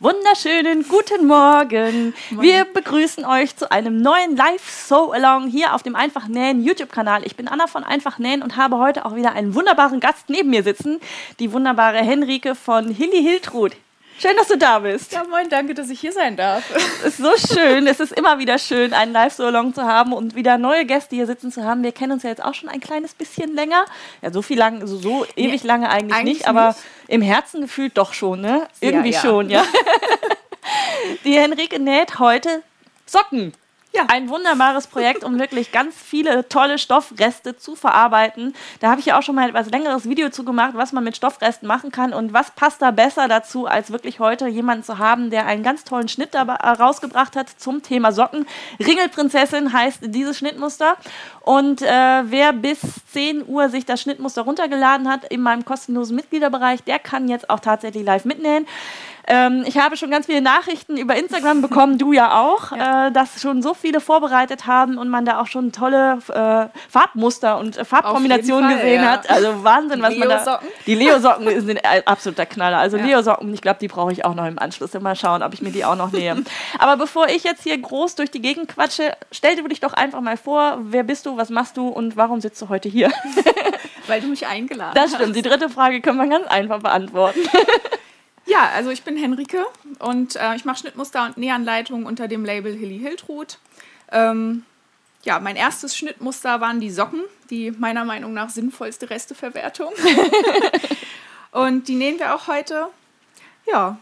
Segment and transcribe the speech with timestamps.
[0.00, 2.14] Wunderschönen guten Morgen.
[2.30, 7.26] Wir begrüßen euch zu einem neuen Live-So-Along hier auf dem Einfach Nähen YouTube-Kanal.
[7.26, 10.50] Ich bin Anna von Einfach Nähen und habe heute auch wieder einen wunderbaren Gast neben
[10.50, 11.00] mir sitzen,
[11.40, 13.72] die wunderbare Henrike von Hilly Hiltrud.
[14.20, 15.12] Schön, dass du da bist.
[15.12, 16.64] Ja, moin, danke, dass ich hier sein darf.
[16.74, 17.86] Es ist so schön.
[17.86, 21.52] es ist immer wieder schön, einen Live-So-Along zu haben und wieder neue Gäste hier sitzen
[21.52, 21.84] zu haben.
[21.84, 23.84] Wir kennen uns ja jetzt auch schon ein kleines bisschen länger.
[24.20, 26.74] Ja, so viel lang, so, so ewig lange eigentlich, eigentlich nicht, aber
[27.06, 28.66] im Herzen gefühlt doch schon, ne?
[28.80, 29.20] Irgendwie ja, ja.
[29.20, 29.64] schon, ja.
[31.24, 32.62] Die Henrike näht heute
[33.06, 33.52] Socken.
[33.94, 34.04] Ja.
[34.08, 38.54] Ein wunderbares Projekt, um wirklich ganz viele tolle Stoffreste zu verarbeiten.
[38.80, 41.16] Da habe ich ja auch schon mal etwas längeres Video zu gemacht, was man mit
[41.16, 45.30] Stoffresten machen kann und was passt da besser dazu, als wirklich heute jemanden zu haben,
[45.30, 48.46] der einen ganz tollen Schnitt da rausgebracht hat zum Thema Socken.
[48.78, 50.96] Ringelprinzessin heißt dieses Schnittmuster.
[51.40, 52.80] Und äh, wer bis
[53.12, 57.60] 10 Uhr sich das Schnittmuster runtergeladen hat in meinem kostenlosen Mitgliederbereich, der kann jetzt auch
[57.60, 58.66] tatsächlich live mitnähen.
[59.30, 63.08] Ähm, ich habe schon ganz viele Nachrichten über Instagram bekommen, du ja auch, ja.
[63.08, 67.58] Äh, dass schon so viele vorbereitet haben und man da auch schon tolle äh, Farbmuster
[67.58, 69.10] und äh, Farbkombinationen Fall, gesehen ja.
[69.10, 69.28] hat.
[69.28, 70.60] Also Wahnsinn, was man da.
[70.86, 72.78] Die Leo-Socken sind ein absoluter Knaller.
[72.78, 73.04] Also ja.
[73.04, 74.94] Leo-Socken, ich glaube, die brauche ich auch noch im Anschluss.
[74.98, 76.34] Mal schauen, ob ich mir die auch noch nähe.
[76.78, 80.22] Aber bevor ich jetzt hier groß durch die Gegend quatsche, stell dir dich doch einfach
[80.22, 83.12] mal vor, wer bist du, was machst du und warum sitzt du heute hier?
[84.06, 85.12] Weil du mich eingeladen hast.
[85.12, 85.36] Das stimmt.
[85.36, 87.40] Die dritte Frage können wir ganz einfach beantworten.
[88.48, 89.66] Ja, also ich bin Henrike
[89.98, 93.58] und äh, ich mache Schnittmuster und Nähanleitungen unter dem Label Hilly Hiltrud.
[94.10, 94.64] Ähm,
[95.22, 99.92] ja, mein erstes Schnittmuster waren die Socken, die meiner Meinung nach sinnvollste Resteverwertung.
[101.52, 102.86] und die nähen wir auch heute.
[103.66, 103.98] Ja.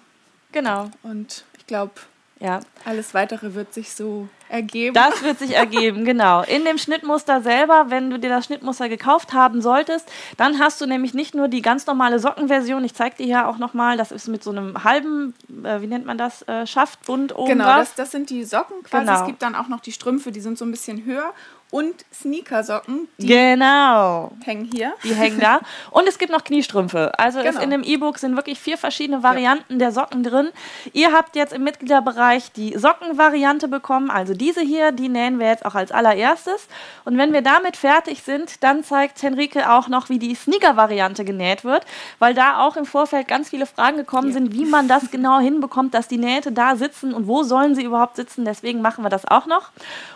[0.53, 0.93] Genau.
[1.03, 1.95] Und ich glaube,
[2.39, 2.61] ja.
[2.85, 4.95] Alles weitere wird sich so ergeben.
[4.95, 6.43] Das wird sich ergeben, genau.
[6.43, 10.87] In dem Schnittmuster selber, wenn du dir das Schnittmuster gekauft haben solltest, dann hast du
[10.87, 14.29] nämlich nicht nur die ganz normale Sockenversion, ich zeige dir hier auch nochmal, das ist
[14.29, 18.11] mit so einem halben, äh, wie nennt man das, äh, Schaftbund oben Genau, das, das,
[18.11, 19.05] sind die Socken quasi.
[19.05, 19.21] Genau.
[19.21, 21.33] Es gibt dann auch noch die Strümpfe, die sind so ein bisschen höher
[21.77, 23.07] und Sneakersocken.
[23.19, 24.33] Die genau.
[24.43, 24.95] hängen hier.
[25.05, 25.61] Die hängen da.
[25.91, 27.13] Und es gibt noch Kniestrümpfe.
[27.19, 27.61] Also genau.
[27.61, 29.79] in dem E-Book sind wirklich vier verschiedene Varianten ja.
[29.81, 30.49] der Socken drin.
[30.95, 34.11] Ihr habt jetzt im Mitgliederbereich die Sockenvariante bekommen.
[34.11, 36.67] Also diese hier, die nähen wir jetzt auch als allererstes.
[37.05, 41.63] Und wenn wir damit fertig sind, dann zeigt Henrike auch noch, wie die Sneaker-Variante genäht
[41.63, 41.85] wird.
[42.19, 44.33] Weil da auch im Vorfeld ganz viele Fragen gekommen ja.
[44.33, 47.85] sind, wie man das genau hinbekommt, dass die Nähte da sitzen und wo sollen sie
[47.85, 48.47] überhaupt sitzen.
[48.47, 49.73] Deswegen machen wir das auch noch.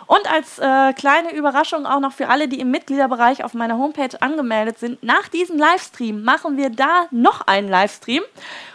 [0.07, 4.21] Und als äh, kleine Überraschung auch noch für alle, die im Mitgliederbereich auf meiner Homepage
[4.21, 5.03] angemeldet sind.
[5.03, 8.23] Nach diesem Livestream machen wir da noch einen Livestream.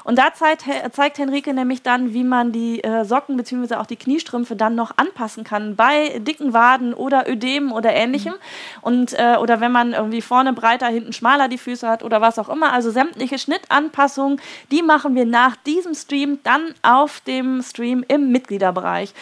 [0.04, 3.74] Und da zeigt, zeigt Henrike nämlich dann, wie man die äh, Socken bzw.
[3.74, 8.34] auch die Kniestrümpfe dann noch anpassen kann bei dicken Waden oder Ödemen oder ähnlichem.
[8.34, 8.38] Mhm.
[8.82, 12.38] Und, äh, oder wenn man irgendwie vorne breiter, hinten schmaler die Füße hat oder was
[12.38, 12.72] auch immer.
[12.72, 19.12] Also sämtliche Schnittanpassungen, die machen wir nach diesem Stream dann auf dem Stream im Mitgliederbereich.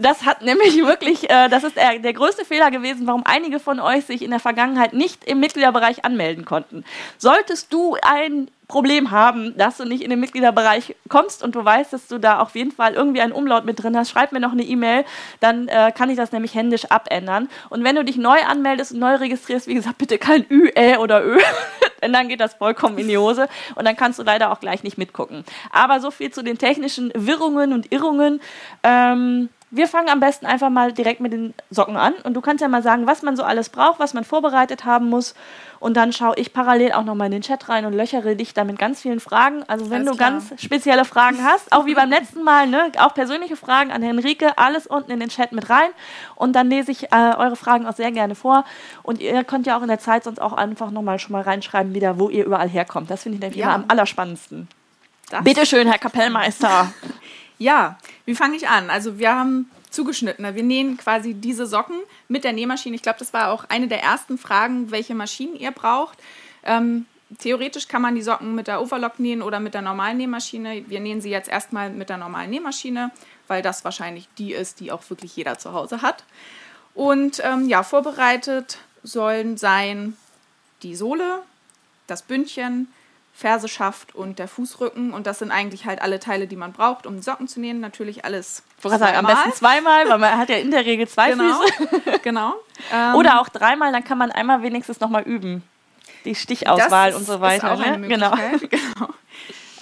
[0.00, 3.80] Das hat nämlich wirklich, äh, das ist der, der größte Fehler gewesen, warum einige von
[3.80, 6.84] euch sich in der Vergangenheit nicht im Mitgliederbereich anmelden konnten.
[7.18, 11.92] Solltest du ein Problem haben, dass du nicht in den Mitgliederbereich kommst und du weißt,
[11.92, 14.52] dass du da auf jeden Fall irgendwie einen Umlaut mit drin hast, schreib mir noch
[14.52, 15.04] eine E-Mail,
[15.40, 17.48] dann äh, kann ich das nämlich händisch abändern.
[17.68, 20.98] Und wenn du dich neu anmeldest und neu registrierst, wie gesagt, bitte kein Ü, Ä
[20.98, 21.38] oder Ö,
[22.02, 24.84] denn dann geht das vollkommen in die Hose und dann kannst du leider auch gleich
[24.84, 25.44] nicht mitgucken.
[25.72, 28.40] Aber so viel zu den technischen Wirrungen und Irrungen.
[28.84, 32.60] Ähm, wir fangen am besten einfach mal direkt mit den Socken an und du kannst
[32.60, 35.34] ja mal sagen, was man so alles braucht, was man vorbereitet haben muss
[35.78, 38.64] und dann schaue ich parallel auch nochmal in den Chat rein und löchere dich da
[38.64, 39.62] mit ganz vielen Fragen.
[39.68, 40.30] Also wenn alles du klar.
[40.32, 44.58] ganz spezielle Fragen hast, auch wie beim letzten Mal, ne, auch persönliche Fragen an Henrike,
[44.58, 45.90] alles unten in den Chat mit rein
[46.34, 48.64] und dann lese ich äh, eure Fragen auch sehr gerne vor
[49.04, 51.94] und ihr könnt ja auch in der Zeit sonst auch einfach nochmal schon mal reinschreiben
[51.94, 53.10] wieder, wo ihr überall herkommt.
[53.10, 53.66] Das finde ich nämlich ja.
[53.66, 54.68] immer am allerspannendsten.
[55.44, 56.92] Bitte schön, Herr Kapellmeister.
[57.60, 58.88] Ja, wie fange ich an?
[58.88, 60.54] Also wir haben zugeschnitten.
[60.54, 62.96] Wir nähen quasi diese Socken mit der Nähmaschine.
[62.96, 66.18] Ich glaube, das war auch eine der ersten Fragen, welche Maschinen ihr braucht.
[66.64, 67.04] Ähm,
[67.38, 70.88] theoretisch kann man die Socken mit der Overlock nähen oder mit der normalen Nähmaschine.
[70.88, 73.10] Wir nähen sie jetzt erstmal mit der normalen Nähmaschine,
[73.46, 76.24] weil das wahrscheinlich die ist, die auch wirklich jeder zu Hause hat.
[76.94, 80.16] Und ähm, ja, vorbereitet sollen sein
[80.82, 81.42] die Sohle,
[82.06, 82.88] das Bündchen,
[83.40, 85.12] Ferseschaft und der Fußrücken.
[85.14, 87.80] Und das sind eigentlich halt alle Teile, die man braucht, um Socken zu nähen.
[87.80, 88.62] Natürlich alles.
[88.82, 92.18] Sagen, am besten zweimal, weil man hat ja in der Regel zwei genau, Füße.
[92.22, 92.54] Genau.
[93.16, 95.62] Oder auch dreimal, dann kann man einmal wenigstens nochmal üben.
[96.26, 97.72] Die Stichauswahl und so weiter.
[97.72, 97.92] Ist auch ne?
[97.94, 98.30] eine genau.
[98.70, 99.08] genau.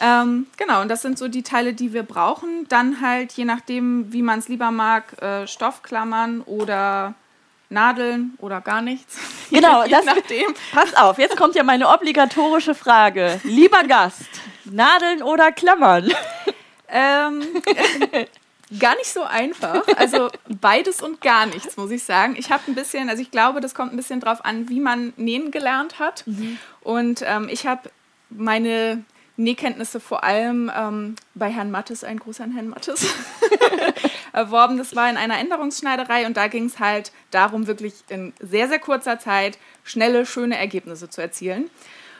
[0.00, 2.66] Ähm, genau, und das sind so die Teile, die wir brauchen.
[2.68, 7.14] Dann halt, je nachdem, wie man es lieber mag, äh, Stoffklammern oder
[7.70, 9.18] Nadeln oder gar nichts.
[9.50, 10.54] Genau, je das, nachdem.
[10.72, 13.40] pass auf, jetzt kommt ja meine obligatorische Frage.
[13.44, 14.28] Lieber Gast,
[14.66, 16.12] Nadeln oder Klammern?
[16.86, 17.42] Ähm,
[18.78, 19.82] gar nicht so einfach.
[19.96, 20.28] Also
[20.60, 22.36] beides und gar nichts, muss ich sagen.
[22.38, 25.14] Ich habe ein bisschen, also ich glaube, das kommt ein bisschen drauf an, wie man
[25.16, 26.24] nähen gelernt hat.
[26.82, 27.90] Und ähm, ich habe
[28.28, 29.02] meine
[29.38, 33.06] Nähkenntnisse vor allem ähm, bei Herrn Mattes, ein Gruß an Herrn Mattes,
[34.32, 34.76] erworben.
[34.78, 38.80] Das war in einer Änderungsschneiderei und da ging es halt darum, wirklich in sehr, sehr
[38.80, 41.70] kurzer Zeit schnelle, schöne Ergebnisse zu erzielen.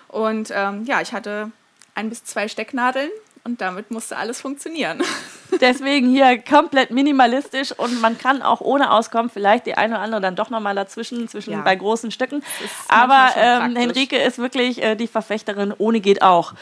[0.07, 1.51] Und ähm, ja, ich hatte
[1.95, 3.11] ein bis zwei Stecknadeln
[3.45, 5.03] und damit musste alles funktionieren.
[5.61, 10.21] Deswegen hier komplett minimalistisch und man kann auch ohne auskommen, vielleicht die eine oder andere
[10.21, 11.63] dann doch nochmal dazwischen, zwischen Ja.
[11.63, 12.45] bei großen Stücken.
[12.89, 13.75] Aber ähm.
[13.75, 16.55] Henrike ist wirklich äh, die Verfechterin, ohne geht auch.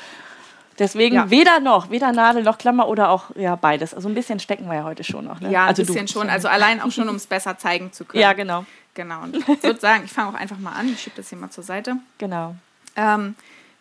[0.78, 1.30] Deswegen Ja.
[1.30, 3.94] weder noch, weder Nadel noch Klammer oder auch ja beides.
[3.94, 5.40] Also ein bisschen stecken wir ja heute schon noch.
[5.40, 5.50] Ne?
[5.50, 5.86] Ja, ein also du.
[5.92, 6.28] bisschen schon.
[6.28, 8.22] Also allein auch schon, um es besser zeigen zu können.
[8.22, 8.64] Ja, genau,
[8.94, 9.22] Genau.
[9.22, 10.88] Und ich würde sagen, ich fange auch einfach mal an.
[10.92, 11.96] Ich schiebe das hier mal zur Seite.
[12.18, 12.54] genau.
[12.96, 13.34] Ähm,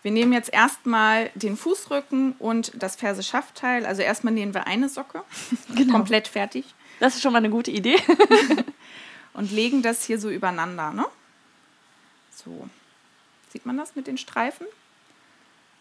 [0.03, 3.85] wir nehmen jetzt erstmal den Fußrücken und das Ferse-Schaftteil.
[3.85, 5.23] Also erstmal nähen wir eine Socke,
[5.75, 5.93] Genau.
[5.93, 6.65] komplett fertig,
[6.99, 7.95] Das ist schon mal eine gute Idee.
[9.33, 10.91] und legen das hier so übereinander.
[10.91, 11.05] Ne?
[12.43, 12.69] So.
[13.51, 14.67] Sieht man das mit den Streifen?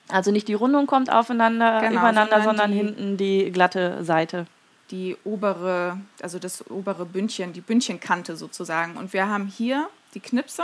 [0.08, 4.46] Also nicht die Rundung kommt aufeinander, Genau, übereinander, sondern sondern die- hinten die glatte Seite.
[4.90, 8.96] Die obere, also das obere Bündchen, die Bündchenkante sozusagen.
[8.96, 10.62] Und wir haben hier die Knipse.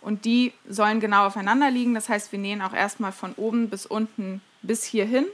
[0.00, 1.94] Und die sollen genau aufeinander liegen.
[1.94, 5.26] Das heißt, wir nähen auch erstmal von oben bis unten bis hierhin.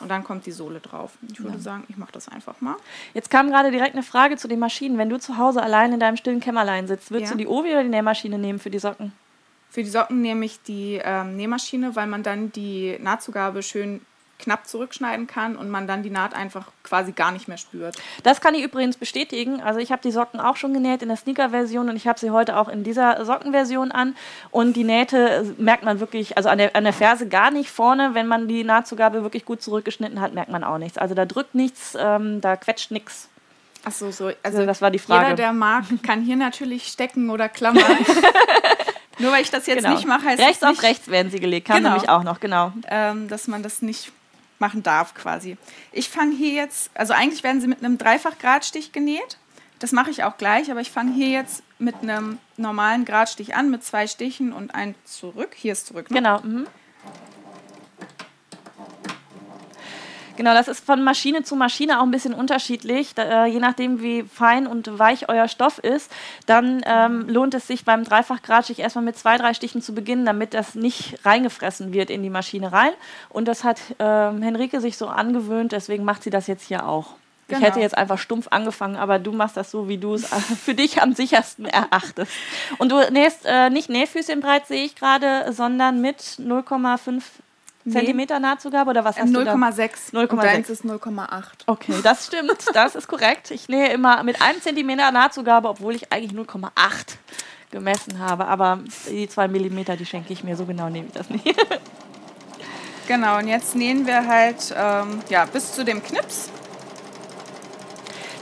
[0.00, 1.12] Und dann kommt die Sohle drauf.
[1.30, 2.76] Ich würde sagen, ich mache das einfach mal.
[3.12, 4.98] Jetzt kam gerade direkt eine Frage zu den Maschinen.
[4.98, 7.36] Wenn du zu Hause allein in deinem stillen Kämmerlein sitzt, würdest Ja.
[7.36, 9.12] du die Ovi oder die Nähmaschine nehmen für die Socken?
[9.74, 14.02] Für die Socken nehme ich die ähm, Nähmaschine, weil man dann die Nahtzugabe schön
[14.38, 17.96] knapp zurückschneiden kann und man dann die Naht einfach quasi gar nicht mehr spürt.
[18.22, 19.60] Das kann ich übrigens bestätigen.
[19.60, 22.30] Also ich habe die Socken auch schon genäht in der Sneaker-Version und ich habe sie
[22.30, 24.14] heute auch in dieser Sockenversion an.
[24.52, 27.68] Und die Nähte äh, merkt man wirklich, also an der, an der Ferse gar nicht
[27.68, 28.10] vorne.
[28.12, 30.98] Wenn man die Nahtzugabe wirklich gut zurückgeschnitten hat, merkt man auch nichts.
[30.98, 33.28] Also da drückt nichts, ähm, da quetscht nichts.
[33.84, 34.30] Ach so, so.
[34.44, 35.24] Also das war die Frage.
[35.24, 37.82] Jeder, der mag, kann hier natürlich stecken oder klammern.
[39.18, 39.94] Nur weil ich das jetzt Genau.
[39.94, 41.90] nicht mache, heißt rechts das auf rechts werden sie gelegt, kam Genau.
[41.90, 42.72] nämlich auch noch, genau.
[42.88, 44.12] Ähm, dass man das nicht
[44.58, 45.56] machen darf quasi.
[45.92, 49.38] Ich fange hier jetzt, also eigentlich werden sie mit einem Dreifach-Gradstich genäht.
[49.80, 53.70] Das mache ich auch gleich, aber ich fange hier jetzt mit einem normalen Gradstich an,
[53.70, 55.50] mit zwei Stichen und ein zurück.
[55.54, 56.10] Hier ist zurück.
[56.10, 56.16] Ne?
[56.18, 56.40] Genau.
[56.40, 56.66] Mhm.
[60.36, 63.14] Genau, das ist von Maschine zu Maschine auch ein bisschen unterschiedlich.
[63.14, 66.10] Da, äh, je nachdem, wie fein und weich euer Stoff ist,
[66.46, 70.54] dann ähm, lohnt es sich beim Dreifachgradstich erstmal mit zwei, drei Stichen zu beginnen, damit
[70.54, 72.90] das nicht reingefressen wird in die Maschine rein.
[73.28, 77.14] Und das hat ähm, Henrike sich so angewöhnt, deswegen macht sie das jetzt hier auch.
[77.46, 77.66] Ich Genau.
[77.66, 80.74] hätte jetzt einfach stumpf angefangen, aber du machst das so, wie du es äh, für
[80.74, 82.32] dich am sichersten erachtest.
[82.78, 87.22] Und du nähst äh, nicht Nähfüßchen breit, sehe ich gerade, sondern mit 0,5
[87.90, 89.54] Zentimeter Nahtzugabe oder was hast du da?
[89.54, 90.12] 0,6.
[90.12, 90.30] 0,6.
[90.30, 91.42] Und deins ist 0,8.
[91.66, 93.50] Okay, das stimmt, das ist korrekt.
[93.50, 96.70] Ich nähe immer mit einem Zentimeter Nahtzugabe, obwohl ich eigentlich 0,8
[97.70, 98.46] gemessen habe.
[98.46, 101.44] Aber die zwei Millimeter, die schenke ich mir, so genau nehme ich das nicht.
[103.06, 106.48] Genau, und jetzt nähen wir halt ähm, ja, bis zu dem Knips.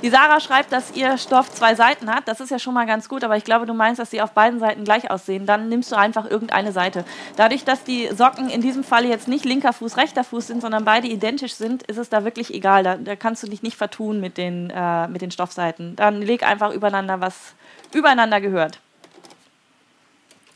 [0.02, 2.26] Die Sarah schreibt, dass ihr Stoff zwei Seiten hat.
[2.26, 4.32] Das ist ja schon mal ganz gut, aber ich glaube, du meinst, dass sie auf
[4.32, 5.46] beiden Seiten gleich aussehen.
[5.46, 7.04] Dann nimmst du einfach irgendeine Seite.
[7.36, 10.84] Dadurch, dass die Socken in diesem Fall jetzt nicht linker Fuß, rechter Fuß sind, sondern
[10.84, 12.82] beide identisch sind, ist es da wirklich egal.
[12.82, 15.94] Da, da kannst du dich nicht vertun mit den, äh, mit den Stoffseiten.
[15.94, 17.54] Dann leg einfach übereinander, was
[17.92, 18.80] übereinander gehört.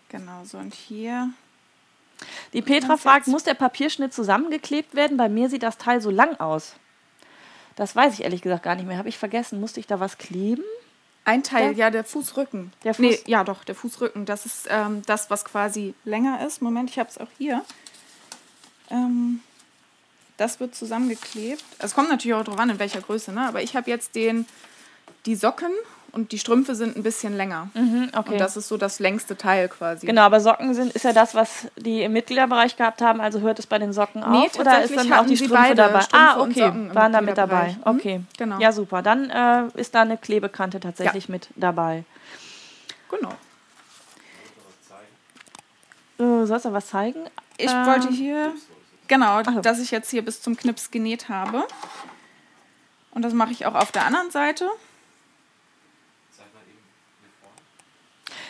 [0.09, 1.31] Genau, so und hier.
[2.53, 5.17] Die Petra fragt, muss der Papierschnitt zusammengeklebt werden?
[5.17, 6.75] Bei mir sieht das Teil so lang aus.
[7.77, 8.99] Das weiß ich ehrlich gesagt gar nicht mehr.
[8.99, 9.61] Habe ich vergessen.
[9.61, 10.65] Musste ich da was kleben?
[11.25, 11.87] Ein Teil, Ja.
[11.87, 12.73] ja, der Fußrücken.
[12.85, 14.27] Der Fuß- Nee, ja, doch, der Fußrücken.
[14.27, 16.63] Das ist ähm, das, was quasi länger ist.
[16.63, 17.65] Moment, ich habe es auch hier.
[18.91, 19.41] Ähm,
[20.37, 21.65] das wird zusammengeklebt.
[21.79, 23.47] Es kommt natürlich auch darauf an, in welcher Größe, ne?
[23.49, 24.47] Aber ich habe jetzt den,
[25.27, 25.71] die Socken
[26.17, 27.69] und die Strümpfe sind ein bisschen länger.
[27.75, 28.33] Mhm, okay.
[28.33, 30.07] Und das ist so das längste Teil quasi.
[30.07, 33.21] Genau, aber Socken sind, ist ja das, was die im Mitgliederbereich gehabt haben.
[33.21, 34.31] Also hört es bei den Socken auf?
[34.31, 36.01] Nee, oder ist tatsächlich dann auch die sie Strümpfe beide, dabei?
[36.01, 37.77] Strümpfe ah, okay, waren da mit dabei.
[37.79, 38.59] Mhm, Okay, genau.
[38.59, 39.03] Ja, super.
[39.03, 42.05] Dann äh, ist da eine Klebekante tatsächlich mit dabei.
[43.11, 43.33] Genau.
[46.19, 47.21] Äh, sollst du was zeigen?
[47.59, 48.55] Ich Ähm, wollte hier,
[49.07, 49.61] genau, so.
[49.61, 51.65] dass ich jetzt hier bis zum Knips genäht habe.
[53.11, 54.67] Und das mache ich auch auf der anderen Seite.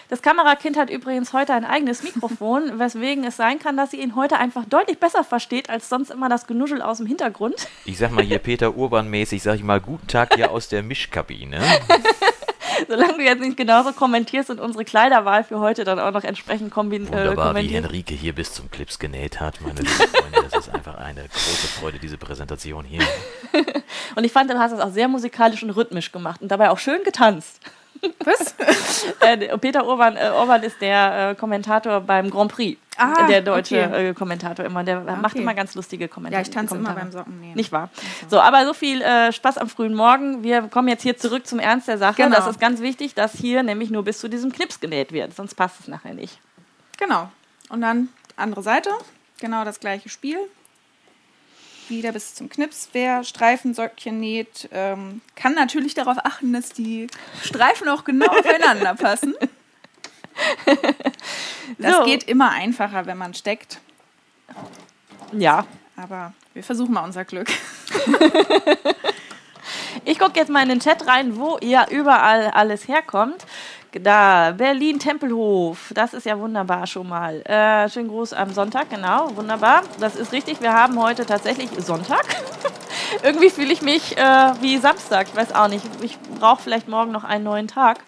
[0.08, 4.14] Das Kamerakind hat übrigens heute ein eigenes Mikrofon, weswegen es sein kann, dass sie ihn
[4.14, 7.54] heute einfach deutlich besser versteht als sonst immer das Genuschel aus dem Hintergrund.
[7.84, 11.60] Ich sag mal hier Peter Urban-mäßig, sag ich mal, guten Tag hier aus der Mischkabine.
[12.88, 16.70] Solange du jetzt nicht genauso kommentierst und unsere Kleiderwahl für heute dann auch noch entsprechend
[16.70, 17.84] kombin äh, Wunderbar, wie kommentiert.
[17.84, 20.48] Henrike hier bis zum Clips genäht hat, meine lieben Freunde.
[20.50, 23.02] Das ist einfach eine große Freude, diese Präsentation hier.
[24.14, 26.78] Und ich fand, du hast das auch sehr musikalisch und rhythmisch gemacht und dabei auch
[26.78, 27.60] schön getanzt.
[28.25, 28.55] Was?
[29.21, 32.81] Äh, Peter Urban, äh, Urban ist der äh, Kommentator beim Grand Prix.
[32.99, 34.09] Ah, der deutsche okay.
[34.09, 34.83] äh, Kommentator immer.
[34.83, 35.43] Der macht Okay.
[35.43, 36.43] immer ganz lustige Kommentare.
[36.43, 37.55] Ja, ich tanze immer beim Sockennähen.
[37.55, 37.91] Nicht wahr?
[38.29, 40.43] So, aber so viel äh, Spaß am frühen Morgen.
[40.43, 42.23] Wir kommen jetzt hier zurück zum Ernst der Sache.
[42.23, 42.35] Genau.
[42.35, 45.55] Das ist ganz wichtig, dass hier nämlich nur bis zu diesem Knips genäht wird, sonst
[45.55, 46.38] passt es nachher nicht.
[46.99, 47.31] Genau.
[47.69, 48.91] Und dann andere Seite,
[49.41, 50.38] genau das gleiche Spiel.
[51.88, 52.88] Wieder bis zum Knips.
[52.93, 57.07] Wer Streifensöckchen näht, ähm, kann natürlich darauf achten, dass die
[57.45, 59.35] Streifen auch genau aufeinander passen.
[61.78, 62.05] Das So.
[62.05, 63.78] geht immer einfacher, wenn man steckt.
[65.33, 65.66] Ja.
[65.97, 67.49] Aber wir versuchen mal unser Glück.
[70.05, 73.45] Ich gucke jetzt mal in den Chat rein, wo ihr überall alles herkommt.
[74.03, 77.41] Da, Berlin Tempelhof, das ist ja wunderbar schon mal.
[77.43, 79.83] Äh, schönen Gruß am Sonntag, genau, wunderbar.
[80.00, 82.25] Das ist richtig, wir haben heute tatsächlich Sonntag.
[83.23, 85.85] Irgendwie fühle ich mich äh, wie Samstag, ich weiß auch nicht.
[86.03, 88.00] Ich brauche vielleicht morgen noch einen neuen Tag.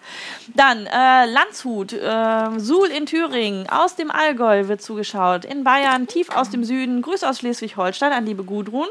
[0.53, 6.29] Dann äh, Landshut, äh, Suhl in Thüringen, aus dem Allgäu wird zugeschaut, in Bayern, tief
[6.29, 8.87] aus dem Süden, Grüße aus Schleswig-Holstein an liebe Gudrun.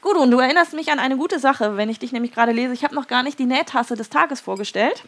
[0.00, 2.72] Gudrun, du erinnerst mich an eine gute Sache, wenn ich dich nämlich gerade lese.
[2.72, 5.04] Ich habe noch gar nicht die Nähtasse des Tages vorgestellt.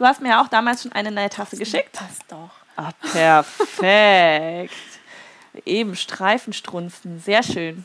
[0.00, 1.92] Du hast mir ja auch damals schon eine Nähtasse geschickt.
[1.92, 2.48] Passt doch.
[2.74, 4.72] Ah, perfekt.
[5.66, 7.84] Eben Streifenstrunzen, sehr schön.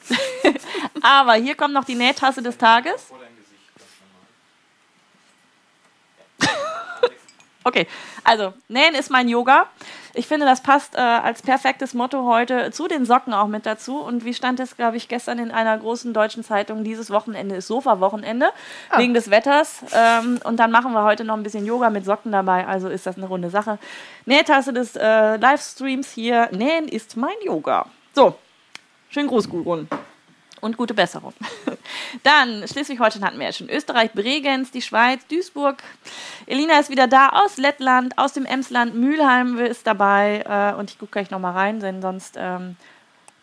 [1.02, 3.12] Aber hier kommt noch die Nähtasse des Tages.
[7.68, 7.88] Okay,
[8.24, 9.68] also Nähen ist mein Yoga.
[10.18, 14.00] Ich finde, das passt äh, als perfektes Motto heute zu den Socken auch mit dazu.
[14.00, 17.68] Und wie stand es, glaube ich, gestern in einer großen deutschen Zeitung, dieses Wochenende ist
[17.68, 18.50] Sofa-Wochenende
[18.96, 19.84] wegen des Wetters.
[19.94, 22.66] Ähm, und dann machen wir heute noch ein bisschen Yoga mit Socken dabei.
[22.66, 23.78] Also ist das eine runde Sache.
[24.26, 26.50] Nähtasse des äh, Livestreams hier.
[26.52, 27.86] Nähen ist mein Yoga.
[28.14, 28.36] So,
[29.10, 29.90] schönen Gruß, Gudrun.
[30.66, 31.36] Und gute Besserung.
[32.24, 33.70] Dann Schleswig-Holstein hatten wir ja schon.
[33.70, 35.84] Österreich, Bregenz, die Schweiz, Duisburg.
[36.48, 38.96] Elina ist wieder da aus Lettland, aus dem Emsland.
[38.96, 40.44] Mülheim ist dabei.
[40.44, 42.78] Äh, und ich gucke gleich nochmal rein, denn sonst ähm,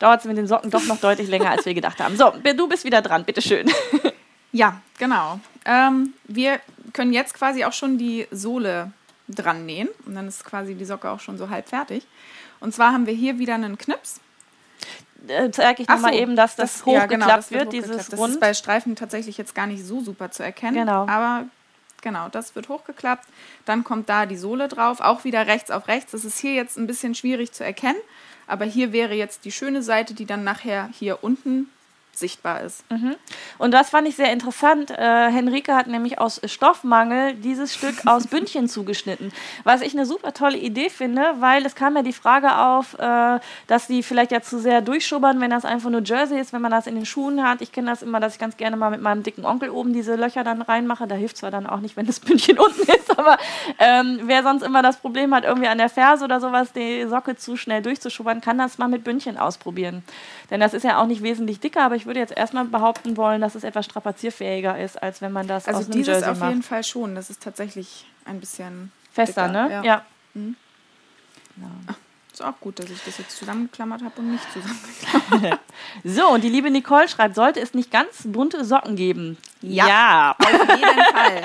[0.00, 2.16] dauert es mit den Socken doch noch deutlich länger, als wir gedacht haben.
[2.16, 3.70] So, du bist wieder dran, bitteschön.
[4.54, 5.40] Ja, genau.
[5.64, 6.60] Ähm, wir
[6.92, 8.92] können jetzt quasi auch schon die Sohle
[9.26, 9.88] dran nähen.
[10.04, 12.06] Und dann ist quasi die Socke auch schon so halb fertig.
[12.60, 14.20] Und zwar haben wir hier wieder einen Knips.
[15.28, 17.90] Äh, zeige ich Ach nochmal so, eben, dass das, ja, hochgeklappt genau, das wird, hochgeklappt.
[17.94, 18.34] dieses Das Rund.
[18.34, 20.74] ist bei Streifen tatsächlich jetzt gar nicht so super zu erkennen.
[20.74, 21.06] Genau.
[21.06, 21.44] Aber
[22.00, 23.26] genau, das wird hochgeklappt.
[23.64, 26.12] Dann kommt da die Sohle drauf, auch wieder rechts auf rechts.
[26.12, 27.98] Das ist hier jetzt ein bisschen schwierig zu erkennen.
[28.46, 31.70] Aber hier wäre jetzt die schöne Seite, die dann nachher hier unten
[32.14, 32.85] sichtbar ist.
[33.59, 34.90] Und das fand ich sehr interessant.
[34.90, 39.33] Äh, Henrike hat nämlich aus Stoffmangel dieses Stück aus Bündchen zugeschnitten.
[39.64, 43.40] Was ich eine super tolle Idee finde, weil es kam ja die Frage auf, äh,
[43.66, 46.71] dass die vielleicht ja zu sehr durchschubbern, wenn das einfach nur Jersey ist, wenn man
[46.71, 47.61] das in den Schuhen hat.
[47.61, 50.16] Ich kenne das immer, dass ich ganz gerne mal mit meinem dicken Onkel oben diese
[50.16, 51.07] Löcher dann reinmache.
[51.07, 53.38] Da hilft zwar dann auch nicht, wenn das Bündchen unten ist, aber
[53.78, 57.37] ähm, wer sonst immer das Problem hat, irgendwie an der Ferse oder sowas die Socke
[57.37, 60.02] zu schnell durchzuschubbern, kann das mal mit Bündchen ausprobieren.
[60.50, 63.40] Denn das ist ja auch nicht wesentlich dicker, aber ich würde jetzt erstmal behaupten wollen,
[63.40, 66.38] dass es etwas strapazierfähig ist, als wenn man das Also aus einem dieses Jersey auf
[66.38, 66.49] macht.
[66.50, 67.14] jeden Fall schon.
[67.14, 69.75] Das ist tatsächlich ein bisschen Fester, dicker, ne?
[69.85, 70.02] Ja.
[70.35, 71.66] Ja.
[72.32, 75.61] Ist auch gut, dass ich das jetzt zusammengeklammert habe und nicht zusammengeklammert.
[76.04, 79.37] So, und die liebe Nicole schreibt, sollte es nicht ganz bunte Socken geben?
[79.62, 80.35] Ja.
[80.38, 81.42] Auf jeden Fall.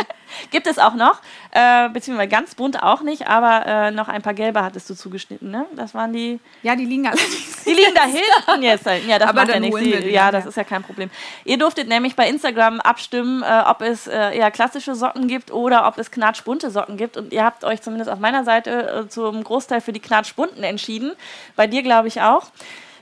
[0.52, 1.22] Gibt es auch noch,
[1.52, 5.50] äh, beziehungsweise ganz bunte auch nicht, aber äh, noch ein paar gelbe hattest du zugeschnitten,
[5.50, 5.66] ne?
[5.76, 7.64] Das waren die, Ja, die liegen allerdings.
[7.66, 8.86] die liegen da hinten jetzt.
[9.08, 9.80] Ja, das Aber macht ja nichts.
[9.80, 10.50] Die- Ja, das ja.
[10.50, 11.10] ist ja kein Problem.
[11.46, 15.88] Ihr durftet nämlich bei Instagram abstimmen, äh, ob es äh, eher klassische Socken gibt oder
[15.88, 17.16] ob es knatschbunte Socken gibt.
[17.18, 21.14] Und ihr habt euch zumindest auf meiner Seite äh, zum Großteil für die knatschbunten entschieden.
[21.56, 22.48] Bei dir, glaube ich, auch.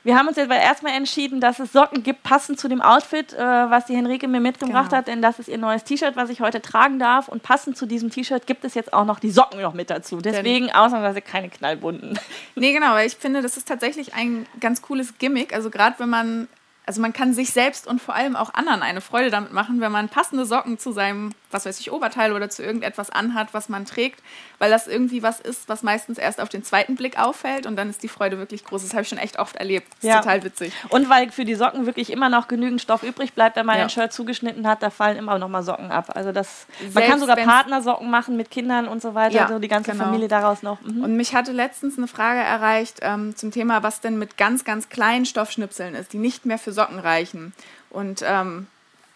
[0.05, 3.33] Wir haben uns jetzt aber erstmal entschieden, dass es Socken gibt, passend zu dem Outfit,
[3.33, 4.97] äh, was die Henrike mir mitgebracht Genau.
[4.97, 7.27] hat, denn das ist ihr neues T-Shirt, was ich heute tragen darf.
[7.27, 10.21] Und passend zu diesem T-Shirt gibt es jetzt auch noch die Socken noch mit dazu.
[10.21, 12.19] Deswegen ausnahmsweise keine knallbunten.
[12.55, 15.53] Nee, genau, weil ich finde, das ist tatsächlich ein ganz cooles Gimmick.
[15.53, 16.47] Also gerade wenn man,
[16.85, 19.91] also man kann sich selbst und vor allem auch anderen eine Freude damit machen, wenn
[19.91, 23.85] man passende Socken zu seinem was weiß ich, Oberteil oder zu irgendetwas anhat, was man
[23.85, 24.21] trägt,
[24.59, 27.89] weil das irgendwie was ist, was meistens erst auf den zweiten Blick auffällt und dann
[27.89, 28.81] ist die Freude wirklich groß.
[28.83, 29.87] Das habe ich schon echt oft erlebt.
[29.95, 30.19] Das ist Ja.
[30.21, 30.73] total witzig.
[30.89, 33.83] Und weil für die Socken wirklich immer noch genügend Stoff übrig bleibt, wenn man Ja.
[33.83, 36.11] ein Shirt zugeschnitten hat, da fallen immer noch mal Socken ab.
[36.15, 39.59] Also das, man Selbst kann sogar Partnersocken machen mit Kindern und so weiter, Ja, so
[39.59, 40.05] die ganze genau.
[40.05, 40.81] Familie daraus noch.
[40.81, 41.03] Mhm.
[41.03, 44.89] Und mich hatte letztens eine Frage erreicht ähm, zum Thema, was denn mit ganz, ganz
[44.89, 47.53] kleinen Stoffschnipseln ist, die nicht mehr für Socken reichen.
[47.89, 48.67] Und ähm,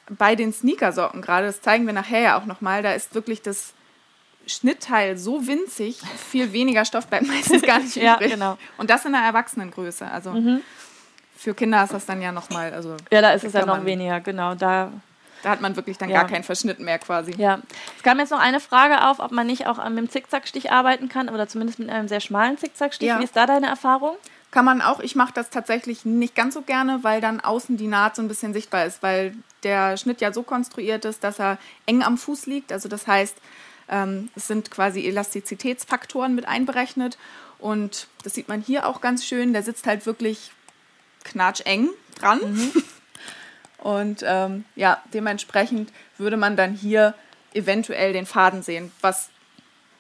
[0.10, 3.74] bei den Sneakersocken gerade, das zeigen wir nachher ja auch nochmal, da ist wirklich das
[4.48, 6.00] Schnittteil so winzig,
[6.30, 8.32] viel weniger Stoff bleibt meistens gar nicht Ja, übrig.
[8.32, 8.58] genau.
[8.78, 10.10] Und das in der Erwachsenengröße.
[10.10, 10.34] Also
[11.38, 14.20] für Kinder ist das dann ja nochmal, also Ja, da ist es ja noch weniger,
[14.22, 14.56] genau.
[14.56, 14.92] Da,
[15.44, 16.22] da hat man wirklich dann Ja.
[16.22, 17.34] gar keinen Verschnitt mehr quasi.
[17.38, 17.60] ja.
[17.98, 21.10] Es kam jetzt noch eine Frage auf, ob man nicht auch mit dem Zickzackstich arbeiten
[21.10, 23.08] kann oder zumindest mit einem sehr schmalen Zickzackstich.
[23.08, 23.20] Ja.
[23.20, 24.16] Wie ist da deine Erfahrung?
[24.52, 27.88] Kann man auch, ich mache das tatsächlich nicht ganz so gerne, weil dann außen die
[27.88, 31.60] Naht so ein bisschen sichtbar ist, weil der Schnitt ja so konstruiert ist, dass er
[31.86, 32.72] eng am Fuß liegt.
[32.72, 33.38] Also das heißt,
[33.90, 37.18] ähm, es sind quasi Elastizitätsfaktoren mit einberechnet.
[37.60, 39.54] Und das sieht man hier auch ganz schön.
[39.54, 40.52] Der sitzt halt wirklich
[41.26, 42.40] knatscheng dran.
[43.78, 47.14] Und ähm, ja, dementsprechend würde man dann hier
[47.54, 49.30] eventuell den Faden sehen, was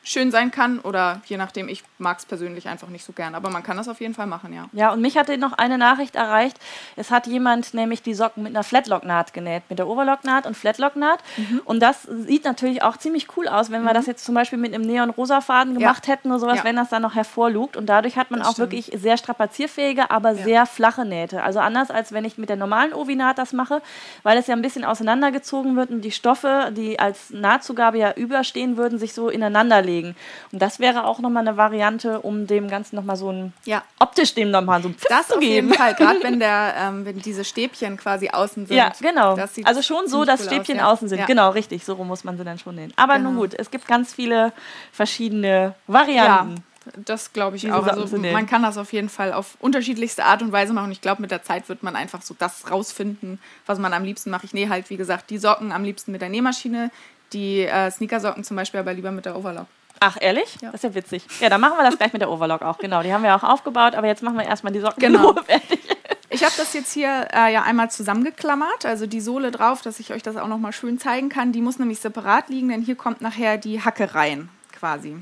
[0.03, 3.35] schön sein kann oder je nachdem, ich mag es persönlich einfach nicht so gern.
[3.35, 4.65] Aber man kann das auf jeden Fall machen, ja.
[4.71, 6.57] Ja, und mich hatte noch eine Nachricht erreicht.
[6.95, 11.19] Es hat jemand nämlich die Socken mit einer Flatlock-Naht genäht, mit der Overlock-Naht und Flatlock-Naht.
[11.37, 11.61] Mhm.
[11.65, 14.73] Und das sieht natürlich auch ziemlich cool aus, wenn wir das jetzt zum Beispiel mit
[14.73, 16.63] einem neon-rosa Faden gemacht hätten oder sowas, Ja.
[16.63, 17.75] wenn das dann noch hervorlugt.
[17.75, 18.71] Und dadurch hat man Das auch stimmt.
[18.71, 20.43] wirklich sehr strapazierfähige, aber Ja.
[20.43, 21.43] sehr flache Nähte.
[21.43, 23.81] Also anders als wenn ich mit der normalen Ovi-Naht das mache,
[24.23, 28.77] weil es ja ein bisschen auseinandergezogen wird und die Stoffe, die als Nahtzugabe ja überstehen
[28.77, 29.88] würden, sich so ineinander legen.
[29.97, 34.33] Und das wäre auch nochmal eine Variante, um dem Ganzen nochmal so ein Ja, optisch
[34.35, 35.53] dem nochmal so ein Pfiff das zu auf geben.
[35.69, 35.95] jeden Fall.
[35.95, 38.75] Gerade wenn, der, ähm, wenn diese Stäbchen quasi außen sind.
[38.77, 39.35] Ja, genau.
[39.35, 40.91] Das Also schon so, dass cool Stäbchen aus, ja.
[40.91, 41.19] außen sind.
[41.19, 41.25] Ja.
[41.25, 41.83] Genau, richtig.
[41.85, 42.93] So rum muss man sie dann schon nähen.
[42.95, 43.41] Aber nun Genau.
[43.41, 44.53] gut, es gibt ganz viele
[44.91, 46.63] verschiedene Varianten.
[47.05, 47.85] Das glaube ich auch.
[47.85, 50.91] Also man kann das auf jeden Fall auf unterschiedlichste Art und Weise machen.
[50.91, 54.31] Ich glaube, mit der Zeit wird man einfach so das rausfinden, was man am liebsten
[54.31, 54.43] macht.
[54.43, 56.89] Ich nähe halt, wie gesagt, die Socken am liebsten mit der Nähmaschine,
[57.33, 59.67] die äh, Sneakersocken zum Beispiel aber lieber mit der Overlock.
[59.99, 60.55] Ach, ehrlich?
[60.61, 60.71] Ja.
[60.71, 61.25] Das ist ja witzig.
[61.39, 62.77] Ja, dann machen wir das gleich mit der Overlock auch.
[62.77, 65.33] Genau, die haben wir auch aufgebaut, aber jetzt machen wir erstmal die Socken Genau.
[65.33, 65.79] fertig.
[66.31, 70.13] Ich habe das jetzt hier äh, ja einmal zusammengeklammert, also die Sohle drauf, dass ich
[70.13, 71.51] euch das auch noch mal schön zeigen kann.
[71.53, 75.17] Die muss nämlich separat liegen, denn hier kommt nachher die Hacke rein, quasi.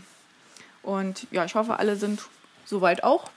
[0.84, 2.24] Und ja, ich hoffe, alle sind
[2.66, 3.32] soweit auch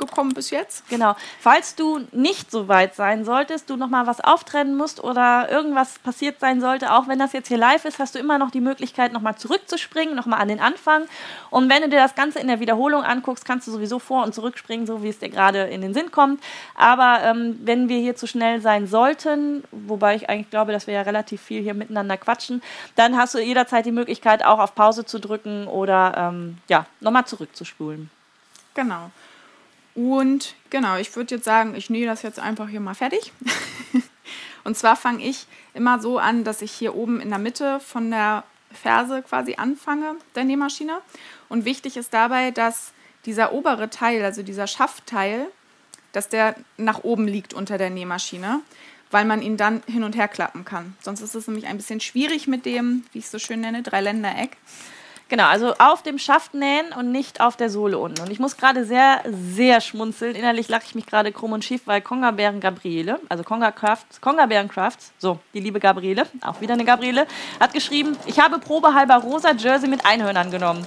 [0.00, 0.88] gekommen bis jetzt.
[0.88, 1.14] Genau.
[1.38, 6.40] Falls du nicht so weit sein solltest, du nochmal was auftrennen musst oder irgendwas passiert
[6.40, 9.12] sein sollte, auch wenn das jetzt hier live ist, hast du immer noch die Möglichkeit,
[9.12, 11.04] nochmal zurückzuspringen, nochmal an den Anfang.
[11.50, 14.34] Und wenn du dir das Ganze in der Wiederholung anguckst, kannst du sowieso vor- und
[14.34, 16.42] zurückspringen, so wie es dir gerade in den Sinn kommt.
[16.74, 20.94] Aber ähm, wenn wir hier zu schnell sein sollten, wobei ich eigentlich glaube, dass wir
[20.94, 22.62] ja relativ viel hier miteinander quatschen,
[22.96, 27.26] dann hast du jederzeit die Möglichkeit, auch auf Pause zu drücken oder ähm, ja, nochmal
[27.26, 28.10] zurückzuspulen.
[28.74, 29.10] Genau.
[29.94, 33.32] Und genau, ich würde jetzt sagen, ich nähe das jetzt einfach hier mal fertig.
[34.64, 38.10] Und zwar fange ich immer so an, dass ich hier oben in der Mitte von
[38.10, 41.00] der Ferse quasi anfange, der Nähmaschine.
[41.48, 42.92] Und wichtig ist dabei, dass
[43.26, 45.46] dieser obere Teil, also dieser Schaftteil,
[46.12, 48.60] dass der nach oben liegt unter der Nähmaschine,
[49.10, 50.96] weil man ihn dann hin und her klappen kann.
[51.00, 53.82] Sonst ist es nämlich ein bisschen schwierig mit dem, wie ich es so schön nenne,
[53.82, 54.56] Dreiländereck.
[55.30, 58.20] Genau, also auf dem Schaft nähen und nicht auf der Sohle unten.
[58.20, 60.34] Und ich muss gerade sehr, sehr schmunzeln.
[60.34, 64.20] Innerlich lache ich mich gerade krumm und schief, weil Konga Bären Gabriele, also Konga Crafts,
[64.20, 67.28] Konga Bären Crafts, so, die liebe Gabriele, auch wieder eine Gabriele,
[67.60, 70.84] hat geschrieben, ich habe probehalber rosa Jersey mit Einhörnern genommen.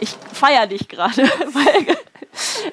[0.00, 1.22] Ich feiere dich gerade,
[1.54, 1.96] weil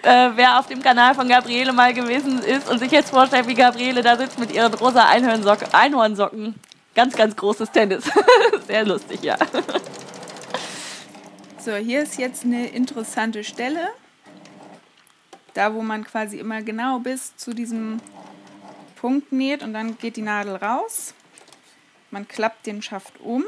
[0.04, 3.56] äh, wer auf dem Kanal von Gabriele mal gewesen ist und sich jetzt vorstellt, wie
[3.56, 6.56] Gabriele da sitzt mit ihren rosa Einhornsocken, Einhornsocken.
[6.93, 8.04] Ganz, ganz großes Tennis.
[8.67, 9.38] Sehr lustig, ja.
[11.65, 13.89] So, hier ist jetzt eine interessante Stelle.
[15.56, 17.99] Da, wo man quasi immer genau bis zu diesem
[18.97, 21.15] Punkt näht und dann geht die Nadel raus.
[22.12, 23.43] Man klappt den Schaft um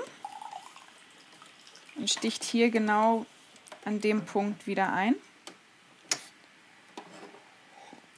[1.96, 3.28] und sticht hier genau
[3.86, 5.14] an dem Punkt wieder ein.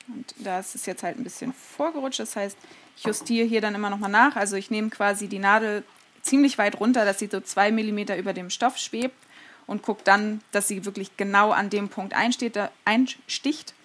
[0.08, 2.22] Und da ist es jetzt halt ein bisschen vorgerutscht.
[2.22, 2.58] Das heißt,
[2.96, 4.38] ich justiere hier dann immer nochmal nach.
[4.38, 5.84] Also ich nehme quasi die Nadel
[6.22, 9.18] ziemlich weit runter, dass sie so zwei Millimeter über dem Stoff schwebt
[9.70, 13.76] und gucke dann, dass sie wirklich genau an dem Punkt einsteht, da- einsticht,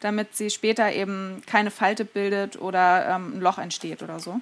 [0.00, 4.40] damit sie später eben keine Falte bildet oder ähm, ein Loch entsteht oder so.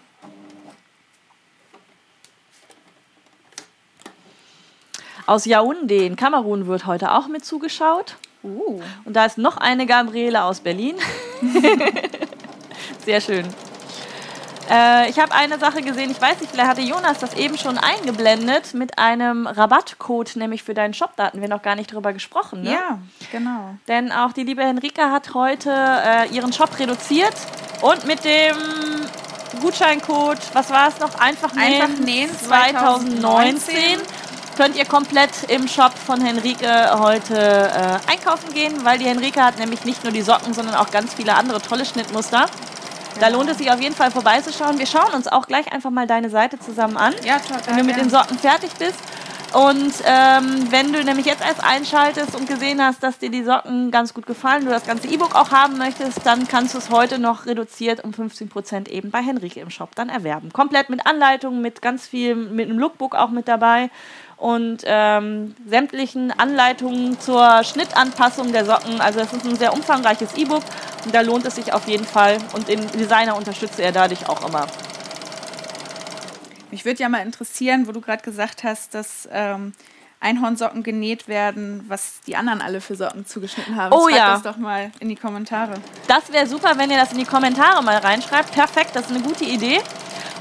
[5.27, 8.17] Aus Yaoundé in Kamerun wird heute auch mit zugeschaut.
[8.45, 8.81] Uh.
[9.05, 10.97] Und da ist noch eine Gabriele aus Berlin.
[13.05, 13.47] Sehr schön.
[14.71, 17.79] Äh, ich habe eine Sache gesehen, ich weiß nicht, vielleicht hatte Jonas das eben schon
[17.79, 21.11] eingeblendet mit einem Rabattcode, nämlich für deinen Shop.
[21.17, 22.63] Da hatten wir noch gar nicht drüber gesprochen.
[22.63, 22.73] Ne?
[22.73, 22.99] Ja,
[23.31, 23.75] genau.
[23.89, 27.35] Denn auch die liebe Henrika hat heute äh, ihren Shop reduziert
[27.81, 28.57] und mit dem
[29.61, 31.19] Gutscheincode, was war es noch?
[31.21, 34.23] Einfach nähen, Einfach nähen 2019 2019
[34.57, 39.59] könnt ihr komplett im Shop von Henrike heute äh, einkaufen gehen, weil die Henrike hat
[39.59, 42.47] nämlich nicht nur die Socken, sondern auch ganz viele andere tolle Schnittmuster.
[43.21, 44.79] Da lohnt es sich auf jeden Fall vorbeizuschauen.
[44.79, 47.61] Wir schauen uns auch gleich einfach mal deine Seite zusammen an, Ja, total.
[47.67, 48.99] wenn du mit den Socken fertig bist.
[49.53, 53.91] Und ähm, wenn du nämlich jetzt erst einschaltest und gesehen hast, dass dir die Socken
[53.91, 57.19] ganz gut gefallen, du das ganze E-Book auch haben möchtest, dann kannst du es heute
[57.19, 60.55] noch reduziert um 15% eben bei Henrike im Shop dann erwerben.
[60.55, 63.91] Komplett mit Anleitungen, mit ganz viel, mit einem Lookbook auch mit dabei
[64.43, 69.01] und ähm, sämtlichen Anleitungen zur Schnittanpassung der Socken.
[69.01, 70.65] Also es ist ein sehr umfangreiches E-Book
[71.05, 74.45] und da lohnt es sich auf jeden Fall und den Designer unterstütze er dadurch auch
[74.45, 74.67] immer.
[76.73, 79.75] Mich würde ja mal interessieren, wo du gerade gesagt hast, dass ähm,
[80.19, 83.93] Einhornsocken genäht werden, was die anderen alle für Socken zugeschnitten haben.
[83.93, 84.33] Oh Schreibt ja.
[84.33, 85.75] das doch mal in die Kommentare.
[86.09, 88.51] Das wäre super, wenn ihr das in die Kommentare mal reinschreibt.
[88.51, 89.79] Perfekt, das ist eine gute Idee.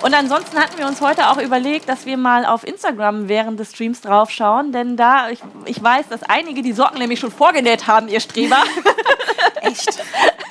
[0.02, 3.72] Und ansonsten hatten wir uns heute auch überlegt, dass wir mal auf Instagram während des
[3.72, 8.08] Streams draufschauen, denn da, ich, ich weiß, dass einige die Socken nämlich schon vorgenäht haben,
[8.08, 8.64] ihr Streber.
[9.62, 10.02] Echt?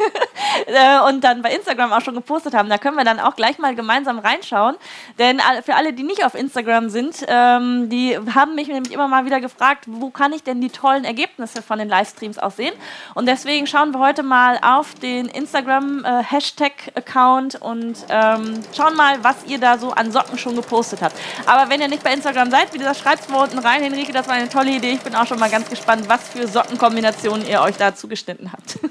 [0.67, 2.69] äh, und dann bei Instagram auch schon gepostet haben.
[2.69, 4.77] Da können wir dann auch gleich mal gemeinsam reinschauen.
[5.19, 9.25] Denn für alle, die nicht auf Instagram sind, ähm, die haben mich nämlich immer mal
[9.25, 12.75] wieder gefragt, wo kann ich denn die tollen Ergebnisse von den Livestreams auch sehen?
[13.15, 19.59] Und deswegen schauen wir heute mal auf den Instagram-Hashtag-Account und ähm, schauen mal, was ihr
[19.59, 21.17] da so an Socken schon gepostet habt.
[21.47, 23.83] Aber wenn ihr nicht bei Instagram seid, wie gesagt, schreibt es mal unten rein.
[23.83, 24.93] Henrike, das war eine tolle Idee.
[24.93, 28.79] Ich bin auch schon mal ganz gespannt, was für Sockenkombinationen ihr euch da zugeschnitten habt.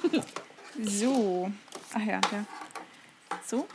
[0.82, 1.52] So.
[1.94, 2.46] Ach ja, ja.
[3.46, 3.68] So.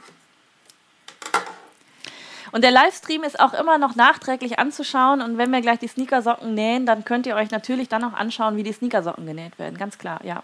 [2.52, 5.20] Und der Livestream ist auch immer noch nachträglich anzuschauen.
[5.20, 8.56] Und wenn wir gleich die Sneakersocken nähen, dann könnt ihr euch natürlich dann auch anschauen,
[8.56, 9.76] wie die Sneakersocken genäht werden.
[9.76, 10.42] Ganz klar, ja.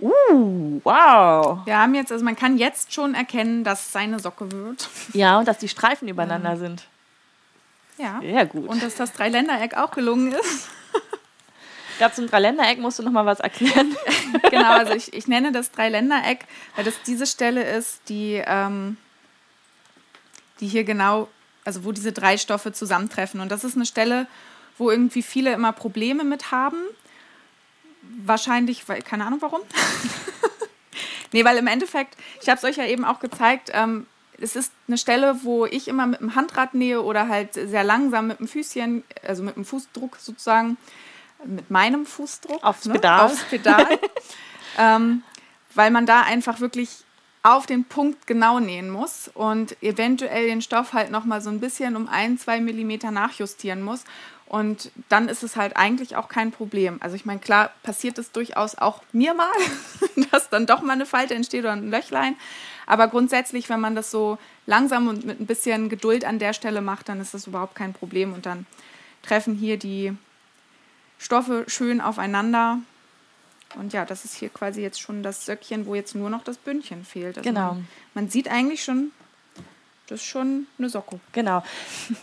[0.00, 1.64] Uh, wow.
[1.64, 4.88] Wir haben jetzt, also man kann jetzt schon erkennen, dass es seine Socke wird.
[5.12, 6.84] Ja, und dass die Streifen übereinander sind.
[7.98, 8.20] Ja.
[8.20, 8.68] Sehr gut.
[8.68, 10.68] Und dass das Dreiländereck auch gelungen ist.
[11.92, 13.94] Ich glaube, zum Dreiländereck musst du noch mal was erklären.
[14.50, 18.96] genau, also ich, ich nenne das Dreiländereck, weil das diese Stelle ist, die, ähm,
[20.58, 21.28] die hier genau,
[21.64, 23.40] also wo diese drei Stoffe zusammentreffen.
[23.40, 24.26] Und das ist eine Stelle,
[24.78, 26.78] wo irgendwie viele immer Probleme mit haben.
[28.24, 29.60] Wahrscheinlich, weil, keine Ahnung warum.
[31.32, 34.06] nee, weil im Endeffekt, ich habe es euch ja eben auch gezeigt, ähm,
[34.40, 38.26] es ist eine Stelle, wo ich immer mit dem Handrad nähe oder halt sehr langsam
[38.26, 40.76] mit dem Füßchen, also mit dem Fußdruck sozusagen,
[41.44, 43.20] mit meinem Fußdruck Aufs Pedal.
[43.20, 43.86] aufs Pedal
[44.78, 45.22] ähm,
[45.74, 47.04] weil man da einfach wirklich
[47.42, 51.60] auf den Punkt genau nähen muss und eventuell den Stoff halt noch mal so ein
[51.60, 54.04] bisschen um ein, zwei Millimeter nachjustieren muss.
[54.46, 56.98] Und dann ist es halt eigentlich auch kein Problem.
[57.00, 59.50] Also ich meine, klar passiert es durchaus auch mir mal,
[60.30, 62.36] dass dann doch mal eine Falte entsteht oder ein Löchlein.
[62.86, 66.82] Aber grundsätzlich, wenn man das so langsam und mit ein bisschen Geduld an der Stelle
[66.82, 68.34] macht, dann ist das überhaupt kein Problem.
[68.34, 68.66] Und dann
[69.22, 70.14] treffen hier die
[71.18, 72.78] Stoffe schön aufeinander.
[73.78, 76.56] Und ja, das ist hier quasi jetzt schon das Söckchen, wo jetzt nur noch das
[76.56, 77.38] Bündchen fehlt.
[77.38, 77.72] Also Genau.
[77.72, 79.12] Man, man sieht eigentlich schon,
[80.08, 81.20] das ist schon eine Socke.
[81.32, 81.62] Genau.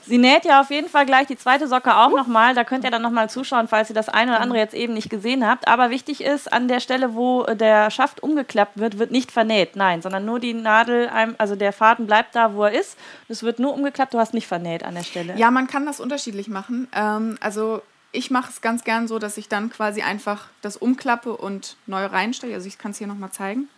[0.05, 2.53] Sie näht ja auf jeden Fall gleich die zweite Socke auch nochmal.
[2.53, 5.09] Da könnt ihr dann nochmal zuschauen, falls ihr das eine oder andere jetzt eben nicht
[5.09, 5.67] gesehen habt.
[5.67, 9.75] Aber wichtig ist, an der Stelle, wo der Schaft umgeklappt wird, wird nicht vernäht.
[9.75, 12.97] Nein, sondern nur die Nadel, also der Faden bleibt da, wo er ist.
[13.27, 15.35] Es wird nur umgeklappt, du hast nicht vernäht an der Stelle.
[15.37, 16.87] Ja, man kann das unterschiedlich machen.
[16.93, 21.35] Ähm, also ich mache es ganz gern so, dass ich dann quasi einfach das umklappe
[21.35, 22.53] und neu reinstelle.
[22.53, 23.69] Also ich kann es hier nochmal zeigen.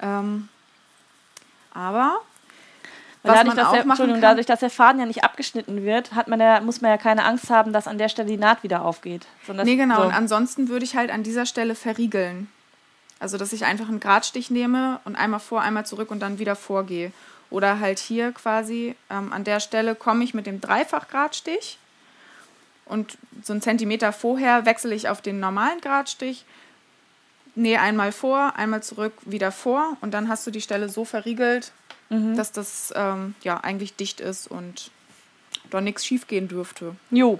[0.00, 0.48] Ähm,
[1.72, 2.20] aber
[3.22, 5.84] was dadurch, man dass auch der, machen kann, dadurch, dass der Faden ja nicht abgeschnitten
[5.84, 8.36] wird, hat man ja, muss man ja keine Angst haben, dass an der Stelle die
[8.36, 9.26] Naht wieder aufgeht.
[9.46, 9.96] Sondern Nee, genau.
[9.96, 10.02] So.
[10.02, 12.50] Und ansonsten würde ich halt an dieser Stelle verriegeln.
[13.20, 16.56] Also, dass ich einfach einen Gradstich nehme und einmal vor, einmal zurück und dann wieder
[16.56, 17.12] vorgehe.
[17.50, 21.78] Oder halt hier quasi ähm, an der Stelle komme ich mit dem Dreifach-Gradstich
[22.92, 26.44] und so einen Zentimeter vorher wechsle ich auf den normalen Gradstich,
[27.54, 31.72] nähe einmal vor, einmal zurück, wieder vor und dann hast du die Stelle so verriegelt,
[32.36, 34.90] dass das ähm, ja eigentlich dicht ist und
[35.70, 36.94] da nichts schief gehen dürfte.
[37.10, 37.38] Jo.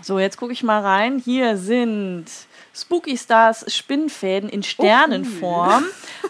[0.00, 1.18] So, jetzt gucke ich mal rein.
[1.18, 2.26] Hier sind
[2.72, 5.84] Spooky Stars Spinnfäden in Sternenform,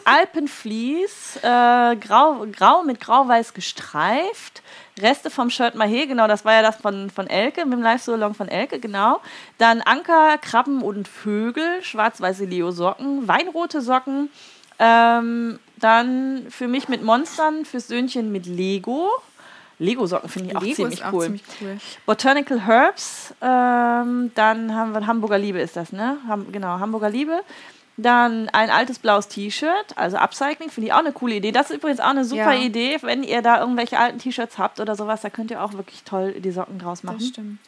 [0.05, 4.63] Alpenvlies, äh, grau, grau mit grau-weiß gestreift,
[5.03, 8.35] Reste vom Shirt Mahé, genau, das war ja das von, von Elke, mit dem Live-Salon
[8.35, 9.21] von Elke, genau.
[9.59, 14.31] Dann Anker, Krabben und Vögel, schwarz-weiße Leo-Socken, weinrote Socken,
[14.81, 19.11] Ähm, dann für mich mit Monstern, fürs Söhnchen mit Lego.
[19.81, 21.25] Lego-Socken finde ich auch Lego ziemlich auch cool.
[21.25, 21.79] ziemlich cool.
[22.07, 26.19] Botanical Herbs, ähm, dann haben wir Hamburger Liebe ist das, ne?
[26.29, 27.41] Ham genau, Hamburger Liebe.
[28.01, 31.51] Dann ein altes blaues T-Shirt, also Upcycling, finde ich auch eine coole Idee.
[31.51, 32.61] Das ist übrigens auch eine super Ja.
[32.63, 36.05] Idee, wenn ihr da irgendwelche alten T-Shirts habt oder sowas, da könnt ihr auch wirklich
[36.05, 37.19] toll die Socken draus machen.
[37.19, 37.59] Das stimmt.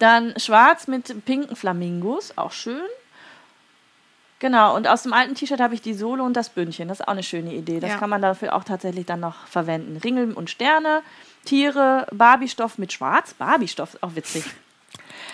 [0.00, 2.82] Dann schwarz mit pinken Flamingos, auch schön.
[4.40, 6.88] Genau, und aus dem alten T-Shirt habe ich die Sohle und das Bündchen.
[6.88, 7.78] Das ist auch eine schöne Idee.
[7.78, 7.98] Das Ja.
[7.98, 9.96] kann man dafür auch tatsächlich dann noch verwenden.
[9.98, 11.02] Ringel und Sterne,
[11.44, 13.34] Tiere, Barbie-Stoff mit Schwarz.
[13.34, 14.44] Barbie-Stoff ist auch witzig.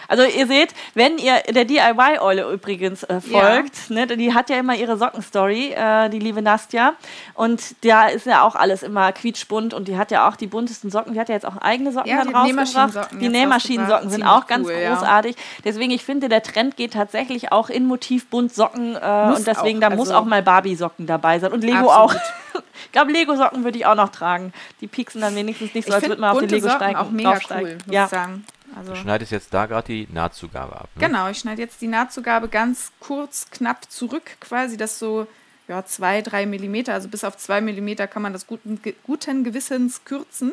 [0.08, 4.74] Also ihr seht, wenn ihr der DIY-Eule übrigens äh, folgt, ne, die hat ja immer
[4.74, 6.94] ihre Sockenstory, äh, die liebe Nastja.
[7.34, 10.90] Und da ist ja auch alles immer quietschbunt und die hat ja auch die buntesten
[10.90, 11.12] Socken.
[11.14, 12.56] Die hat ja jetzt auch eigene Socken Ja, dann die rausgebracht.
[12.66, 14.94] Nähmaschinensocken Die Nähmaschinensocken sind auch ganz cool, ja.
[14.94, 15.36] großartig.
[15.64, 18.96] Deswegen, ich finde, der Trend geht tatsächlich auch in Motiv bunt Socken.
[18.96, 21.52] Äh, Muss und deswegen, auch, da muss also- auch mal Barbie-Socken dabei sein.
[21.52, 21.96] Und Lego Absolut.
[21.96, 22.14] auch.
[22.84, 24.52] ich glaube, Lego-Socken würde ich auch noch tragen.
[24.80, 26.80] Die pieksen dann wenigstens nicht so, Ich als würde man auf die bunte Lego Socken
[26.82, 26.98] steigen.
[26.98, 28.04] auch mega cool, muss ja.
[28.04, 28.44] ich sagen.
[28.74, 30.88] Also, Du schneidest jetzt da gerade die Nahtzugabe ab.
[30.94, 31.06] Ne?
[31.06, 35.26] genau, ich schneide jetzt die Nahtzugabe ganz kurz, knapp zurück, quasi das so
[35.68, 40.04] ja, zwei, drei Millimeter, also bis auf zwei Millimeter kann man das guten, guten Gewissens
[40.04, 40.52] kürzen.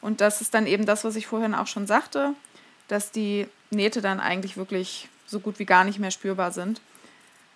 [0.00, 2.34] Und das ist dann eben das, was ich vorhin auch schon sagte,
[2.88, 6.80] dass die Nähte dann eigentlich wirklich so gut wie gar nicht mehr spürbar sind.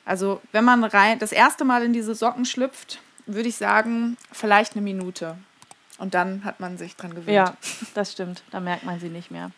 [0.04, 4.72] Also wenn man rein das erste Mal in diese Socken schlüpft, würde ich sagen, vielleicht
[4.72, 5.36] eine Minute.
[5.98, 7.36] Und dann hat man sich dran gewöhnt.
[7.36, 7.56] Ja,
[7.94, 8.42] das stimmt.
[8.50, 9.52] Da merkt man sie nicht mehr.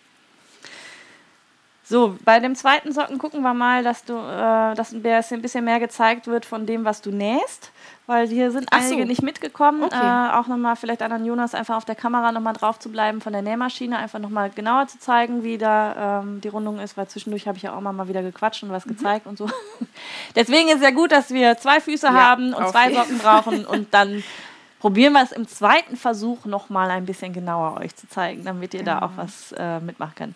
[1.84, 5.80] So, bei dem zweiten Socken gucken wir mal, dass du, äh, dass ein bisschen mehr
[5.80, 7.72] gezeigt wird von dem, was du nähst,
[8.06, 8.78] weil hier sind so.
[8.78, 9.82] einige nicht mitgekommen.
[9.82, 9.96] Okay.
[9.96, 13.32] Äh, auch nochmal vielleicht an Jonas einfach auf der Kamera nochmal drauf zu bleiben von
[13.32, 17.48] der Nähmaschine, einfach nochmal genauer zu zeigen, wie da ähm, die Rundung ist, weil zwischendurch
[17.48, 19.50] habe ich ja auch mal, mal wieder gequatscht und was gezeigt und so.
[20.36, 23.92] Deswegen ist ja gut, dass wir zwei Füße Ja, haben und zwei Socken brauchen und
[23.92, 24.22] dann
[24.78, 28.84] probieren wir es im zweiten Versuch nochmal ein bisschen genauer euch zu zeigen, damit ihr
[28.84, 30.34] da auch was äh, mitmachen könnt.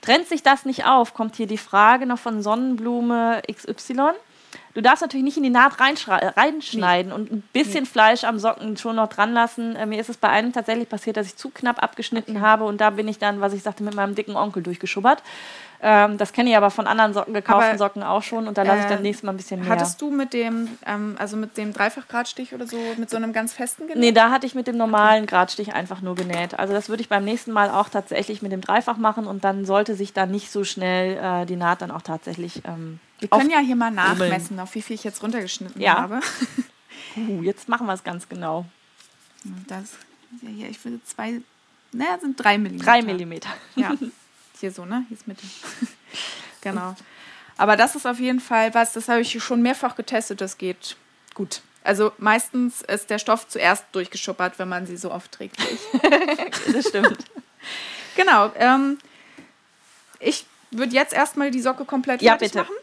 [0.00, 4.12] Trennt sich das nicht auf, kommt hier die Frage noch von Sonnenblume XY.
[4.74, 8.76] Du darfst natürlich nicht in die Naht äh, reinschneiden und ein bisschen Fleisch am Socken
[8.76, 9.74] schon noch dran lassen.
[9.74, 12.80] Äh, mir ist es bei einem tatsächlich passiert, dass ich zu knapp abgeschnitten habe und
[12.80, 15.22] da bin ich dann, was ich sagte, mit meinem dicken Onkel durchgeschubbert.
[15.82, 18.64] Ähm, das kenne ich aber von anderen Socken, gekauften Aber, Socken auch schon und da
[18.64, 19.70] lasse ich dann äh, nächstes Mal ein bisschen mehr.
[19.70, 23.54] Hattest du mit dem, ähm, also mit dem Dreifachgradstich oder so, mit so einem ganz
[23.54, 23.98] festen genäht?
[23.98, 26.58] Nee, da hatte ich mit dem normalen Gradstich einfach nur genäht.
[26.58, 29.64] Also das würde ich beim nächsten Mal auch tatsächlich mit dem Dreifach machen und dann
[29.64, 32.60] sollte sich da nicht so schnell äh, die Naht dann auch tatsächlich.
[32.66, 35.96] Ähm, Wir können ja hier mal nachmessen, auf wie viel ich jetzt runtergeschnitten Ja.
[35.96, 36.20] habe.
[37.16, 38.66] uh, jetzt machen wir es ganz genau.
[39.66, 39.96] Das ist
[40.42, 41.40] ja hier, ich würde zwei,
[41.92, 42.84] naja, sind drei Millimeter.
[42.84, 43.48] Drei Millimeter.
[43.76, 43.94] Ja,
[44.60, 45.04] hier so, ne?
[45.08, 45.42] Hier ist Mitte.
[46.60, 46.94] genau.
[47.56, 50.96] Aber das ist auf jeden Fall was, das habe ich schon mehrfach getestet, das geht
[51.34, 51.60] gut.
[51.82, 55.56] Also meistens ist der Stoff zuerst durchgeschuppert, wenn man sie so oft trägt.
[56.72, 57.18] Das stimmt.
[58.16, 58.50] Genau.
[58.56, 58.98] Ähm,
[60.18, 62.64] ich würde jetzt erstmal die Socke komplett Ja, fertig bitte.
[62.64, 62.74] machen.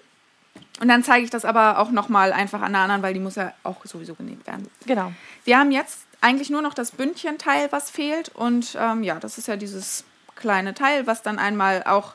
[0.79, 3.35] Und dann zeige ich das aber auch nochmal einfach an der anderen, weil die muss
[3.35, 4.69] ja auch sowieso genäht werden.
[4.85, 5.11] Genau.
[5.43, 8.29] Wir haben jetzt eigentlich nur noch das Bündchenteil, was fehlt.
[8.29, 10.03] Und ähm, ja, das ist ja dieses
[10.37, 12.13] kleine Teil, was dann einmal auch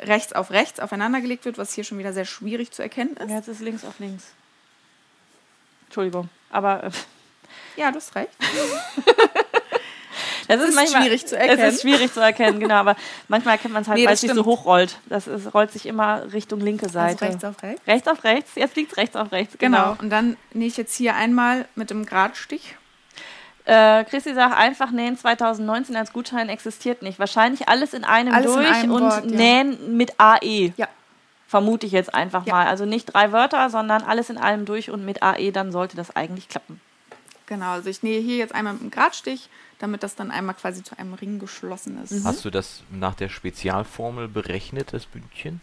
[0.00, 3.30] rechts auf rechts aufeinander gelegt wird, was hier schon wieder sehr schwierig zu erkennen ist.
[3.30, 4.32] Jetzt ist links auf links.
[5.86, 6.28] Entschuldigung.
[6.50, 6.90] Aber äh,
[7.76, 8.30] Ja, du hast recht.
[10.48, 11.60] das ist, ist manchmal schwierig zu erkennen.
[11.60, 12.76] Es ist schwierig zu erkennen, genau.
[12.76, 12.96] Aber
[13.28, 14.98] manchmal erkennt man es halt, Nee, weil das es sich so hochrollt.
[15.08, 17.26] Das ist, rollt sich immer Richtung linke Seite.
[17.26, 17.86] Also rechts auf rechts.
[17.86, 18.50] Rechts auf rechts.
[18.54, 19.56] Jetzt liegt es rechts auf rechts.
[19.58, 19.96] Genau.
[20.00, 22.76] Und dann nähe ich jetzt hier einmal mit dem Gradstich.
[23.64, 27.18] Äh, Christi sagt, einfach nähen 2019 als Gutschein existiert nicht.
[27.18, 29.36] Wahrscheinlich alles in einem Alles in durch einem und Wort, ja.
[29.36, 30.72] nähen mit AE.
[30.76, 30.88] Ja.
[31.46, 32.54] Vermute ich jetzt einfach Ja.
[32.54, 32.66] mal.
[32.66, 36.14] Also nicht drei Wörter, sondern alles in allem durch und mit AE, dann sollte das
[36.16, 36.80] eigentlich klappen.
[37.46, 39.48] Genau, also ich nähe hier jetzt einmal mit dem Gradstich,
[39.78, 42.24] damit das dann einmal quasi zu einem Ring geschlossen ist.
[42.24, 45.60] Hast du das nach der Spezialformel berechnet, das Bündchen?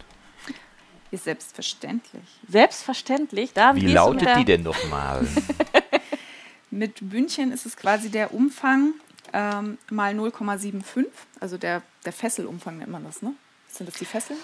[1.11, 2.21] Ist selbstverständlich.
[2.47, 3.53] Selbstverständlich.
[3.53, 5.25] Da Wie lautet die denn nochmal?
[6.71, 8.93] Mit Bündchen ist es quasi der Umfang
[9.33, 11.05] ähm, mal 0,75,
[11.39, 13.33] also der, der Fesselumfang nennt man das, ne?
[13.67, 14.39] Sind das die Fesseln?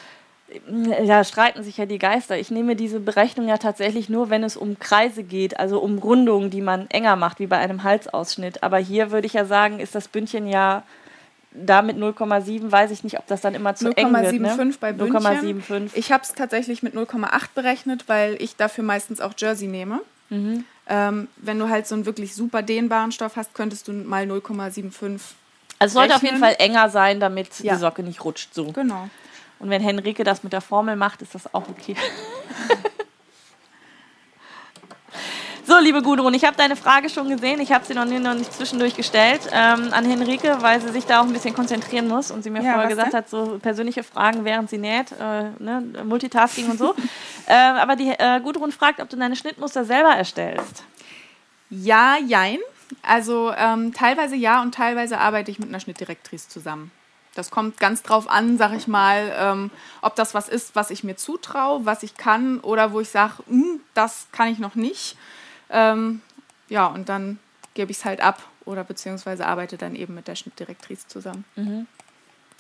[1.04, 2.38] Ja, streiten sich ja die Geister.
[2.38, 6.52] Ich nehme diese Berechnung ja tatsächlich nur, wenn es um Kreise geht, also um Rundungen,
[6.52, 8.62] die man enger macht, wie bei einem Halsausschnitt.
[8.62, 10.84] Aber hier würde ich ja sagen, ist das Bündchen ja
[11.52, 14.34] da mit 0,7, weiß ich nicht, ob das dann immer zu eng wird.
[14.34, 14.74] 0,75 Ne?
[14.80, 15.22] bei Bündchen.
[15.22, 15.90] 0,75.
[15.96, 20.02] Ich habe es tatsächlich mit 0,8 berechnet, weil ich dafür meistens auch Jersey nehme.
[20.30, 20.66] Mhm.
[20.88, 25.20] Ähm, wenn du halt so einen wirklich super dehnbaren Stoff hast, könntest du mal 0,75.
[25.80, 26.40] Also es sollte auf jeden rechnen.
[26.40, 27.74] Fall enger sein, damit Ja.
[27.74, 28.54] die Socke nicht rutscht.
[28.54, 28.72] So.
[28.72, 29.10] Genau.
[29.60, 31.96] Und wenn Henrike das mit der Formel macht, ist das auch okay.
[35.68, 37.60] so, liebe Gudrun, ich habe deine Frage schon gesehen.
[37.60, 41.06] Ich habe sie noch, nie, noch nicht zwischendurch gestellt ähm, an Henrike, weil sie sich
[41.06, 43.18] da auch ein bisschen konzentrieren muss und sie mir Ja, vorher gesagt denn?
[43.20, 46.94] hat, so persönliche Fragen, während sie näht, äh, ne, Multitasking und so.
[47.48, 50.84] äh, aber die äh, Gudrun fragt, ob du deine Schnittmuster selber erstellst.
[51.70, 52.60] Ja, jein.
[53.02, 56.92] Also ähm, teilweise ja und teilweise arbeite ich mit einer Schnittdirektrice zusammen.
[57.34, 61.04] Das kommt ganz drauf an, sag ich mal, ähm, ob das was ist, was ich
[61.04, 63.34] mir zutraue, was ich kann oder wo ich sage,
[63.94, 65.18] das kann ich noch nicht.
[65.70, 66.22] Ähm,
[66.70, 67.40] ja, und dann
[67.74, 71.46] gebe ich es halt ab oder beziehungsweise arbeite dann eben mit der Schnittdirektrice zusammen.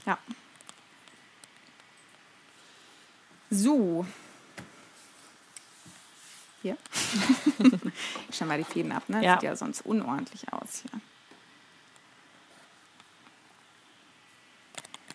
[0.05, 0.17] Ja.
[3.49, 4.05] So.
[6.61, 6.77] Hier.
[8.29, 9.23] ich schau mal die Fäden ab, ne?
[9.23, 9.33] Ja.
[9.33, 11.01] sieht ja sonst unordentlich aus hier.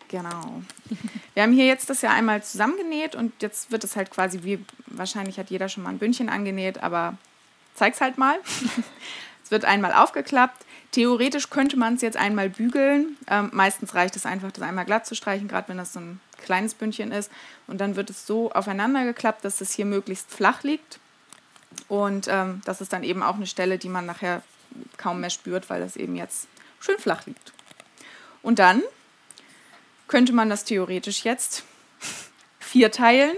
[0.08, 0.62] Genau.
[1.34, 4.64] Wir haben hier jetzt das ja einmal zusammengenäht und jetzt wird es halt quasi wie,
[4.86, 7.16] wahrscheinlich hat jeder schon mal ein Bündchen angenäht, aber
[7.74, 8.38] zeig's halt mal.
[9.44, 10.64] es wird einmal aufgeklappt.
[10.92, 13.16] Theoretisch könnte man es jetzt einmal bügeln.
[13.28, 16.20] Ähm, meistens reicht es einfach, das einmal glatt zu streichen, gerade wenn das so ein
[16.42, 17.30] kleines Bündchen ist.
[17.66, 20.98] Und dann wird es so aufeinander geklappt, dass es hier möglichst flach liegt.
[21.88, 24.42] Und ähm, das ist dann eben auch eine Stelle, die man nachher
[24.96, 26.48] kaum mehr spürt, weil das eben jetzt
[26.80, 27.52] schön flach liegt.
[28.42, 28.82] Und dann
[30.08, 31.64] könnte man das theoretisch jetzt
[32.58, 33.36] vier teilen.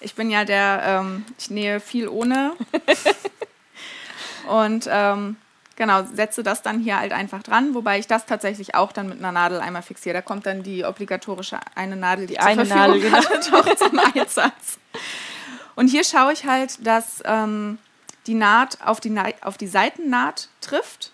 [0.00, 2.54] Ich bin ja der, ähm, ich nähe viel ohne.
[4.50, 5.36] Und ähm,
[5.76, 9.18] genau, setze das dann hier halt einfach dran, wobei ich das tatsächlich auch dann mit
[9.18, 10.14] einer Nadel einmal fixiere.
[10.14, 13.64] Da kommt dann die obligatorische eine Nadel, die, ich eine Verfügung Nadel, genau.
[13.64, 14.78] hatte, zum Einsatz.
[15.76, 17.78] Und hier schaue ich halt, dass ähm,
[18.26, 21.12] die Naht auf die, Na auf die Seitennaht trifft.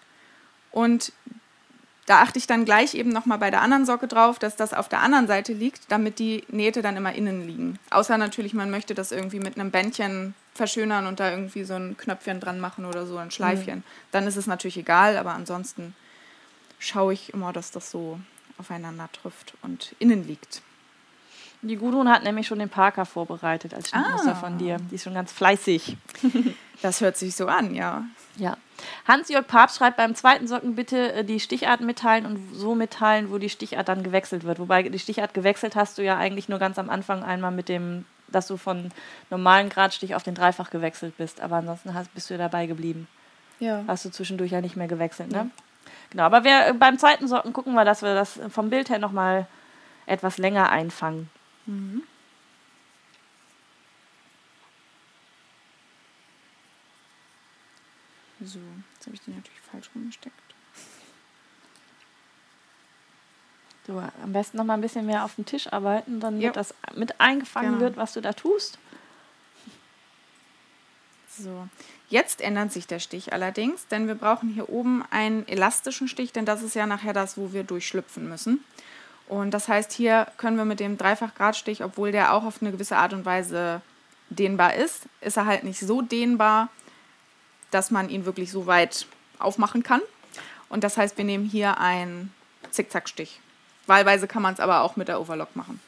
[0.72, 1.12] Und
[2.06, 4.88] da achte ich dann gleich eben nochmal bei der anderen Socke drauf, dass das auf
[4.88, 7.78] der anderen Seite liegt, damit die Nähte dann immer innen liegen.
[7.90, 11.96] Außer natürlich, man möchte das irgendwie mit einem Bändchen verschönern und da irgendwie so ein
[11.96, 13.84] Knöpfchen dran machen oder so ein Schleifchen.
[14.10, 15.94] Dann ist es natürlich egal, aber ansonsten
[16.78, 18.18] schaue ich immer, dass das so
[18.58, 20.62] aufeinander trifft und innen liegt.
[21.62, 24.34] Die Gudrun hat nämlich schon den Parker vorbereitet als Schnittmuster Ah.
[24.34, 24.76] von dir.
[24.90, 25.96] Die ist schon ganz fleißig.
[26.82, 28.04] Das hört sich so an, ja.
[28.36, 28.58] Ja.
[29.08, 33.38] Hans-Jörg Papst schreibt beim zweiten Socken bitte äh, die Stichart mitteilen und so mitteilen, wo
[33.38, 34.58] die Stichart dann gewechselt wird.
[34.58, 38.04] Wobei die Stichart gewechselt hast du ja eigentlich nur ganz am Anfang einmal mit dem,
[38.28, 38.90] dass du von
[39.30, 41.40] normalen Gradstich auf den Dreifach gewechselt bist.
[41.40, 43.08] Aber ansonsten hast, bist du ja dabei geblieben.
[43.60, 43.84] Ja.
[43.86, 45.50] Hast du zwischendurch ja nicht mehr gewechselt, ne?
[46.10, 48.98] Genau, aber wir, äh, beim zweiten Socken gucken wir, dass wir das vom Bild her
[48.98, 49.46] nochmal
[50.06, 51.30] etwas länger einfangen.
[58.40, 58.60] So,
[58.94, 60.45] jetzt habe ich den natürlich falsch rumgesteckt.
[63.86, 66.50] So, am besten noch mal ein bisschen mehr auf dem Tisch arbeiten, damit Ja.
[66.50, 67.82] das mit eingefangen Genau.
[67.82, 68.78] wird, was du da tust.
[71.38, 71.68] So,
[72.08, 76.46] jetzt ändert sich der Stich allerdings, denn wir brauchen hier oben einen elastischen Stich, denn
[76.46, 78.64] das ist ja nachher das, wo wir durchschlüpfen müssen.
[79.28, 82.96] Und das heißt, hier können wir mit dem Dreifachgradstich, obwohl der auch auf eine gewisse
[82.96, 83.82] Art und Weise
[84.30, 86.68] dehnbar ist, ist er halt nicht so dehnbar,
[87.70, 89.06] dass man ihn wirklich so weit
[89.38, 90.00] aufmachen kann.
[90.68, 92.32] Und das heißt, wir nehmen hier einen
[92.70, 93.40] Zickzackstich.
[93.86, 95.80] Wahlweise kann man es aber auch mit der Overlock machen.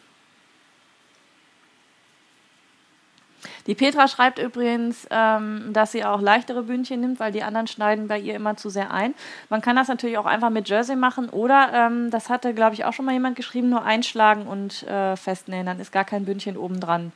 [3.67, 8.09] Die Petra schreibt übrigens, ähm, dass sie auch leichtere Bündchen nimmt, weil die anderen schneiden
[8.09, 9.15] bei ihr immer zu sehr ein.
[9.51, 12.87] Man kann das natürlich auch einfach mit Jersey machen oder, ähm, das hatte, glaube ich,
[12.87, 15.67] auch schon mal jemand geschrieben, nur einschlagen und äh, festnähen.
[15.67, 17.13] Dann ist gar kein Bündchen oben dran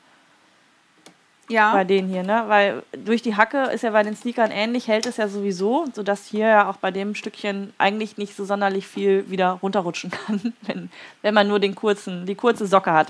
[1.52, 1.72] Ja.
[1.72, 2.44] bei denen hier, ne?
[2.48, 6.26] Weil durch die Hacke ist ja bei den Sneakern ähnlich, hält es ja sowieso, sodass
[6.26, 10.90] hier ja auch bei dem Stückchen eigentlich nicht so sonderlich viel wieder runterrutschen kann, wenn,
[11.22, 13.08] wenn man nur den kurzen, die kurze Socke hat.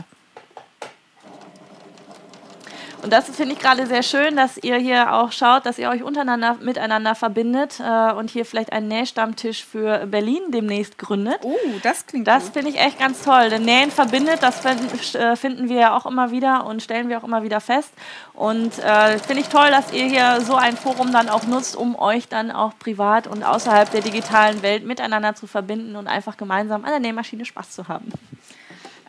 [3.03, 6.05] Und das finde ich gerade sehr schön, dass ihr hier auch schaut, dass ihr euch
[6.05, 11.38] untereinander miteinander verbindet äh, und hier vielleicht einen Nähstammtisch für Berlin demnächst gründet.
[11.43, 13.51] Oh, das klingt Das finde ich echt ganz toll.
[13.51, 17.19] Denn Nähen verbindet, das finden, äh, finden wir ja auch immer wieder und stellen wir
[17.19, 17.93] auch immer wieder fest.
[18.35, 21.97] Und äh, finde ich toll, dass ihr hier so ein Forum dann auch nutzt, um
[21.99, 26.85] euch dann auch privat und außerhalb der digitalen Welt miteinander zu verbinden und einfach gemeinsam
[26.85, 28.12] an der Nähmaschine Spaß zu haben.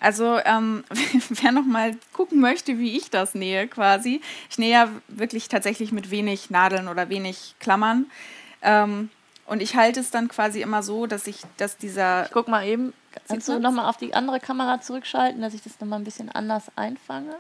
[0.04, 0.84] Also ähm,
[1.30, 4.20] wer noch mal gucken möchte, wie ich das nähe quasi.
[4.50, 8.12] Ich nähe ja wirklich tatsächlich mit wenig Nadeln oder wenig Klammern.
[8.62, 9.10] Ähm,
[9.46, 12.94] und ich halte es dann quasi immer so, dass ich, dass dieser, Guck mal eben,
[13.30, 13.64] kannst du man's?
[13.64, 17.38] nochmal auf die andere Kamera zurückschalten, dass ich das nochmal ein bisschen anders einfange?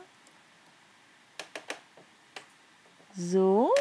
[3.17, 3.73] So.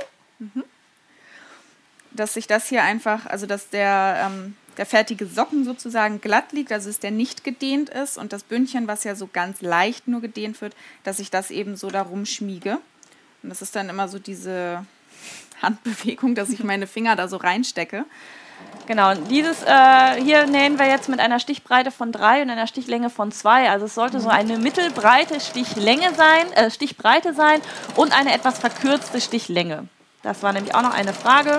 [2.11, 6.73] dass sich das hier einfach, also dass der, ähm, der fertige Socken sozusagen glatt liegt,
[6.73, 10.21] also dass der nicht gedehnt ist und das Bündchen, was ja so ganz leicht nur
[10.21, 12.79] gedehnt wird, dass ich das eben so darum schmiege.
[13.43, 14.87] Und das ist dann immer so diese
[15.61, 18.05] Handbewegung, dass ich meine Finger da so reinstecke.
[18.87, 22.67] Genau, und dieses äh, hier nähen wir jetzt mit einer Stichbreite von 3 und einer
[22.67, 23.71] Stichlänge von 2.
[23.71, 27.61] Also es sollte so eine mittelbreite Stichlänge sein, äh, Stichbreite sein
[27.97, 29.89] und eine etwas verkürzte Stichlänge.
[30.23, 31.59] Das war nämlich auch noch eine Frage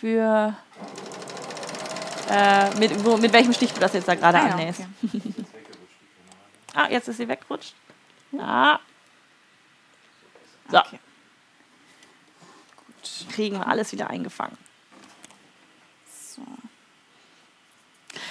[0.00, 0.54] für
[2.30, 4.80] äh, mit, wo, mit welchem Stich du das jetzt da gerade Ah ja, annähst.
[5.04, 5.20] okay.
[6.74, 7.74] Ah, jetzt ist sie weggerutscht.
[8.38, 8.78] Ah.
[10.70, 10.98] So, Okay.
[13.32, 14.56] kriegen wir alles wieder eingefangen.
[16.08, 16.42] So.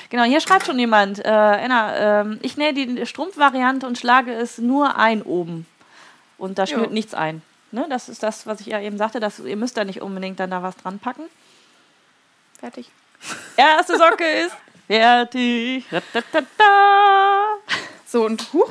[0.09, 4.59] Genau, hier schreibt schon jemand, äh, Anna, ähm, ich nähe die Strumpfvariante und schlage es
[4.59, 5.65] nur ein oben.
[6.37, 6.77] Und da Jo.
[6.77, 7.41] schnürt nichts ein.
[7.71, 7.85] Ne?
[7.89, 10.51] Das ist das, was ich ja eben sagte, dass ihr müsst da nicht unbedingt dann
[10.51, 11.23] da was dran packen.
[12.59, 12.89] Fertig.
[13.55, 14.55] Erste Socke ist
[14.87, 15.85] fertig.
[18.05, 18.69] So, und huch,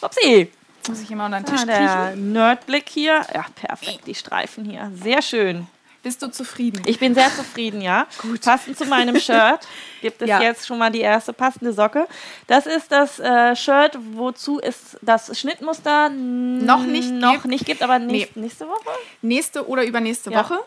[0.00, 0.50] Upsi.
[0.88, 1.76] muss ich immer unter den Tisch Ah, der
[2.08, 2.32] kriechen.
[2.32, 3.22] Nerdblick hier.
[3.34, 4.90] Ja, perfekt, die Streifen hier.
[4.94, 5.66] Sehr schön.
[6.02, 6.82] Bist du zufrieden?
[6.86, 8.06] Ich bin sehr zufrieden, ja.
[8.42, 9.60] Passend zu meinem Shirt
[10.00, 10.40] gibt es Ja.
[10.40, 12.08] jetzt schon mal die erste passende Socke.
[12.46, 17.44] Das ist das äh, Shirt, wozu es das Schnittmuster Noch nicht noch gibt.
[17.44, 18.88] nicht gibt, aber nächst, nächste Woche.
[19.20, 20.42] Nächste oder übernächste Ja.
[20.42, 20.58] Woche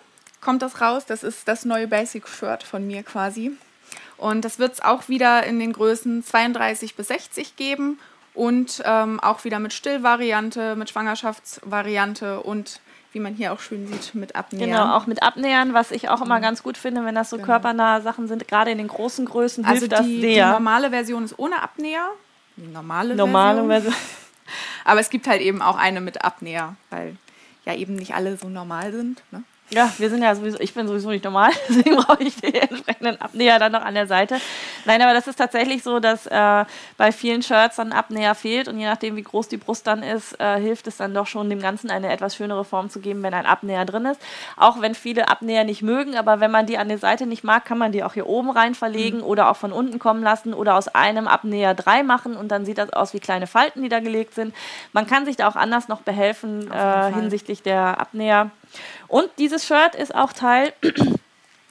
[0.43, 1.05] kommt das raus.
[1.05, 3.51] Das ist das neue Basic-Shirt von mir quasi.
[4.17, 7.99] Und das wird es auch wieder in den Größen 32 bis 60 geben
[8.33, 12.79] und ähm, auch wieder mit Stillvariante, mit Schwangerschaftsvariante und
[13.11, 14.71] wie man hier auch schön sieht, mit Abnähern.
[14.71, 18.01] Genau, auch mit Abnähern, was ich auch immer ganz gut finde, wenn das so körpernahe
[18.01, 20.51] Sachen sind, gerade in den großen Größen also hilft das die, die sehr.
[20.51, 22.09] normale Version ist ohne Abnäher.
[22.57, 23.93] Die normale, Normale Version.
[23.93, 23.93] Version.
[24.85, 27.15] Aber es gibt halt eben auch eine mit Abnäher, weil
[27.65, 29.21] ja eben nicht alle so normal sind.
[29.31, 29.43] Ne?
[29.73, 33.19] Ja, wir sind ja sowieso, ich bin sowieso nicht normal, deswegen brauche ich die entsprechenden
[33.19, 34.39] Abnäher dann noch an der Seite.
[34.85, 36.65] Nein, aber das ist tatsächlich so, dass äh,
[36.97, 40.03] bei vielen Shirts dann ein Abnäher fehlt und je nachdem, wie groß die Brust dann
[40.03, 43.23] ist, äh, hilft es dann doch schon, dem Ganzen eine etwas schönere Form zu geben,
[43.23, 44.21] wenn ein Abnäher drin ist.
[44.57, 47.65] Auch wenn viele Abnäher nicht mögen, aber wenn man die an der Seite nicht mag,
[47.65, 50.75] kann man die auch hier oben rein verlegen oder auch von unten kommen lassen oder
[50.75, 53.99] aus einem Abnäher drei machen und dann sieht das aus wie kleine Falten, die da
[53.99, 54.53] gelegt sind.
[54.91, 58.51] Man kann sich da auch anders noch behelfen äh, hinsichtlich der Abnäher.
[59.07, 60.73] Und dieses Shirt ist auch Teil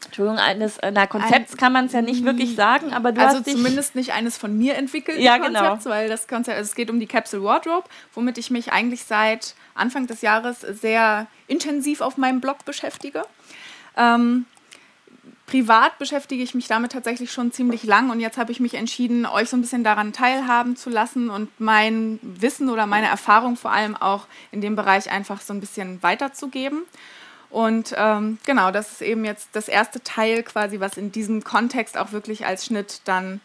[0.06, 3.46] Entschuldigung, eines na, Konzepts kann man es ja nicht wirklich sagen, aber du also hast
[3.46, 5.60] dich zumindest nicht eines von mir entwickelten Ja, genau.
[5.60, 9.04] Konzepts, weil das Konzept, also es geht um die Capsule Wardrobe, womit ich mich eigentlich
[9.04, 13.22] seit Anfang des Jahres sehr intensiv auf meinem Blog beschäftige.
[13.96, 14.44] Ähm,
[15.46, 19.26] privat beschäftige ich mich damit tatsächlich schon ziemlich lang und jetzt habe ich mich entschieden,
[19.26, 23.72] euch so ein bisschen daran teilhaben zu lassen und mein Wissen oder meine Erfahrung vor
[23.72, 26.82] allem auch in dem Bereich einfach so ein bisschen weiterzugeben.
[27.50, 31.98] Und ähm, genau, das ist eben jetzt das erste Teil quasi, was in diesem Kontext
[31.98, 33.42] auch wirklich als Schnitt dann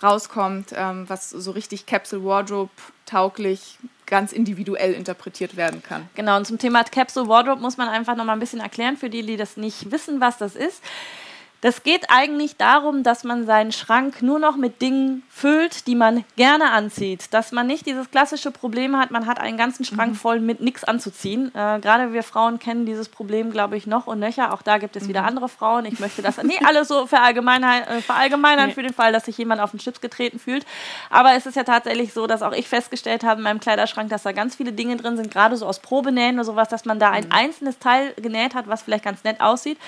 [0.00, 2.70] rauskommt, ähm, was so richtig Capsule Wardrobe
[3.04, 6.08] tauglich ganz individuell interpretiert werden kann.
[6.14, 9.10] Genau, und zum Thema Capsule Wardrobe muss man einfach noch mal ein bisschen erklären für
[9.10, 10.80] die, die das nicht wissen, was das ist.
[11.60, 16.24] Das geht eigentlich darum, dass man seinen Schrank nur noch mit Dingen füllt, die man
[16.36, 17.34] gerne anzieht.
[17.34, 20.84] Dass man nicht dieses klassische Problem hat, man hat einen ganzen Schrank voll mit nichts
[20.84, 21.52] anzuziehen.
[21.56, 24.52] Äh, gerade wir Frauen kennen dieses Problem, glaube ich, noch und nöcher.
[24.52, 25.84] Auch da gibt es wieder andere Frauen.
[25.84, 28.74] Ich möchte das nicht alles so verallgemeinern, äh, verallgemeinern Nee.
[28.74, 30.64] für den Fall, dass sich jemand auf den Chips getreten fühlt.
[31.10, 34.22] Aber es ist ja tatsächlich so, dass auch ich festgestellt habe in meinem Kleiderschrank, dass
[34.22, 37.10] da ganz viele Dinge drin sind, gerade so aus Probenähen oder sowas, dass man da
[37.10, 39.78] ein einzelnes Teil genäht hat, was vielleicht ganz nett aussieht,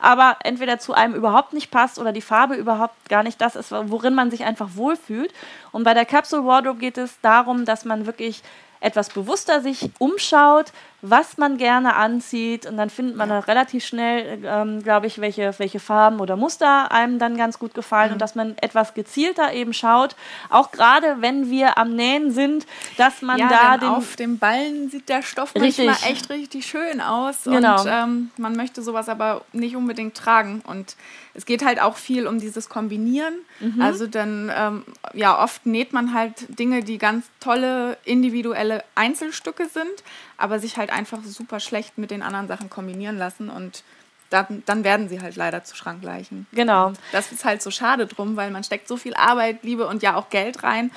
[0.00, 3.70] aber entweder zu einem überhaupt nicht passt oder die Farbe überhaupt gar nicht das ist,
[3.70, 5.32] worin man sich einfach wohlfühlt.
[5.70, 8.42] Und bei der Capsule Wardrobe geht es darum, dass man wirklich
[8.80, 10.72] etwas bewusster sich umschaut,
[11.02, 15.54] was man gerne anzieht und dann findet man dann relativ schnell, ähm, glaube ich, welche,
[15.58, 19.72] welche Farben oder Muster einem dann ganz gut gefallen und dass man etwas gezielter eben
[19.72, 20.16] schaut,
[20.48, 24.90] auch gerade wenn wir am Nähen sind, dass man ja, da den auf dem Ballen
[24.90, 25.86] sieht der Stoff Richtig.
[25.86, 27.44] manchmal echt richtig schön aus.
[27.44, 27.80] Genau.
[27.80, 30.62] Und ähm, man möchte sowas aber nicht unbedingt tragen.
[30.66, 30.96] Und
[31.34, 33.34] es geht halt auch viel um dieses Kombinieren.
[33.60, 33.80] Mhm.
[33.80, 34.84] Also dann, ähm,
[35.14, 40.02] ja, oft näht man halt Dinge, die ganz tolle individuelle Einzelstücke sind,
[40.40, 43.50] aber sich halt einfach super schlecht mit den anderen Sachen kombinieren lassen.
[43.50, 43.82] Und
[44.30, 46.46] dann, dann werden sie halt leider zu Schrankleichen.
[46.52, 46.92] genau.
[47.12, 50.14] Das ist halt so schade drum, weil man steckt so viel Arbeit, Liebe und ja
[50.16, 50.90] auch Geld rein.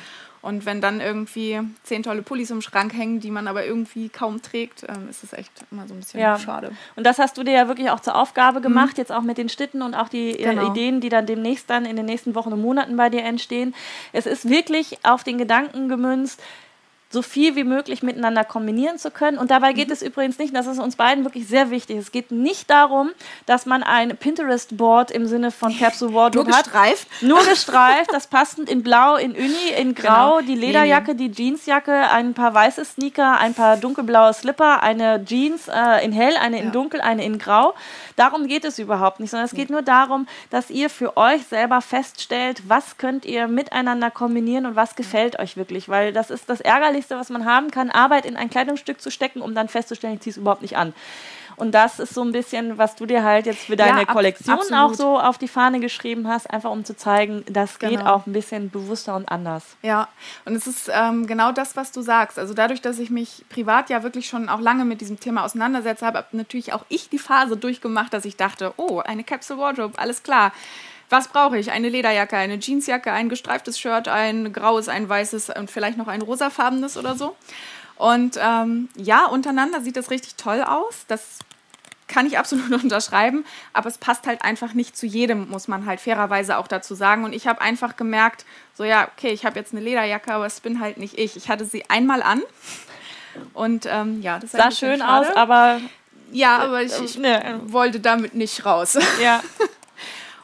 [0.43, 4.41] Und wenn dann irgendwie zehn tolle Pullis im Schrank hängen, die man aber irgendwie kaum
[4.41, 6.37] trägt, ähm, ist es echt immer so ein bisschen Ja.
[6.37, 6.73] schade.
[6.97, 9.47] Und das hast du dir ja wirklich auch zur Aufgabe gemacht, jetzt auch mit den
[9.47, 10.69] Schnitten und auch die Genau.
[10.69, 13.73] Ideen, die dann demnächst dann in den nächsten Wochen und Monaten bei dir entstehen.
[14.11, 16.41] Es ist wirklich auf den Gedanken gemünzt,
[17.13, 19.37] so viel wie möglich miteinander kombinieren zu können.
[19.37, 19.93] Und dabei geht mhm.
[19.93, 23.11] es übrigens nicht, das ist uns beiden wirklich sehr wichtig, es geht nicht darum,
[23.45, 27.07] dass man ein Pinterest-Board im Sinne von Capsule Wardrobe Nur gestreift.
[27.11, 27.21] Hat.
[27.21, 30.41] Nur gestreift, das passend in blau, in Uni, in grau, genau.
[30.41, 36.03] die Lederjacke, die Jeansjacke, ein paar weiße Sneaker, ein paar dunkelblaue Slipper, eine Jeans äh,
[36.03, 36.71] in hell, eine in ja.
[36.71, 37.75] dunkel, eine in grau.
[38.15, 41.81] Darum geht es überhaupt nicht, sondern es geht nur darum, dass ihr für euch selber
[41.81, 46.61] feststellt, was könnt ihr miteinander kombinieren und was gefällt euch wirklich, weil das ist das
[47.03, 50.21] Ärgerlichste, was man haben kann, Arbeit in ein Kleidungsstück zu stecken, um dann festzustellen, ich
[50.21, 50.93] ziehe es überhaupt nicht an.
[51.55, 54.13] Und das ist so ein bisschen, was du dir halt jetzt für deine ja, ab,
[54.13, 54.81] Kollektion absolut.
[54.81, 57.91] auch so auf die Fahne geschrieben hast, einfach um zu zeigen, das genau.
[57.91, 59.63] geht auch ein bisschen bewusster und anders.
[59.83, 60.07] Ja,
[60.45, 62.39] und es ist ähm, genau das, was du sagst.
[62.39, 66.03] Also dadurch, dass ich mich privat ja wirklich schon auch lange mit diesem Thema auseinandersetze,
[66.07, 70.23] habe natürlich auch ich die Phase durchgemacht, dass ich dachte, oh, eine Capsule Wardrobe, alles
[70.23, 70.53] klar.
[71.09, 71.71] Was brauche ich?
[71.71, 76.21] Eine Lederjacke, eine Jeansjacke, ein gestreiftes Shirt, ein graues, ein weißes und vielleicht noch ein
[76.21, 77.35] rosafarbenes oder so.
[77.95, 81.05] Und ähm, ja, untereinander sieht das richtig toll aus.
[81.07, 81.39] Das
[82.07, 85.99] kann ich absolut unterschreiben, aber es passt halt einfach nicht zu jedem, muss man halt
[85.99, 87.23] fairerweise auch dazu sagen.
[87.23, 90.59] Und ich habe einfach gemerkt, so ja, okay, ich habe jetzt eine Lederjacke, aber es
[90.59, 91.35] bin halt nicht ich.
[91.35, 92.41] Ich hatte sie einmal an
[93.53, 95.29] und ähm, ja, das sah schön schade.
[95.29, 95.79] aus, aber
[96.31, 97.59] ja, aber ich, ich ne.
[97.65, 98.97] wollte damit nicht raus.
[99.21, 99.41] Ja.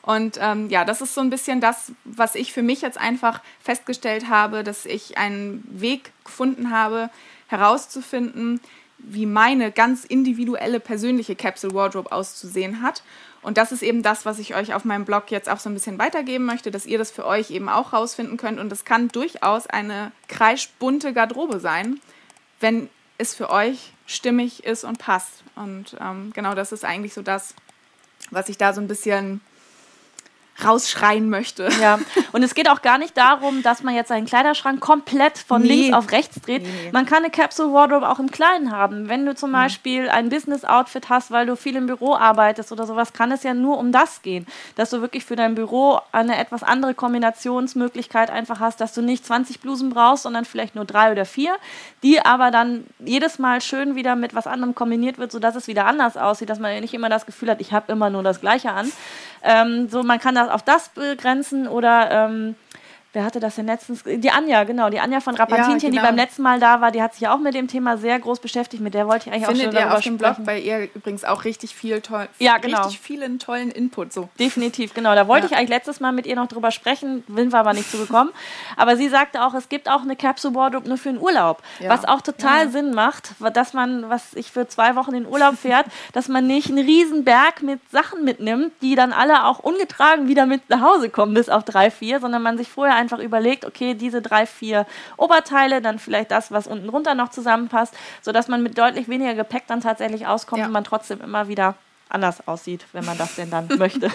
[0.10, 3.41] Und ähm, ja, das ist so ein bisschen das, was ich für mich jetzt einfach
[3.62, 7.12] festgestellt habe, dass ich einen Weg gefunden habe,
[7.45, 8.60] herauszufinden,
[8.97, 13.03] wie meine ganz individuelle persönliche Capsule Wardrobe auszusehen hat.
[13.43, 15.76] Und das ist eben das, was ich euch auf meinem Blog jetzt auch so ein
[15.76, 18.60] bisschen weitergeben möchte, dass ihr das für euch eben auch rausfinden könnt.
[18.60, 22.01] Und es kann durchaus eine kreischbunte Garderobe sein,
[22.60, 22.89] wenn
[23.20, 25.43] es für euch stimmig ist und passt.
[25.55, 27.53] Und ähm, genau das ist eigentlich so das,
[28.32, 29.41] was ich da so ein bisschen
[30.66, 31.70] rausschreien möchte.
[31.82, 31.99] Ja,
[32.32, 35.68] und es geht auch gar nicht darum, dass man jetzt seinen Kleiderschrank komplett von nee.
[35.68, 36.64] links auf rechts dreht.
[36.64, 36.91] Nee.
[36.91, 39.10] Man kann eine Capsule Wardrobe auch im Kleinen haben.
[39.10, 39.53] Wenn du zum mhm.
[39.53, 43.53] Beispiel ein Business-Outfit hast, weil du viel im Büro arbeitest oder sowas, kann es ja
[43.53, 44.45] nur um das gehen.
[44.76, 49.26] Dass du wirklich für dein Büro eine etwas andere Kombinationsmöglichkeit einfach hast, dass du nicht
[49.26, 51.55] 20 Blusen brauchst, sondern vielleicht nur drei oder vier,
[52.03, 55.86] die aber dann jedes Mal schön wieder mit was anderem kombiniert wird, sodass es wieder
[55.86, 58.72] anders aussieht, dass man nicht immer das Gefühl hat, ich habe immer nur das Gleiche
[58.72, 58.91] an.
[59.44, 62.56] Ähm, so, man kann das auf das begrenzen oder ähm,
[63.12, 64.03] Wer hatte das denn letztens?
[64.05, 64.91] Die Anja, genau.
[64.91, 66.01] Die Anja von Rapatinchen, ja, genau.
[66.01, 68.39] die beim letzten Mal da war, die hat sich auch mit dem Thema sehr groß
[68.39, 68.84] beschäftigt.
[68.84, 71.26] Mit der wollte ich eigentlich Findet auch schon ihr auf dem Blog bei ihr übrigens
[71.26, 72.78] auch richtig viel toll, ja, genau.
[72.84, 74.14] richtig vielen tollen Input.
[74.14, 74.30] So.
[74.39, 75.16] Definitiv, genau.
[75.16, 75.53] Da wollte ja.
[75.53, 78.32] ich eigentlich letztes Mal mit ihr noch drüber sprechen, sind wir aber nicht zugekommen.
[78.78, 81.89] aber sie sagte auch, es gibt auch eine Capsule Wardrobe nur für den Urlaub, ja.
[81.89, 85.55] was auch total Sinn macht, dass man, was ich für zwei Wochen in den Urlaub
[85.57, 90.28] fährt, dass man nicht einen riesen Berg mit Sachen mitnimmt, die dann alle auch ungetragen
[90.28, 93.66] wieder mit nach Hause kommen bis auf drei, vier, sondern man sich vorher einfach überlegt,
[93.66, 94.86] okay, diese drei, vier
[95.18, 99.64] Oberteile, dann vielleicht das, was unten drunter noch zusammenpasst, sodass man mit deutlich weniger Gepäck
[99.68, 100.68] dann tatsächlich auskommt ja.
[100.68, 101.76] und man trotzdem immer wieder
[102.10, 104.12] anders aussieht, wenn man das denn dann möchte.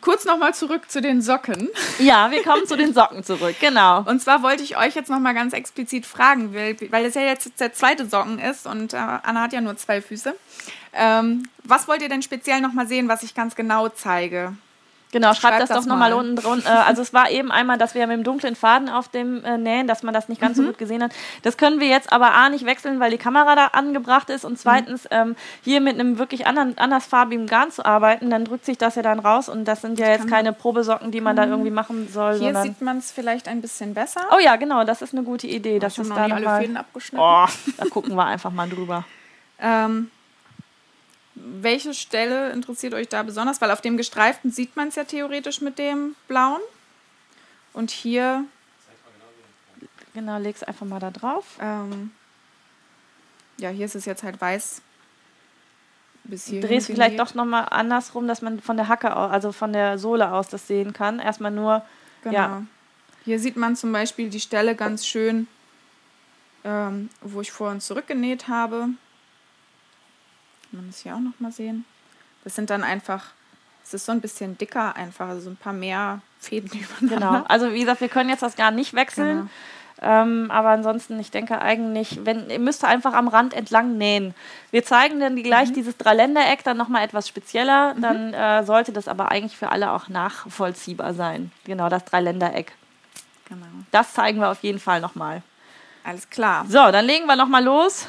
[0.00, 1.68] Kurz nochmal zurück zu den Socken.
[1.98, 4.02] Ja, wir kommen zu den Socken zurück, genau.
[4.02, 7.60] Und zwar wollte ich euch jetzt nochmal ganz explizit fragen, weil, weil es ja jetzt
[7.60, 10.34] der zweite Socken ist und äh, Anna hat ja nur zwei Füße.
[10.94, 14.56] Ähm, was wollt ihr denn speziell nochmal sehen, was ich ganz genau zeige?
[15.12, 16.68] Genau, schreibt das, das doch nochmal unten drunter.
[16.68, 19.58] Äh, also es war eben einmal, dass wir mit dem dunklen Faden auf dem äh,
[19.58, 20.62] Nähen, dass man das nicht ganz mhm.
[20.62, 21.12] so gut gesehen hat.
[21.42, 24.58] Das können wir jetzt aber A nicht wechseln, weil die Kamera da angebracht ist und
[24.58, 25.08] zweitens mhm.
[25.10, 29.02] ähm, hier mit einem wirklich anderen, andersfarbigen Garn zu arbeiten, dann drückt sich das ja
[29.02, 31.40] dann raus und das sind ja jetzt keine Probesocken, die man mhm.
[31.40, 32.38] da irgendwie machen soll.
[32.38, 34.22] Hier sieht man es vielleicht ein bisschen besser.
[34.34, 35.78] Oh ja, genau, das ist eine gute Idee.
[35.78, 37.22] Das ist da noch alle Fäden abgeschnitten.
[37.22, 37.46] Oh,
[37.76, 39.04] da gucken wir einfach mal drüber.
[39.60, 40.10] Ähm,
[41.34, 43.60] welche Stelle interessiert euch da besonders?
[43.60, 46.60] Weil auf dem gestreiften sieht man es ja theoretisch mit dem blauen.
[47.72, 48.44] Und hier.
[50.14, 51.56] Genau, leg's einfach mal da drauf.
[51.60, 52.10] Ähm,
[53.56, 54.82] ja, hier ist es jetzt halt weiß.
[56.24, 59.72] Bis hier Drehst vielleicht doch nochmal andersrum, dass man von der Hacke, aus, also von
[59.72, 61.18] der Sohle aus das sehen kann.
[61.18, 61.84] Erstmal nur.
[62.22, 62.34] Genau.
[62.34, 62.62] Ja.
[63.24, 65.48] Hier sieht man zum Beispiel die Stelle ganz schön,
[66.64, 68.90] ähm, wo ich vor und zurück genäht habe
[70.72, 71.84] man das hier auch noch mal sehen.
[72.44, 73.26] Das sind dann einfach,
[73.84, 76.70] es ist so ein bisschen dicker einfach, also so ein paar mehr Fäden
[77.00, 77.38] übereinander.
[77.38, 79.36] Genau, also wie gesagt, wir können jetzt das gar nicht wechseln.
[79.38, 79.50] Genau.
[80.04, 84.34] Ähm, aber ansonsten, ich denke eigentlich, wenn, ihr müsst einfach am Rand entlang nähen.
[84.72, 85.74] Wir zeigen dann gleich mhm.
[85.74, 87.94] dieses Dreiländereck dann nochmal etwas spezieller.
[87.94, 88.00] Mhm.
[88.00, 91.52] Dann äh, sollte das aber eigentlich für alle auch nachvollziehbar sein.
[91.64, 92.72] Genau, das Dreiländereck.
[93.48, 93.66] Genau.
[93.92, 95.42] Das zeigen wir auf jeden Fall nochmal.
[96.02, 96.64] Alles klar.
[96.66, 98.08] So, dann legen wir nochmal los.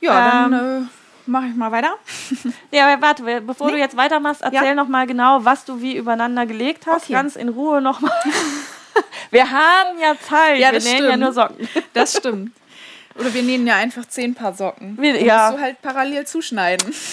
[0.00, 0.86] Ja, ähm, dann äh,
[1.26, 1.94] mache ich mal weiter.
[2.70, 3.74] ja, warte, bevor nee.
[3.74, 4.74] du jetzt weitermachst, erzähl ja.
[4.74, 7.04] noch mal genau, was du wie übereinander gelegt hast.
[7.04, 7.12] Okay.
[7.14, 8.12] Ganz in Ruhe noch mal.
[9.30, 10.58] Wir haben ja Zeit.
[10.58, 11.20] Ja, wir nähen ja stimmt.
[11.20, 11.68] nur Socken.
[11.92, 12.52] Das stimmt.
[13.18, 14.96] Oder wir nähen ja einfach zehn Paar Socken.
[15.00, 15.48] Wir- ja.
[15.48, 16.92] musst du halt parallel zuschneiden.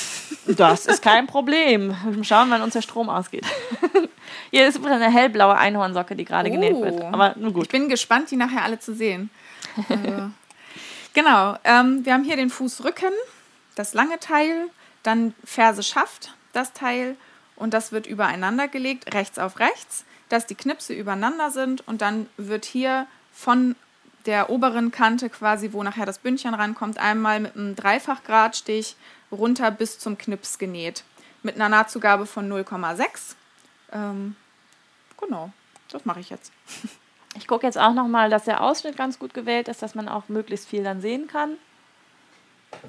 [0.45, 1.95] Das ist kein Problem.
[2.23, 3.45] Schauen, wann uns der Strom ausgeht.
[4.51, 6.99] Hier ist übrigens eine hellblaue Einhornsocke, die gerade genäht wird.
[7.01, 7.09] Oh.
[7.13, 7.69] Aber nur Ich gut.
[7.69, 9.29] bin gespannt, die nachher alle zu sehen.
[9.87, 10.31] Also,
[11.13, 13.11] genau, ähm, wir haben hier den Fußrücken,
[13.75, 14.69] das lange Teil,
[15.03, 17.17] dann Ferse Schaft, das Teil
[17.55, 22.27] und das wird übereinander gelegt, rechts auf rechts, dass die Knipse übereinander sind und dann
[22.37, 23.75] wird hier von
[24.25, 28.95] der oberen Kante quasi, wo nachher das Bündchen rankommt, einmal mit einem Dreifachgradstich
[29.31, 31.03] runter bis zum Knips genäht.
[31.41, 33.35] Mit einer Nahtzugabe von 0,6.
[33.91, 34.35] Ähm,
[35.19, 35.51] genau,
[35.89, 36.51] das mache ich jetzt.
[37.35, 40.29] Ich gucke jetzt auch nochmal, dass der Ausschnitt ganz gut gewählt ist, dass man auch
[40.29, 41.57] möglichst viel dann sehen kann.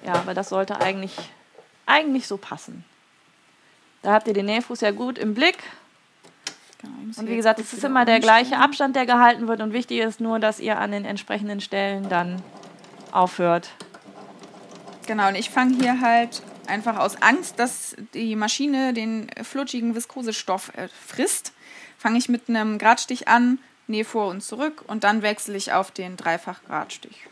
[0.05, 1.17] Ja, aber das sollte eigentlich,
[1.87, 2.85] eigentlich so passen.
[4.03, 5.59] Da habt ihr den Nähfuß ja gut im Blick.
[6.83, 8.59] Genau, Und wie gesagt, es ist immer der gleiche.
[8.59, 9.61] Abstand, der gehalten wird.
[9.61, 12.43] Und wichtig ist nur, dass ihr an den entsprechenden Stellen dann
[13.13, 13.71] aufhört.
[15.07, 20.73] Genau, und ich fange hier halt einfach aus Angst, dass die Maschine den flutschigen Viskosestoff
[20.77, 21.53] äh, frisst,
[21.99, 25.91] fange ich mit einem Gradstich an, nähe vor und zurück und dann wechsle ich auf
[25.91, 27.27] den Dreifachgradstich.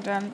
[0.00, 0.32] Und dann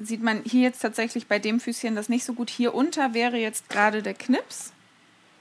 [0.00, 2.48] sieht man hier jetzt tatsächlich bei dem Füßchen das nicht so gut.
[2.48, 4.72] Hier unter wäre jetzt gerade der Knips.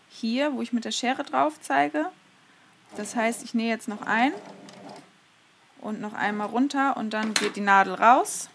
[0.09, 2.07] Hier, wo ich mit der Schere drauf zeige.
[2.97, 4.33] Das heißt, ich nähe jetzt noch ein
[5.79, 8.49] und noch einmal runter und dann geht die Nadel raus.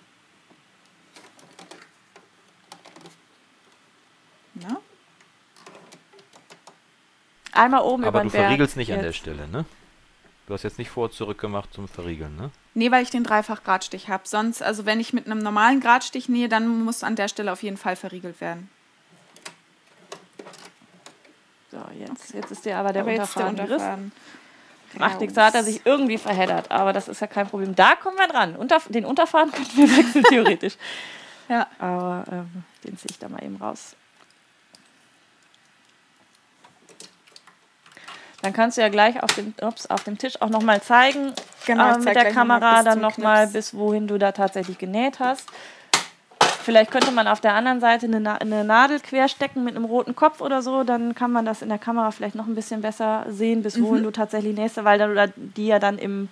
[4.52, 4.76] Na?
[7.52, 8.44] Einmal oben Aber über du den Berg.
[8.44, 9.16] verriegelst nicht an der jetzt.
[9.16, 9.64] Stelle, ne?
[10.46, 12.50] Du hast jetzt nicht vor zurück gemacht zum Verriegeln, ne?
[12.74, 14.22] Nee, weil ich den Dreifachgradstich habe.
[14.26, 17.62] Sonst, also wenn ich mit einem normalen Gradstich nähe, dann muss an der Stelle auf
[17.62, 18.70] jeden Fall verriegelt werden.
[21.72, 23.74] So, jetzt, jetzt ist dir aber der Aber der Unterfaden gerissen.
[23.74, 24.12] Unterfaden.
[24.98, 27.74] Macht nichts, da hat er sich irgendwie verheddert, aber das ist ja kein Problem.
[27.74, 28.56] Da kommen wir dran.
[28.56, 30.76] Unter, den Unterfaden könnten wir wechseln, theoretisch.
[31.48, 31.66] Ja.
[31.78, 33.96] Aber ähm, den ziehe ich da mal eben raus.
[38.46, 41.32] Dann kannst du ja gleich auf dem, ups, auf dem Tisch auch nochmal zeigen,
[41.66, 45.18] Genau, äh, mit der noch Kamera bis dann nochmal, bis wohin du da tatsächlich genäht
[45.18, 45.48] hast.
[46.62, 50.14] Vielleicht könnte man auf der anderen Seite eine, Na eine Nadel querstecken mit einem roten
[50.14, 53.26] Kopf oder so, dann kann man das in der Kamera vielleicht noch ein bisschen besser
[53.28, 53.82] sehen, bis Mhm.
[53.82, 56.28] wohin du tatsächlich nähst, weil dann oder die ja dann im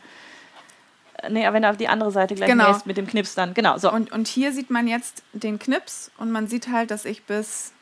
[1.29, 2.69] Nee, wenn du auf die andere Seite gleich Genau.
[2.69, 3.55] nähst mit dem Knips dann.
[3.55, 3.91] Genau, so.
[3.91, 7.73] Und, und hier sieht man jetzt den Knips und man sieht halt, dass ich bis,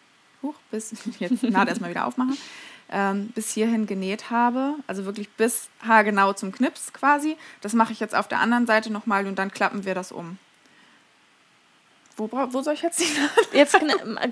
[0.42, 2.36] huch, bis, jetzt Nadel erstmal wieder aufmachen,
[2.92, 4.74] ähm, bis hierhin genäht habe.
[4.86, 7.36] Also wirklich bis haargenau zum Knips quasi.
[7.62, 10.38] Das mache ich jetzt auf der anderen Seite nochmal und dann klappen wir das um.
[12.16, 13.44] Wo, wo soll ich jetzt die Nadel?
[13.58, 13.76] Jetzt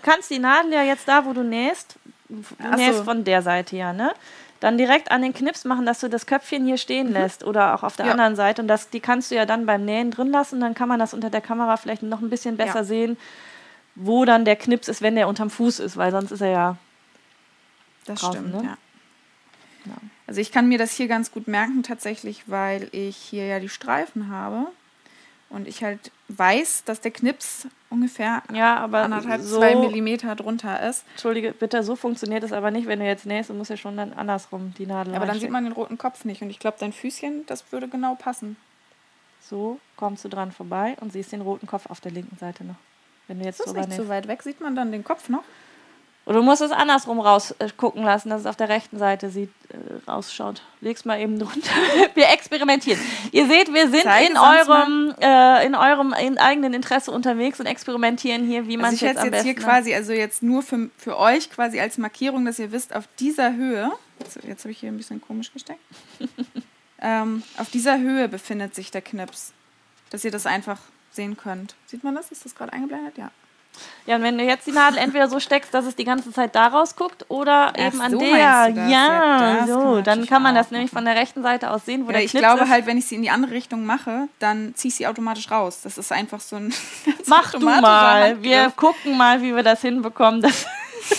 [0.03, 1.97] kannst die Nadel ja jetzt da, wo du nähst,
[2.29, 2.45] du
[2.77, 3.05] nähst so.
[3.05, 4.13] von der Seite ja, ne?
[4.61, 7.83] Dann direkt an den Knips machen, dass du das Köpfchen hier stehen lässt oder auch
[7.83, 8.09] auf der Mhm.
[8.09, 8.13] Ja.
[8.13, 8.61] anderen Seite.
[8.61, 10.61] Und das, die kannst du ja dann beim Nähen drin lassen.
[10.61, 12.85] Dann kann man das unter der Kamera vielleicht noch ein bisschen besser Ja.
[12.85, 13.17] sehen,
[13.95, 16.77] wo dann der Knips ist, wenn der unterm Fuß ist, weil sonst ist er ja.
[18.07, 18.69] Das Draußen, stimmt, ne?
[18.71, 18.77] ja.
[20.27, 23.69] Also ich kann mir das hier ganz gut merken tatsächlich, weil ich hier ja die
[23.69, 24.67] Streifen habe
[25.49, 30.89] und ich halt weiß, dass der Knips ungefähr Ja, aber anderthalb, so, zwei Millimeter drunter
[30.89, 31.05] ist.
[31.13, 33.51] Entschuldige, bitte, so funktioniert es aber nicht, wenn du jetzt nähst.
[33.51, 36.25] Du musst ja schon dann andersrum die Nadel Aber dann sieht man den roten Kopf
[36.25, 38.57] nicht und ich glaube, dein Füßchen, das würde genau passen.
[39.41, 42.77] So kommst du dran vorbei und siehst den roten Kopf auf der linken Seite noch.
[43.27, 44.03] Wenn du jetzt Das ist drüber nicht nähst.
[44.03, 44.43] so weit weg.
[44.43, 45.43] Sieht man dann den Kopf noch?
[46.27, 49.51] Oder du musst es andersrum raus äh, lassen, dass es auf der rechten Seite sieht,
[49.71, 50.63] äh, rausschaut.
[50.81, 51.71] Leg's mal eben drunter.
[52.15, 53.01] wir experimentieren.
[53.33, 57.67] Ihr seht, wir sind Zeige in eurem, äh, in eurem in eigenen Interesse unterwegs und
[57.67, 60.13] experimentieren hier, wie man Also es ich jetzt hätte am jetzt hier besten quasi, also
[60.13, 64.39] jetzt nur für, für euch quasi als Markierung, dass ihr wisst, auf dieser Höhe, jetzt,
[64.45, 65.81] jetzt habe ich hier ein bisschen komisch gesteckt,
[67.01, 69.53] ähm, auf dieser Höhe befindet sich der Knips.
[70.11, 70.81] Dass ihr das einfach
[71.13, 71.77] sehen könnt.
[71.87, 72.31] Sieht man das?
[72.31, 73.17] Ist das gerade eingeblendet?
[73.17, 73.31] Ja.
[74.07, 76.55] Ja, und wenn du jetzt die Nadel entweder so steckst, dass es die ganze Zeit
[76.55, 78.37] da rausguckt oder Ach eben an so, der.
[78.37, 79.75] Ja, Ja, so.
[79.75, 82.25] kann dann kann man das nämlich von der rechten Seite aus sehen, wo ja der
[82.25, 82.71] ich Knips glaube ist.
[82.71, 85.81] halt, wenn ich sie in die andere Richtung mache, dann ziehe ich sie automatisch raus.
[85.85, 86.75] Das ist einfach so ein.
[87.27, 88.43] Mach du mal.
[88.43, 90.67] Wir gucken mal, wie wir das hinbekommen, dass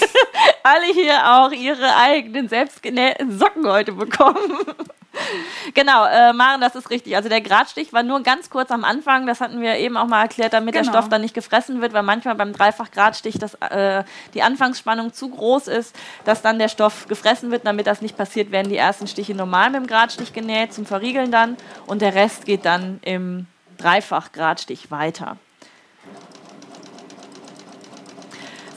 [0.63, 4.37] alle hier auch ihre eigenen selbstgenähten Socken heute bekommen.
[5.73, 7.15] genau, äh, Maren, das ist richtig.
[7.15, 9.27] Also der Gradstich war nur ganz kurz am Anfang.
[9.27, 10.85] Das hatten wir eben auch mal erklärt, damit Genau.
[10.85, 13.35] der Stoff dann nicht gefressen wird, weil manchmal beim Dreifach-Gradstich
[13.69, 14.03] äh,
[14.33, 15.95] die Anfangsspannung zu groß ist,
[16.25, 17.65] dass dann der Stoff gefressen wird.
[17.65, 21.31] Damit das nicht passiert, werden die ersten Stiche normal mit dem Gradstich genäht, zum Verriegeln
[21.31, 21.57] dann.
[21.87, 23.47] Und der Rest geht dann im
[23.77, 25.37] Dreifach-Gradstich weiter.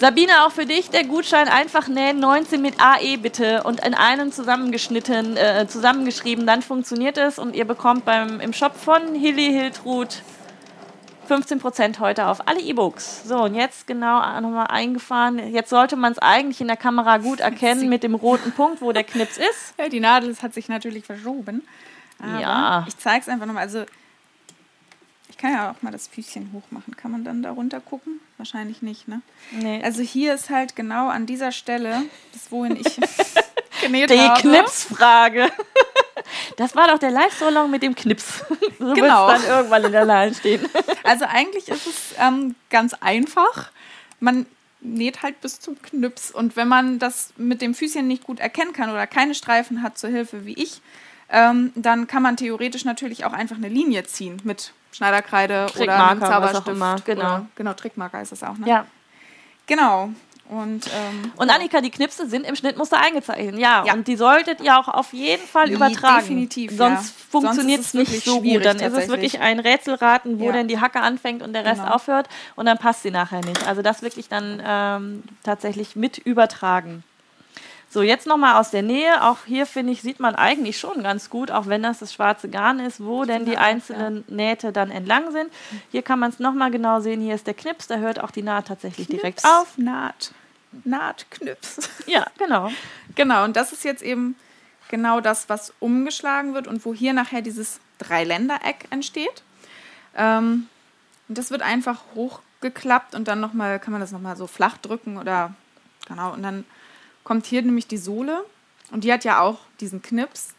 [0.01, 4.33] Sabine, auch für dich der Gutschein einfach nähen, 19 mit AE bitte und in einem
[4.33, 10.23] zusammengeschnitten, äh, zusammengeschrieben, dann funktioniert es und ihr bekommt beim, im Shop von Hilly Hiltrud
[11.29, 13.23] 15% heute auf alle E-Books.
[13.27, 15.53] So, und jetzt genau nochmal eingefahren.
[15.53, 18.93] Jetzt sollte man es eigentlich in der Kamera gut erkennen mit dem roten Punkt, wo
[18.93, 19.75] der Knips ist.
[19.79, 21.67] Ja, die Nadel hat sich natürlich verschoben.
[22.19, 22.85] Aber Ja.
[22.87, 23.63] Ich zeige es einfach nochmal.
[23.63, 23.85] Also,
[25.29, 26.97] ich kann ja auch mal das Füßchen hoch machen.
[26.97, 28.21] Kann man dann da runter gucken?
[28.37, 29.21] Wahrscheinlich nicht, ne?
[29.53, 29.81] Nee.
[29.85, 32.97] Also, hier ist halt genau an dieser Stelle, das wohin ich
[33.81, 34.41] genäht die habe.
[34.41, 35.51] Knipsfrage.
[36.57, 38.45] Das war doch der Live-Salon mit dem Knips.
[38.79, 39.29] So Genau.
[39.29, 40.65] dann irgendwann in der Line stehen.
[41.05, 43.71] Also, eigentlich ist es ähm, ganz einfach.
[44.21, 44.47] Man
[44.81, 46.31] näht halt bis zum Knips.
[46.31, 49.99] Und wenn man das mit dem Füßchen nicht gut erkennen kann oder keine Streifen hat
[49.99, 50.81] zur Hilfe wie ich,
[51.31, 56.21] ähm, dann kann man theoretisch natürlich auch einfach eine Linie ziehen mit Schneiderkreide oder einem
[56.21, 57.05] Zauberstift.
[57.05, 57.25] genau.
[57.25, 58.69] Oder, genau, Trickmarker ist es auch, ne?
[58.69, 58.87] Ja.
[59.67, 60.11] Genau.
[60.47, 63.59] Und, ähm, Und Annika, die Knipse sind im Schnittmuster eingezeichnet.
[63.59, 63.95] Ja, Ja.
[63.95, 66.19] und die solltet ihr auch auf jeden Fall übertragen.
[66.21, 66.77] definitiv, ja.
[66.77, 68.63] Sonst Sonst funktioniert es nicht so gut.
[68.65, 70.53] Dann ist es wirklich ein Rätselraten, wo Ja.
[70.53, 71.95] denn die Hacke anfängt und der Rest Genau.
[71.95, 72.29] aufhört.
[72.57, 73.67] Und dann passt sie nachher nicht.
[73.67, 77.05] Also das wirklich dann ähm, tatsächlich mit übertragen.
[77.95, 79.23] So, jetzt nochmal aus der Nähe.
[79.23, 82.49] Auch hier, finde ich, sieht man eigentlich schon ganz gut, auch wenn das das schwarze
[82.49, 85.49] Garn ist, wo denn die einzelnen Nähte dann entlang sind.
[85.93, 87.21] Hier kann man es nochmal genau sehen.
[87.21, 89.79] Hier ist der Knips, da hört auch die Naht tatsächlich direkt Knips, auf.
[89.79, 90.33] Naht.
[90.83, 91.89] Naht, Knips.
[92.07, 92.69] Ja, genau.
[93.15, 94.35] Genau, und das ist jetzt eben
[94.89, 99.45] genau das, was umgeschlagen wird und wo hier nachher dieses Dreiländereck entsteht.
[100.17, 100.67] Ähm,
[101.29, 105.17] und das wird einfach hochgeklappt und dann nochmal, kann man das nochmal so flach drücken
[105.17, 105.55] oder
[106.09, 106.65] genau, und dann
[107.25, 108.45] kommt hier nämlich die Sohle
[108.91, 110.55] und die hat ja auch diesen Knips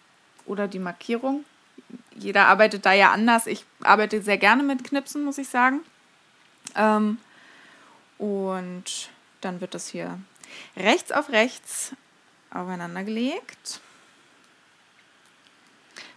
[0.45, 1.45] oder die Markierung.
[2.15, 3.47] Jeder arbeitet da ja anders.
[3.47, 5.81] Ich arbeite sehr gerne mit Knipsen, muss ich sagen.
[6.75, 7.19] Ähm,
[8.17, 9.09] und
[9.41, 10.19] dann wird das hier
[10.75, 11.93] rechts auf rechts
[12.51, 13.79] aufeinander gelegt.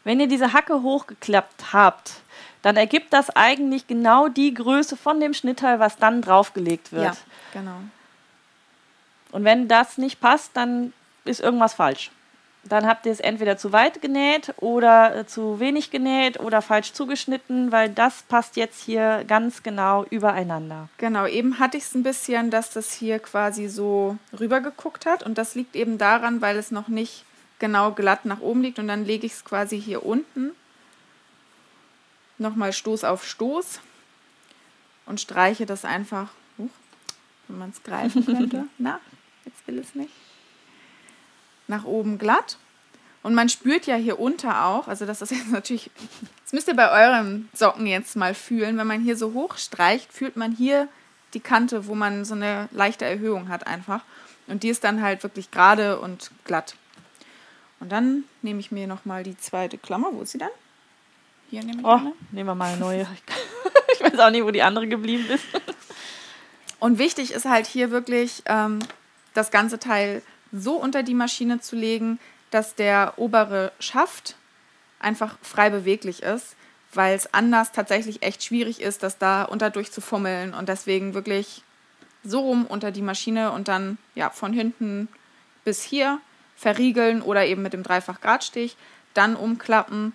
[0.04, 2.14] Wenn ihr diese Hacke hochgeklappt habt,
[2.62, 7.04] dann ergibt das eigentlich genau die Größe von dem Schnittteil, was dann draufgelegt wird.
[7.04, 7.16] Ja,
[7.52, 7.80] genau.
[9.32, 10.92] Und wenn das nicht passt, dann
[11.24, 12.10] ist irgendwas falsch.
[12.64, 16.92] Dann habt ihr es entweder zu weit genäht oder äh, zu wenig genäht oder falsch
[16.92, 20.88] zugeschnitten, weil das passt jetzt hier ganz genau übereinander.
[20.98, 25.22] Genau, eben hatte ich es ein bisschen, dass das hier quasi so rübergeguckt hat.
[25.22, 27.24] Und das liegt eben daran, weil es noch nicht
[27.58, 28.78] genau glatt nach oben liegt.
[28.78, 30.50] Und dann lege ich es quasi hier unten.
[32.38, 33.80] Nochmal Stoß auf Stoß.
[35.06, 36.68] Und streiche das einfach, huch,
[37.46, 38.66] wenn man es greifen könnte.
[38.78, 39.00] Na,
[39.48, 40.12] jetzt will es nicht.
[41.66, 42.58] Nach oben glatt.
[43.22, 45.90] Und man spürt ja hier unter auch, also das ist jetzt natürlich,
[46.44, 50.12] das müsst ihr bei euren Socken jetzt mal fühlen, wenn man hier so hoch streicht,
[50.12, 50.88] fühlt man hier
[51.34, 54.02] die Kante, wo man so eine leichte Erhöhung hat einfach.
[54.46, 56.74] Und die ist dann halt wirklich gerade und glatt.
[57.80, 60.08] Und dann nehme ich mir nochmal die zweite Klammer.
[60.12, 60.48] Wo ist sie dann?
[61.50, 62.12] Hier nehme ich Oh, eine.
[62.32, 63.06] nehmen wir mal eine neue.
[63.94, 65.44] Ich weiß auch nicht, wo die andere geblieben ist.
[66.78, 68.78] Und wichtig ist halt hier wirklich, ähm,
[69.38, 70.22] das ganze Teil
[70.52, 72.18] so unter die Maschine zu legen,
[72.50, 74.36] dass der obere Schaft
[74.98, 76.56] einfach frei beweglich ist,
[76.92, 81.62] weil es anders tatsächlich echt schwierig ist, das da unterdurch zu fummeln und deswegen wirklich
[82.24, 85.08] so rum unter die Maschine und dann ja von hinten
[85.64, 86.20] bis hier
[86.56, 88.76] verriegeln oder eben mit dem Dreifach-Gradstich,
[89.14, 90.12] dann umklappen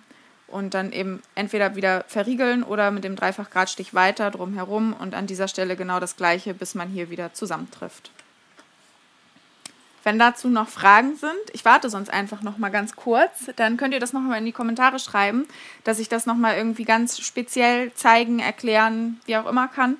[0.48, 5.48] und dann eben entweder wieder verriegeln oder mit dem Dreifach-Gradstich weiter drumherum und an dieser
[5.48, 8.10] Stelle genau das gleiche, bis man hier wieder zusammentrifft.
[10.04, 13.94] Wenn dazu noch Fragen sind, ich warte sonst einfach noch mal ganz kurz, dann könnt
[13.94, 15.46] ihr das noch mal in die Kommentare schreiben,
[15.82, 19.96] dass ich das noch mal irgendwie ganz speziell zeigen, erklären, wie auch immer kann.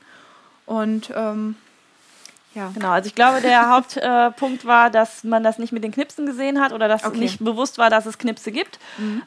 [0.67, 1.57] Und ähm,
[2.55, 5.93] ja, Genau, also ich glaube, der Hauptpunkt äh, war, dass man das nicht mit den
[5.93, 7.19] Knipsen gesehen hat oder dass Okay.
[7.19, 8.79] nicht bewusst war, dass es Knipse gibt.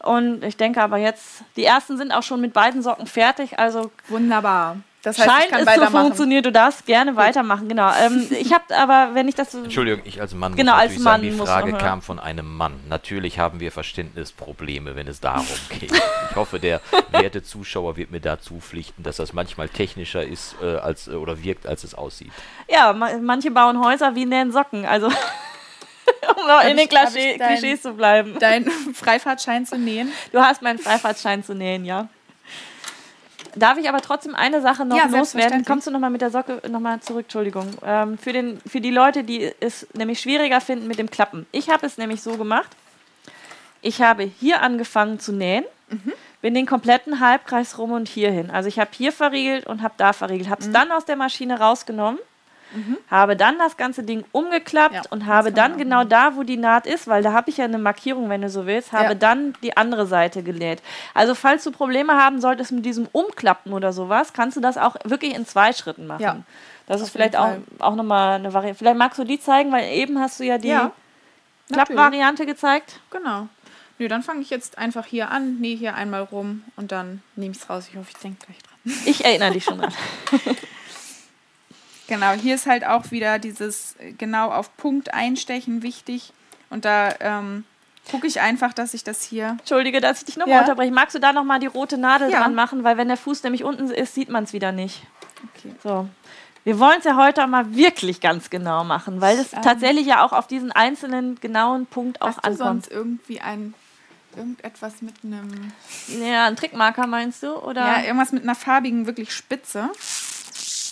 [0.03, 3.91] Und ich denke aber jetzt, die ersten sind auch schon mit beiden Socken fertig, also
[4.07, 4.77] wunderbar.
[5.07, 6.43] Das heißt, ich scheint kann es zu funktionieren.
[6.43, 7.89] Du darfst gerne weitermachen, genau.
[7.97, 10.89] Ähm, ich habe aber, wenn ich das so Entschuldigung, ich als Mann Genau, muss als
[10.91, 11.77] natürlich Mann sagen, die muss Frage ja.
[11.77, 12.73] kam von einem Mann.
[12.89, 15.45] Natürlich haben wir Verständnisprobleme, wenn es darum
[15.79, 15.93] geht.
[15.93, 16.81] Ich hoffe, der
[17.11, 21.41] werte Zuschauer wird mir dazu pflichten, dass das manchmal technischer ist äh, als, äh, oder
[21.41, 22.33] wirkt, als es aussieht.
[22.67, 24.85] Ja, ma manche bauen Häuser wie nähen Socken.
[24.85, 25.07] Also
[26.35, 28.37] um noch in den Klischee, dein- Klischees zu bleiben.
[28.39, 30.11] Deinen Freifahrtschein zu nähen.
[30.33, 32.09] Du hast meinen Freifahrtschein zu nähen, ja.
[33.55, 35.65] Darf ich aber trotzdem eine Sache noch Ja, loswerden?
[35.65, 37.67] Kommst du nochmal mit der Socke nochmal zurück, Entschuldigung.
[37.85, 41.45] Ähm, für, den, für die Leute, die es nämlich schwieriger finden mit dem Klappen.
[41.51, 42.69] Ich habe es nämlich so gemacht.
[43.81, 46.11] Ich habe hier angefangen zu nähen, Mhm.
[46.41, 48.51] bin den kompletten Halbkreis rum und hier hin.
[48.51, 50.47] Also ich habe hier verriegelt und habe da verriegelt.
[50.47, 50.51] Mhm.
[50.51, 52.19] Habe es dann aus der Maschine rausgenommen,
[53.09, 56.85] habe dann das ganze Ding umgeklappt Ja, und habe dann genau da, wo die Naht
[56.85, 59.13] ist, weil da habe ich ja eine Markierung, wenn du so willst, habe Ja.
[59.15, 60.81] dann die andere Seite genäht.
[61.13, 64.95] Also falls du Probleme haben solltest mit diesem Umklappen oder sowas, kannst du das auch
[65.05, 66.21] wirklich in zwei Schritten machen.
[66.21, 66.37] Ja,
[66.87, 68.77] Das ist vielleicht auch, auch nochmal eine Variante.
[68.79, 70.91] Vielleicht magst du die zeigen, weil eben hast du ja die Ja,
[71.71, 72.99] Klappvariante gezeigt.
[73.11, 73.47] Genau.
[73.99, 77.51] Nö, dann fange ich jetzt einfach hier an, nähe hier einmal rum und dann nehme
[77.53, 77.87] ich es raus.
[77.91, 78.93] Ich hoffe, ich denke gleich dran.
[79.05, 79.91] Ich erinnere dich schon dran.
[82.07, 86.31] Genau, hier ist halt auch wieder dieses äh, genau auf Punkt einstechen wichtig.
[86.69, 87.65] Und da ähm,
[88.11, 89.57] gucke ich einfach, dass ich das hier.
[89.59, 90.61] Entschuldige, dass ich dich nochmal Ja.
[90.61, 90.91] unterbreche.
[90.91, 92.39] Magst du da nochmal die rote Nadel Ja.
[92.41, 92.83] dran machen?
[92.83, 95.03] Weil wenn der Fuß nämlich unten ist, sieht man es wieder nicht.
[95.55, 95.73] Okay.
[95.83, 96.07] So.
[96.63, 99.61] Wir wollen es ja heute auch mal wirklich ganz genau machen, weil es Ähm.
[99.61, 102.57] tatsächlich ja auch auf diesen einzelnen genauen Punkt auch Hast du ankommt.
[102.85, 103.73] sonst irgendwie ein
[104.35, 105.71] irgendetwas mit einem
[106.21, 107.55] Ja, ein Trickmarker meinst du?
[107.55, 107.85] Oder?
[107.85, 109.89] ja irgendwas mit einer farbigen wirklich Spitze,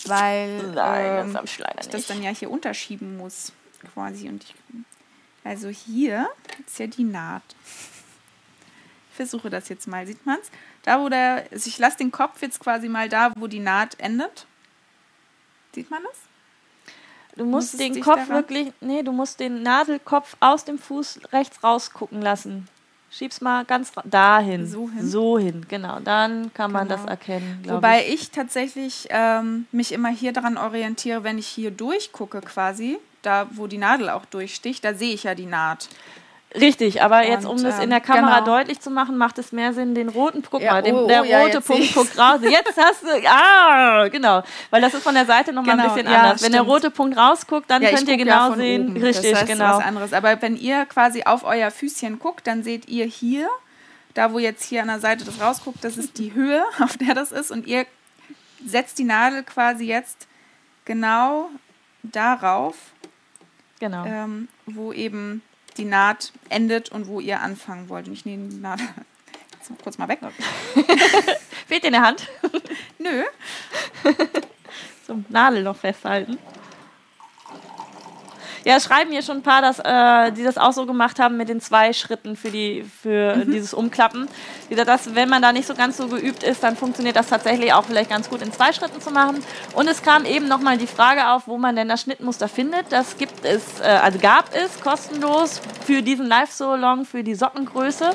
[0.08, 3.52] weil Nein, das ähm, habe ich ich das dann ja hier unterschieben muss
[3.94, 4.54] quasi und ich
[5.44, 6.28] also hier
[6.66, 7.42] ist ja die Naht.
[9.10, 10.50] Ich versuche das jetzt mal, sieht man's?
[10.82, 13.98] Da wo der also ich lasse den Kopf jetzt quasi mal da, wo die Naht
[14.00, 14.46] endet.
[15.74, 16.18] Sieht man das?
[17.36, 20.78] Du Muss musst es den Kopf daran- wirklich, nee, du musst den Nadelkopf aus dem
[20.78, 22.66] Fuß rechts rausgucken lassen.
[23.16, 24.66] Schieb's mal ganz dahin.
[24.66, 25.08] So hin?
[25.08, 26.00] So hin, genau.
[26.00, 27.00] Dann kann man Genau.
[27.00, 32.42] das erkennen, Wobei ich tatsächlich ähm, mich immer hier daran orientiere, wenn ich hier durchgucke
[32.42, 35.88] quasi, da wo die Nadel auch durchsticht, da sehe ich ja die Naht.
[36.56, 36.62] Ich.
[36.62, 38.58] Richtig, aber jetzt, um Und, das in ähm, der Kamera genau.
[38.58, 41.22] deutlich zu machen, macht es mehr Sinn, den roten, guck Ja, mal, den, oh, der
[41.22, 42.40] oh, ja, rote Punkt guckt raus.
[42.42, 44.42] Jetzt hast du, ah, genau.
[44.70, 46.42] Weil das ist von der Seite nochmal Genau, ein bisschen ja, anders.
[46.42, 46.70] Wenn der stimmt.
[46.70, 48.90] rote Punkt rausguckt, dann könnt ihr genau sehen.
[48.90, 49.02] oben.
[49.02, 49.76] Richtig, das heißt genau.
[49.76, 50.12] was anderes.
[50.12, 53.48] Aber wenn ihr quasi auf euer Füßchen guckt, dann seht ihr hier,
[54.14, 57.14] da wo jetzt hier an der Seite das rausguckt, das ist die Höhe, auf der
[57.14, 57.50] das ist.
[57.50, 57.86] Und ihr
[58.64, 60.26] setzt die Nadel quasi jetzt
[60.84, 61.50] genau
[62.02, 62.76] darauf,
[63.78, 64.04] Genau.
[64.06, 65.42] ähm, wo eben
[65.78, 68.08] die Naht endet und wo ihr anfangen wollt.
[68.08, 68.80] Und ich nehme die Naht
[69.52, 70.20] jetzt mal kurz mal weg.
[71.66, 72.28] Fehlt dir eine Hand
[72.98, 73.24] Nö.
[75.06, 76.38] zum Nadel noch festhalten.
[78.66, 81.36] Ja, es schreiben hier schon ein paar, dass, äh, die das auch so gemacht haben
[81.36, 83.52] mit den zwei Schritten für, die, für Mhm.
[83.52, 84.26] dieses Umklappen.
[84.68, 87.72] Wieder das, wenn man da nicht so ganz so geübt ist, dann funktioniert das tatsächlich
[87.72, 89.40] auch vielleicht ganz gut in zwei Schritten zu machen.
[89.74, 92.90] Und es kam eben nochmal die Frage auf, wo man denn das Schnittmuster findet.
[92.90, 98.10] Das gibt es, äh, also gab es kostenlos für diesen Live-So-Long für die Sockengröße,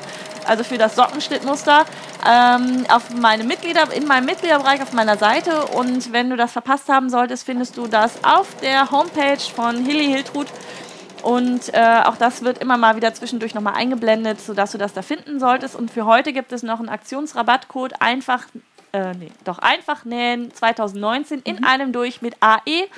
[0.46, 1.86] also für das Sockenschnittmuster,
[2.30, 5.64] ähm, auf meine Mitglieder, in meinem Mitgliederbereich auf meiner Seite.
[5.68, 10.12] Und wenn du das verpasst haben solltest, findest du das auf der Homepage von Hilly
[10.12, 10.41] Hiltrud.
[11.22, 15.02] Und äh, auch das wird immer mal wieder zwischendurch nochmal eingeblendet, sodass du das da
[15.02, 15.76] finden solltest.
[15.76, 18.46] Und für heute gibt es noch einen Aktionsrabattcode einfach,
[18.92, 22.88] äh, nee, doch einfach nähen 2019 in einem durch mit AE.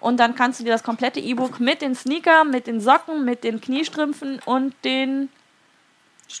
[0.00, 3.44] Und dann kannst du dir das komplette E-Book mit den Sneaker, mit den Socken, mit
[3.44, 5.28] den Kniestrümpfen und den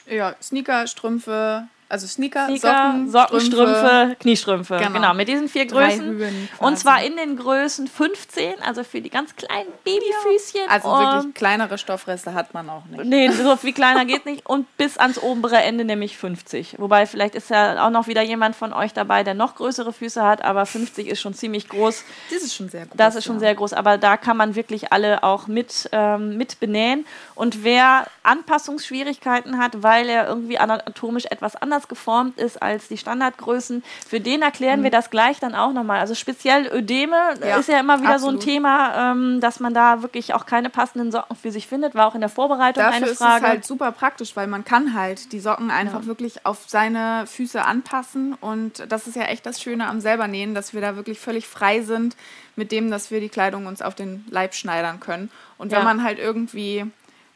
[0.06, 3.76] Ja, Sneaker, Strümpfe, also Sneaker, Sneaker, Socken, Socken, Strümpfe.
[3.76, 4.76] Strümpfe, Kniestrümpfe.
[4.76, 4.90] Genau.
[4.92, 5.14] Genau.
[5.14, 6.48] mit diesen vier Größen.
[6.58, 10.68] Und zwar in den Größen 15, also für die ganz kleinen Babyfüßchen.
[10.68, 13.04] Also wirklich kleinere Stoffreste hat man auch nicht.
[13.04, 14.44] Nee, so viel kleiner geht nicht.
[14.46, 16.76] Und bis ans obere Ende, nämlich 50.
[16.78, 20.22] Wobei, vielleicht ist ja auch noch wieder jemand von euch dabei, der noch größere Füße
[20.22, 22.04] hat, aber 50 ist schon ziemlich groß.
[22.30, 22.98] Das ist schon sehr gut.
[22.98, 26.60] Das ist schon sehr groß, aber da kann man wirklich alle auch mit, ähm, mit
[26.60, 27.06] benähen.
[27.34, 33.84] Und wer Anpassungsschwierigkeiten hat, weil er irgendwie anatomisch etwas anders geformt ist als die Standardgrößen,
[34.08, 36.00] für den erklären wir das gleich dann auch nochmal.
[36.00, 37.46] Also speziell Ödeme Mhm.
[37.46, 38.42] Ja, ist ja immer wieder so ein absolut.
[38.42, 41.94] Thema, ähm, dass man da wirklich auch keine passenden Socken für sich findet.
[41.94, 43.44] War auch in der Vorbereitung Dafür eine ist Frage.
[43.44, 47.62] es halt super praktisch, weil man kann halt die Socken einfach wirklich auf seine Füße
[47.62, 51.20] anpassen und das ist ja echt das Schöne am selber nähen, dass wir da wirklich
[51.20, 52.16] völlig frei sind
[52.56, 55.30] mit dem, dass wir die Kleidung uns auf den Leib schneidern können.
[55.58, 55.84] Und wenn Ja.
[55.84, 56.86] man halt irgendwie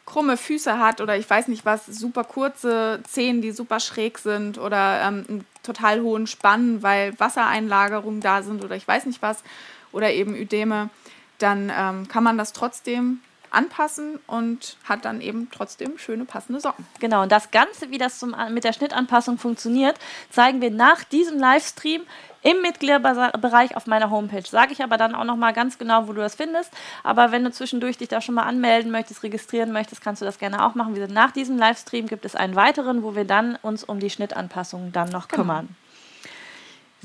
[0.05, 4.57] krumme Füße hat oder ich weiß nicht was, super kurze Zehen, die super schräg sind
[4.57, 9.43] oder ähm, einen total hohen Spann, weil Wassereinlagerungen da sind oder ich weiß nicht was
[9.91, 10.89] oder eben Ödeme,
[11.39, 13.21] dann ähm, kann man das trotzdem
[13.53, 16.85] anpassen und hat dann eben trotzdem schöne passende Socken.
[16.99, 19.97] Genau, und das Ganze, wie das zum, mit der Schnittanpassung funktioniert,
[20.31, 22.01] zeigen wir nach diesem Livestream
[22.43, 24.43] im Mitgliederbereich auf meiner Homepage.
[24.43, 26.71] Sage ich aber dann auch nochmal ganz genau, wo du das findest.
[27.03, 30.37] Aber wenn du zwischendurch dich da schon mal anmelden möchtest, registrieren möchtest, kannst du das
[30.37, 30.93] gerne auch machen.
[30.93, 34.09] Wie gesagt, nach diesem Livestream gibt es einen weiteren, wo wir dann uns um die
[34.09, 35.41] Schnittanpassungen dann noch genau.
[35.41, 35.75] kümmern.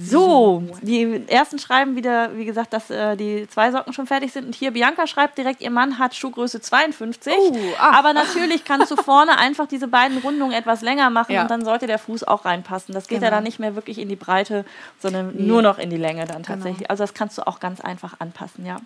[0.01, 4.47] So, die ersten schreiben wieder, wie gesagt, dass äh, die zwei Socken schon fertig sind.
[4.47, 7.33] Und hier Bianca schreibt direkt, ihr Mann hat Schuhgröße 52.
[7.37, 11.43] Oh, aber natürlich kannst du vorne einfach diese beiden Rundungen etwas länger machen ja.
[11.43, 12.95] und dann sollte der Fuß auch reinpassen.
[12.95, 13.27] Das geht genau.
[13.27, 14.65] ja dann nicht mehr wirklich in die Breite,
[15.01, 15.43] sondern nee.
[15.43, 16.47] nur noch in die Länge dann genau.
[16.47, 16.79] tatsächlich.
[16.79, 16.91] Genau.
[16.91, 18.77] Also das kannst du auch ganz einfach anpassen, ja.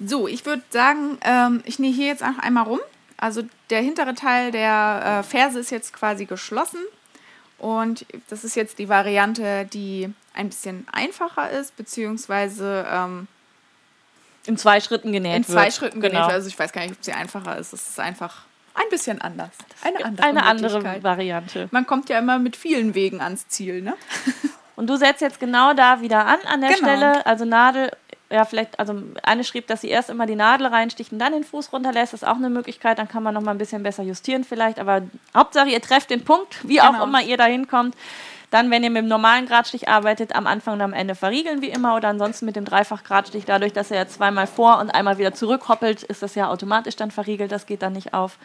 [0.00, 2.80] So, ich würde sagen, ähm, ich nähe hier jetzt auch einmal rum.
[3.16, 6.80] Also der hintere Teil der äh, Ferse ist jetzt quasi geschlossen.
[7.58, 13.26] Und das ist jetzt die Variante, die ein bisschen einfacher ist, beziehungsweise ähm,
[14.46, 15.74] in zwei Schritten genäht in zwei wird.
[15.74, 16.28] Schritten genäht genau.
[16.28, 17.72] Also ich weiß gar nicht, ob sie einfacher ist.
[17.72, 18.42] Es ist einfach
[18.74, 19.50] ein bisschen anders.
[19.82, 21.68] Eine andere, eine andere Variante.
[21.72, 23.94] Man kommt ja immer mit vielen Wegen ans Ziel, ne?
[24.76, 26.86] Und du setzt jetzt genau da wieder an, an der genau.
[26.86, 27.90] Stelle, also Nadel
[28.30, 31.44] ja, vielleicht, also eine schrieb, dass sie erst immer die Nadel reinsticht und dann den
[31.44, 32.12] Fuß runterlässt.
[32.12, 32.98] Das ist auch eine Möglichkeit.
[32.98, 34.78] Dann kann man noch mal ein bisschen besser justieren vielleicht.
[34.78, 35.02] Aber
[35.34, 36.90] Hauptsache, ihr trefft den Punkt, wie genau.
[36.90, 37.94] auch immer ihr da hinkommt.
[38.50, 41.68] Dann, wenn ihr mit dem normalen Gradstich arbeitet, am Anfang und am Ende verriegeln wie
[41.68, 43.44] immer oder ansonsten mit dem Dreifach-Gradstich.
[43.46, 47.10] Dadurch, dass er ja zweimal vor und einmal wieder zurückhoppelt, ist das ja automatisch dann
[47.10, 47.52] verriegelt.
[47.52, 48.38] Das geht dann nicht auf.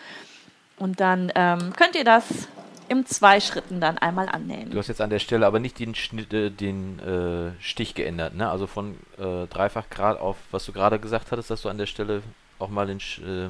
[0.78, 2.48] Und dann ähm, könnt ihr das
[2.90, 4.72] im zwei Schritten dann einmal annähen.
[4.72, 8.36] Du hast jetzt an der Stelle aber nicht den, Schnitt, äh, den äh, Stich geändert,
[8.36, 8.50] ne?
[8.50, 11.86] Also von äh, dreifach Grad auf, was du gerade gesagt hattest, dass du an der
[11.86, 12.24] Stelle
[12.60, 13.50] auch mal den, äh,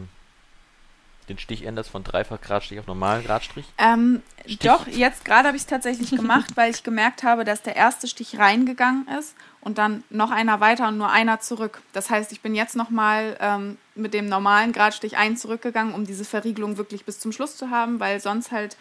[1.29, 3.65] den Stich änderst von dreifach Gradstich auf normalen Gradstrich?
[3.77, 4.21] Ähm,
[4.61, 8.07] doch, jetzt gerade habe ich es tatsächlich gemacht, weil ich gemerkt habe, dass der erste
[8.07, 11.81] Stich reingegangen ist und dann noch einer weiter und nur einer zurück.
[11.93, 16.25] Das heißt, ich bin jetzt nochmal ähm, mit dem normalen Gradstich ein zurückgegangen, um diese
[16.25, 18.75] Verriegelung wirklich bis zum Schluss zu haben, weil sonst halt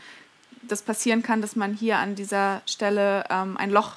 [0.62, 3.96] das passieren kann, dass man hier an dieser Stelle ähm, ein Loch,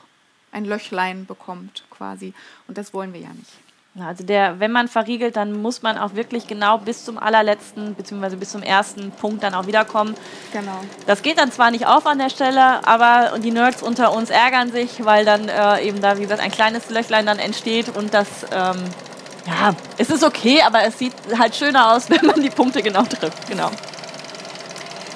[0.52, 2.34] ein Löchlein bekommt quasi.
[2.68, 3.52] Und das wollen wir ja nicht.
[3.98, 8.36] Also der, wenn man verriegelt, dann muss man auch wirklich genau bis zum allerletzten bzw.
[8.36, 10.16] bis zum ersten Punkt dann auch wiederkommen.
[10.52, 10.82] Genau.
[11.08, 14.70] Das geht dann zwar nicht auf an der Stelle, aber die Nerds unter uns ärgern
[14.70, 18.28] sich, weil dann äh, eben da, wie gesagt, ein kleines Löchlein dann entsteht und das,
[18.52, 18.84] ähm,
[19.48, 23.04] ja, es ist okay, aber es sieht halt schöner aus, wenn man die Punkte genau
[23.04, 23.48] trifft.
[23.48, 23.72] Genau.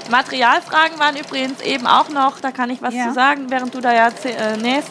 [0.09, 3.07] Materialfragen waren übrigens eben auch noch, da kann ich was ja.
[3.07, 4.89] zu sagen, während du da ja äh, nähst.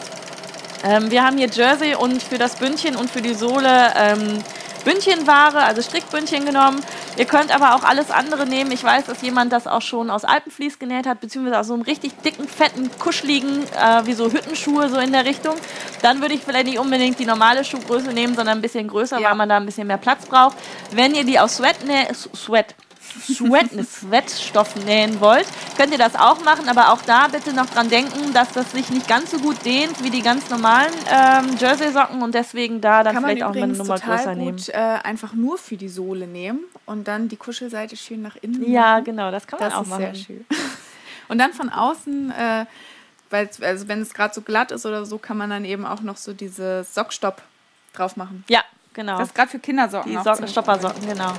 [0.83, 4.41] Ähm, wir haben hier Jersey und für das Bündchen und für die Sohle ähm,
[4.83, 6.81] Bündchenware, also Strickbündchen genommen.
[7.17, 8.71] Ihr könnt aber auch alles andere nehmen.
[8.71, 11.83] Ich weiß, dass jemand das auch schon aus Alpenvlies genäht hat, beziehungsweise aus so einem
[11.83, 15.55] richtig dicken, fetten, kuscheligen, äh, wie so Hüttenschuhe so in der Richtung.
[16.01, 19.29] Dann würde ich vielleicht nicht unbedingt die normale Schuhgröße nehmen, sondern ein bisschen größer, ja.
[19.29, 20.55] weil man da ein bisschen mehr Platz braucht.
[20.91, 21.75] Wenn ihr die aus Sweat,
[22.35, 22.73] Sweat
[23.09, 25.45] Sweat, Sweatstoff nähen wollt,
[25.77, 28.89] könnt ihr das auch machen, aber auch da bitte noch dran denken, dass das sich
[28.89, 33.17] nicht ganz so gut dehnt wie die ganz normalen ähm, Jersey-Socken und deswegen da dann
[33.17, 34.57] vielleicht auch mal eine Nummer größer nehmen.
[34.57, 38.71] Gut, äh, einfach nur für die Sohle nehmen und dann die Kuschelseite schön nach innen.
[38.71, 39.03] Ja, machen.
[39.05, 40.01] genau, das kann man das auch machen.
[40.01, 40.45] Sehr schön.
[41.29, 42.65] Und dann von außen, äh,
[43.29, 46.01] weil also wenn es gerade so glatt ist oder so, kann man dann eben auch
[46.01, 47.41] noch so diese Sockstopp
[47.93, 48.43] drauf machen.
[48.49, 49.19] Ja, genau.
[49.19, 50.11] Das ist gerade für Kindersocken.
[50.11, 51.33] Die Socken, Stoppersocken, genau.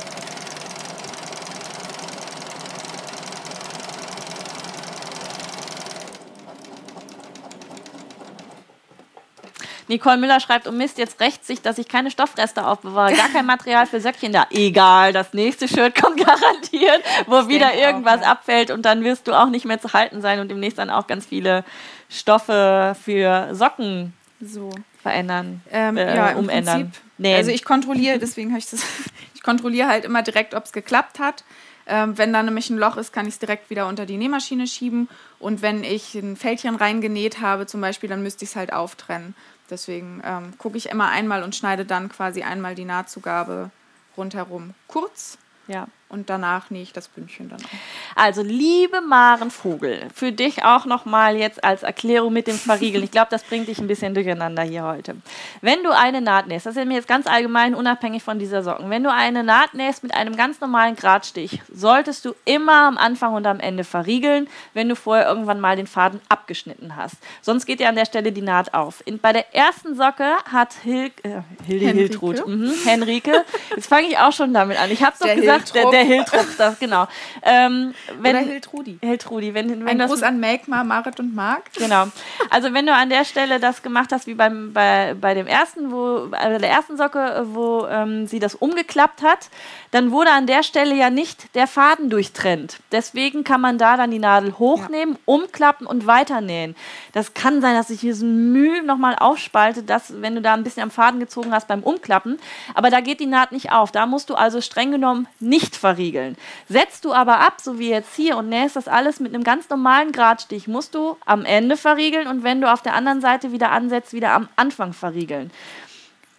[9.91, 13.12] Nicole Müller schreibt, um Mist, jetzt rächt sich, dass ich keine Stoffreste aufbewahre.
[13.12, 14.47] Gar kein Material für Söckchen da.
[14.51, 18.30] Egal, das nächste Shirt kommt garantiert, wo ich wieder irgendwas auch, ja.
[18.30, 21.09] abfällt und dann wirst du auch nicht mehr zu halten sein und demnächst dann auch
[21.09, 21.64] ganz viele
[22.09, 24.70] Stoffe für Socken so.
[25.03, 26.93] verändern, ähm, äh, ja, umändern.
[27.18, 28.84] Prinzip, also ich kontrolliere, deswegen habe ich das,
[29.34, 31.43] ich kontrolliere halt immer direkt, ob es geklappt hat.
[31.88, 34.68] Ähm, wenn da nämlich ein Loch ist, kann ich es direkt wieder unter die Nähmaschine
[34.68, 35.09] schieben.
[35.41, 39.34] Und wenn ich ein Fältchen reingenäht habe, zum Beispiel, dann müsste ich es halt auftrennen.
[39.71, 43.71] Deswegen ähm, gucke ich immer einmal und schneide dann quasi einmal die Nahtzugabe
[44.16, 45.39] rundherum kurz.
[45.68, 47.69] Ja und danach nähe ich das Bündchen dann auch.
[48.17, 53.05] Also, liebe Maren Vogel, für dich auch nochmal jetzt als Erklärung mit dem Verriegeln.
[53.05, 55.17] Ich glaube, das bringt dich ein bisschen durcheinander hier heute.
[55.61, 58.91] Wenn du eine Naht nähst, das ist mir jetzt ganz allgemein unabhängig von dieser Socken,
[58.91, 63.35] wenn du eine Naht nähst mit einem ganz normalen Gradstich, solltest du immer am Anfang
[63.35, 67.17] und am Ende verriegeln, wenn du vorher irgendwann mal den Faden abgeschnitten hast.
[67.41, 69.03] Sonst geht dir an der Stelle die Naht auf.
[69.07, 71.99] In, bei der ersten Socke hat Hil, äh, Hilde Henrike.
[72.01, 73.45] Hiltrud, mhm, Henrike,
[73.75, 74.91] jetzt fange ich auch schon damit an.
[74.91, 77.07] Ich habe es doch gesagt, der, der der Hiltrup, das, genau.
[77.43, 78.99] Ähm, wenn, Oder Hiltrudi.
[79.03, 81.73] Hiltrudi, wenn, wenn Ein das, Gruß an Melkmar, Marit und Marc.
[81.75, 82.07] Genau.
[82.51, 85.91] Also wenn du an der Stelle das gemacht hast, wie beim, bei, bei dem ersten,
[85.91, 89.51] wo, also der ersten Socke, wo ähm, sie das umgeklappt hat,
[89.91, 92.79] dann wurde an der Stelle ja nicht der Faden durchtrennt.
[92.93, 96.77] Deswegen kann man da dann die Nadel hochnehmen, umklappen und weiternähen.
[97.13, 100.55] Das kann sein, dass sich hier so ein Mühe nochmal aufspaltet, dass, wenn du da
[100.55, 102.39] ein bisschen am Faden gezogen hast beim Umklappen,
[102.75, 103.91] aber da geht die Naht nicht auf.
[103.93, 106.36] Da musst du also streng genommen nicht verriegeln.
[106.68, 109.68] Setzt du aber ab, so wie jetzt hier, und nähst das alles mit einem ganz
[109.68, 113.72] normalen Gradstich, musst du am Ende verriegeln und wenn du auf der anderen Seite wieder
[113.72, 115.51] ansetzt, wieder am Anfang verriegeln.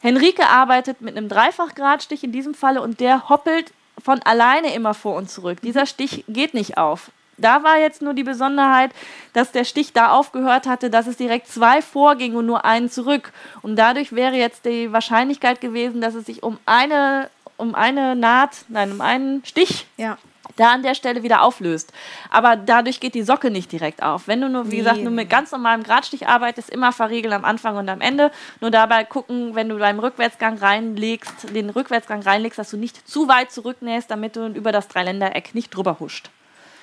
[0.01, 5.15] Henrike arbeitet mit einem Dreifachgradstich in diesem Falle und der hoppelt von alleine immer vor
[5.15, 5.59] und zurück.
[5.61, 7.11] Dieser Stich geht nicht auf.
[7.37, 8.91] Da war jetzt nur die Besonderheit,
[9.33, 13.33] dass der Stich da aufgehört hatte, dass es direkt zwei vorging und nur einen zurück.
[13.61, 17.29] Und dadurch wäre jetzt die Wahrscheinlichkeit gewesen, dass es sich um eine,
[17.61, 20.17] um eine Naht, nein, um einen Stich Ja.
[20.57, 21.93] da an der Stelle wieder auflöst.
[22.29, 24.27] Aber dadurch geht die Socke nicht direkt auf.
[24.27, 27.45] Wenn du nur, wie Nee, gesagt, nur mit ganz normalem Gradstich arbeitest, immer verriegeln am
[27.45, 28.31] Anfang und am Ende.
[28.59, 33.27] Nur dabei gucken, wenn du beim Rückwärtsgang reinlegst, den Rückwärtsgang reinlegst, dass du nicht zu
[33.29, 36.29] weit zurücknähst, damit du über das Dreiländereck nicht drüber huscht.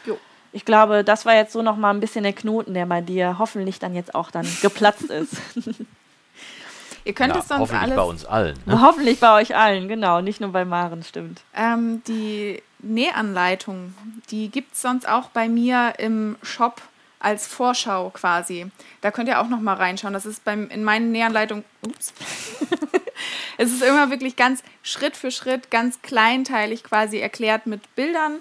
[0.07, 0.17] Jo.
[0.53, 3.39] Ich glaube, das war jetzt so noch mal ein bisschen der Knoten, der bei dir
[3.39, 5.37] hoffentlich dann jetzt auch dann geplatzt ist.
[7.05, 7.97] Ihr könnt Ja, es sonst hoffentlich alles.
[7.97, 8.59] bei uns allen.
[8.67, 8.81] Ne?
[8.83, 11.43] hoffentlich bei euch allen, genau, nicht nur bei Maren, stimmt.
[11.55, 13.95] Ähm, die Nähanleitung,
[14.31, 16.83] die gibt es sonst auch bei mir im Shop
[17.21, 18.71] als Vorschau quasi.
[19.01, 20.15] Da könnt ihr auch noch mal reinschauen.
[20.15, 21.65] Das ist beim, in meinen Nähanleitungen.
[21.85, 22.13] Ups.
[23.59, 28.37] es ist immer wirklich ganz Schritt für Schritt, ganz kleinteilig quasi erklärt mit Bildern.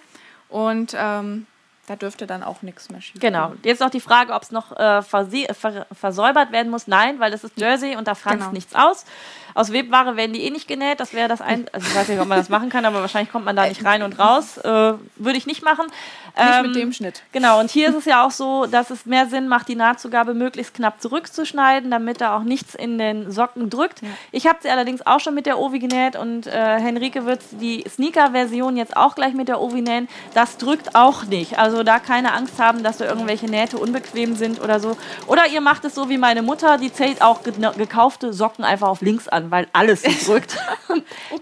[0.49, 1.47] Und ähm,
[1.87, 3.53] da dürfte dann auch nichts mehr schief Genau.
[3.63, 6.85] Jetzt noch die Frage, ob es noch äh, versäubert werden muss.
[6.87, 8.51] Nein, weil das ist Jersey und da franzt Genau.
[8.51, 9.05] nichts aus.
[9.57, 10.99] Aus Webware werden die eh nicht genäht.
[10.99, 11.65] Das wäre das ein.
[11.71, 13.83] Also ich weiß nicht, ob man das machen kann, aber wahrscheinlich kommt man da nicht
[13.83, 14.57] rein und raus.
[14.59, 15.87] Äh, Würde ich nicht machen.
[15.87, 17.23] Nicht Ähm, mit dem Schnitt.
[17.31, 20.35] Genau, und hier ist es ja auch so, dass es mehr Sinn macht, die Nahtzugabe
[20.35, 24.01] möglichst knapp zurückzuschneiden, damit da auch nichts in den Socken drückt.
[24.31, 27.83] Ich habe sie allerdings auch schon mit der Ovi genäht und äh, Henrike wird die
[27.89, 30.07] Sneaker-Version jetzt auch gleich mit der Ovi nähen.
[30.35, 31.57] Das drückt auch nicht.
[31.57, 34.95] Also da keine Angst haben, dass da irgendwelche Nähte unbequem sind oder so.
[35.25, 38.89] Oder ihr macht es so wie meine Mutter, die zählt auch ge gekaufte Socken einfach
[38.89, 40.57] auf links an, weil alles drückt.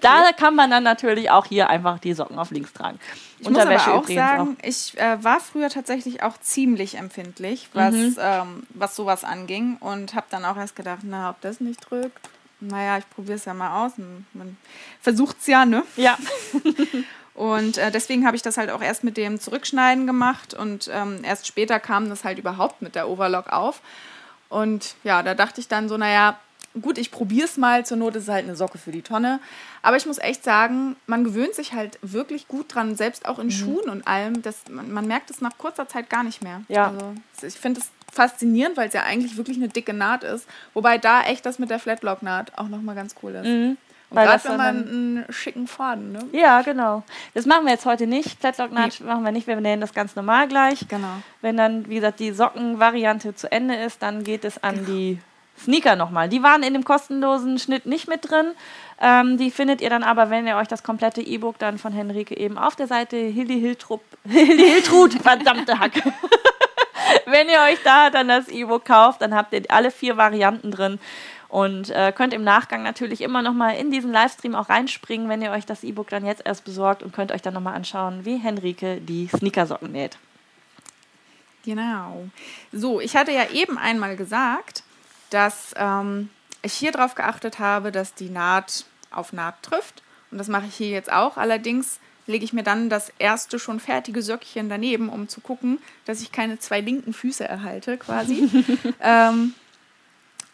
[0.01, 2.99] Da kann man dann natürlich auch hier einfach die Socken auf links tragen.
[3.39, 8.15] Ich muss aber auch sagen, ich äh, war früher tatsächlich auch ziemlich empfindlich, was, Mhm.
[8.19, 12.29] ähm, was sowas anging und habe dann auch erst gedacht, na, ob das nicht drückt.
[12.61, 13.93] Naja, ich probiere es ja mal aus.
[14.33, 14.57] Man
[15.01, 15.83] versucht es ja, ne?
[15.97, 16.17] Ja.
[17.33, 21.19] Und äh, deswegen habe ich das halt auch erst mit dem Zurückschneiden gemacht und ähm,
[21.23, 23.81] erst später kam das halt überhaupt mit der Overlock auf.
[24.47, 26.39] Und ja, da dachte ich dann so, naja,
[26.81, 29.39] gut, ich probiere es mal, zur Not ist es halt eine Socke für die Tonne.
[29.81, 33.51] Aber ich muss echt sagen, man gewöhnt sich halt wirklich gut dran, selbst auch in
[33.51, 34.41] Schuhen und allem.
[34.41, 36.61] Das, man, man merkt es nach kurzer Zeit gar nicht mehr.
[36.67, 36.87] Ja.
[36.87, 40.47] Also, ich finde es faszinierend, weil es ja eigentlich wirklich eine dicke Naht ist.
[40.73, 43.45] Wobei da echt das mit der Flatlock-Naht auch nochmal ganz cool ist.
[43.45, 43.77] Und
[44.17, 46.19] Weil gerade wenn man einen schicken Faden, ne?
[46.31, 47.03] Ja, genau.
[47.33, 48.39] Das machen wir jetzt heute nicht.
[48.39, 49.47] Flatlock-Naht machen wir nicht.
[49.47, 50.87] Wir nähen das ganz normal gleich.
[50.87, 51.21] Genau.
[51.41, 55.19] Wenn dann, wie gesagt, die Sockenvariante zu Ende ist, dann geht es an die
[55.57, 56.29] Sneaker nochmal.
[56.29, 58.47] Die waren in dem kostenlosen Schnitt nicht mit drin.
[59.01, 62.37] Ähm, die findet ihr dann aber, wenn ihr euch das komplette E-Book dann von Henrike
[62.37, 66.01] eben auf der Seite Hildi Hiltrup, Hildi Hiltrud, verdammte Hacke.
[67.25, 70.99] wenn ihr euch da dann das E-Book kauft, dann habt ihr alle vier Varianten drin.
[71.47, 75.41] Und äh, könnt im Nachgang natürlich immer noch mal in diesen Livestream auch reinspringen, wenn
[75.41, 78.25] ihr euch das E-Book dann jetzt erst besorgt und könnt euch dann noch mal anschauen,
[78.25, 80.17] wie Henrike die Sneakersocken näht.
[81.63, 82.25] Genau.
[82.71, 84.83] So, ich hatte ja eben einmal gesagt,
[85.29, 86.29] dass ähm,
[86.61, 90.03] ich hier drauf geachtet habe, dass die Naht auf Naht trifft.
[90.31, 91.37] Und das mache ich hier jetzt auch.
[91.37, 96.21] Allerdings lege ich mir dann das erste schon fertige Söckchen daneben, um zu gucken, dass
[96.21, 98.49] ich keine zwei linken Füße erhalte, quasi.
[99.01, 99.53] ähm,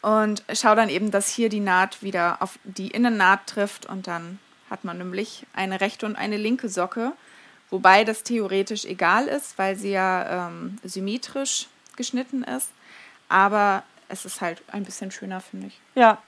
[0.01, 4.39] und schaue dann eben, dass hier die Naht wieder auf die Innennaht trifft und dann
[4.69, 7.13] hat man nämlich eine rechte und eine linke Socke.
[7.69, 12.69] Wobei das theoretisch egal ist, weil sie ja ähm, symmetrisch geschnitten ist.
[13.29, 15.79] Aber es ist halt ein bisschen schöner, finde ich.
[15.95, 16.21] Ja.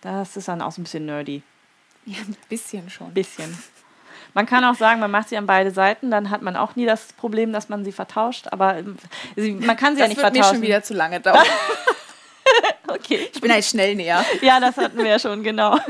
[0.00, 1.42] Das ist dann auch so ein bisschen nerdy.
[2.04, 3.14] Ja, ein bisschen schon.
[3.14, 3.56] Bisschen.
[4.34, 6.86] Man kann auch sagen, man macht sie an beide Seiten, dann hat man auch nie
[6.86, 8.48] das Problem, dass man sie vertauscht.
[8.50, 8.96] Aber ähm,
[9.36, 10.56] sie, man kann sie ja Das nicht wird mir vertauschen.
[10.56, 11.46] schon wieder zu lange dauern.
[12.88, 13.28] okay.
[13.32, 14.24] Ich bin halt schnell näher.
[14.42, 15.78] Ja, das hatten wir ja schon, genau.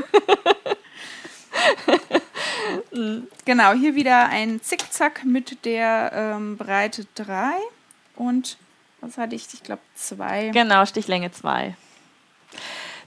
[3.45, 7.53] Genau, hier wieder ein Zickzack mit der ähm, Breite 3
[8.15, 8.57] und
[9.05, 9.47] was hatte ich?
[9.53, 10.49] Ich glaube 2.
[10.49, 11.75] Genau, Stichlänge 2.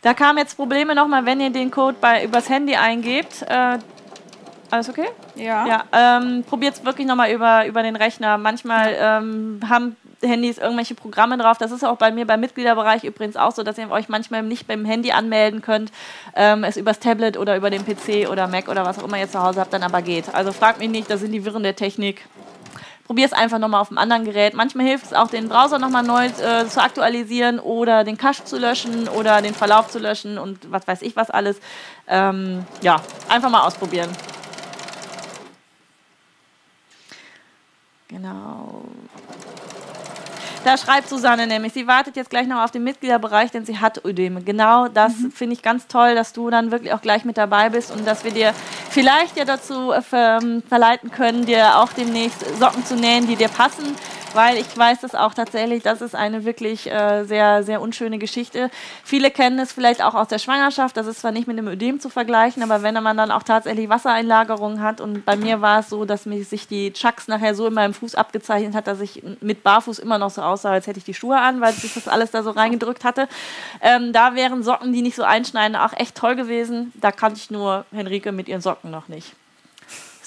[0.02, 3.42] Da kamen jetzt Probleme nochmal, wenn ihr den Code bei, übers Handy eingebt.
[3.42, 3.78] Äh,
[4.70, 5.08] Alles okay?
[5.34, 5.66] Ja.
[5.66, 8.38] Ja, ähm, probiert es wirklich nochmal über, über den Rechner.
[8.38, 11.58] Manchmal ähm, haben Handys irgendwelche Programme drauf.
[11.58, 14.66] Das ist auch bei mir beim Mitgliederbereich übrigens auch so, dass ihr euch manchmal nicht
[14.66, 15.90] beim Handy anmelden könnt,
[16.34, 19.30] ähm, es übers Tablet oder über den PC oder Mac oder was auch immer ihr
[19.30, 20.34] zu Hause habt, dann aber geht.
[20.34, 22.26] Also fragt mich nicht, das sind die Wirren der Technik.
[23.08, 24.52] Probier es einfach nochmal auf einem anderen Gerät.
[24.52, 28.58] Manchmal hilft es auch, den Browser nochmal neu äh, zu aktualisieren oder den Cache zu
[28.58, 31.58] löschen oder den Verlauf zu löschen und was weiß ich was alles.
[32.06, 34.10] Ähm, ja, einfach mal ausprobieren.
[38.08, 38.82] Genau.
[40.64, 44.04] Da schreibt Susanne nämlich, sie wartet jetzt gleich noch auf den Mitgliederbereich, denn sie hat
[44.04, 44.42] Ödeme.
[44.42, 47.90] Genau das finde ich ganz toll, dass du dann wirklich auch gleich mit dabei bist
[47.90, 48.52] und dass wir dir
[48.90, 53.96] vielleicht ja dazu ver verleiten können, dir auch demnächst Socken zu nähen, die dir passen.
[54.34, 58.70] Weil ich weiß das auch tatsächlich, das ist eine wirklich äh, sehr, sehr unschöne Geschichte.
[59.02, 60.96] Viele kennen es vielleicht auch aus der Schwangerschaft.
[60.96, 63.88] Das ist zwar nicht mit einem Ödem zu vergleichen, aber wenn man dann auch tatsächlich
[63.88, 67.66] Wassereinlagerungen hat und bei mir war es so, dass mich sich die Chucks nachher so
[67.68, 70.98] in meinem Fuß abgezeichnet hat, dass ich mit Barfuß immer noch so aussah, als hätte
[70.98, 73.28] ich die Schuhe an, weil sich das alles da so reingedrückt hatte.
[73.80, 76.92] Ähm, da wären Socken, die nicht so einschneiden, auch echt toll gewesen.
[76.96, 79.34] Da kannte ich nur Henrike mit ihren Socken noch nicht.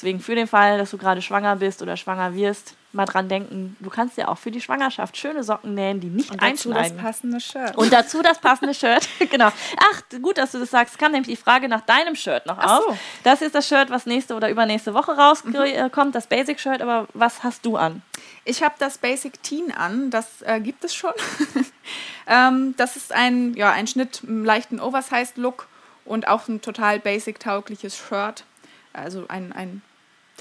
[0.01, 3.77] Deswegen für den Fall, dass du gerade schwanger bist oder schwanger wirst, mal dran denken,
[3.79, 6.97] du kannst ja auch für die Schwangerschaft schöne Socken nähen, die nicht Und dazu das
[6.97, 7.77] passende Shirt.
[7.77, 9.07] Und dazu das passende Shirt.
[9.29, 9.49] genau.
[9.77, 10.95] Ach, gut, dass du das sagst.
[10.95, 12.85] Es kam nämlich die Frage nach deinem Shirt noch Ach auf.
[12.87, 12.97] so.
[13.23, 16.81] Das ist das Shirt, was nächste oder übernächste Woche rauskommt, das Basic-Shirt.
[16.81, 18.01] Aber was hast du an?
[18.43, 21.13] Ich habe das Basic Teen an, das äh, gibt es schon.
[22.27, 25.67] ähm, das ist ein, ja, ein Schnitt im leichten Oversized-Look
[26.05, 28.45] und auch ein total basic-taugliches Shirt.
[28.93, 29.83] Also ein, ein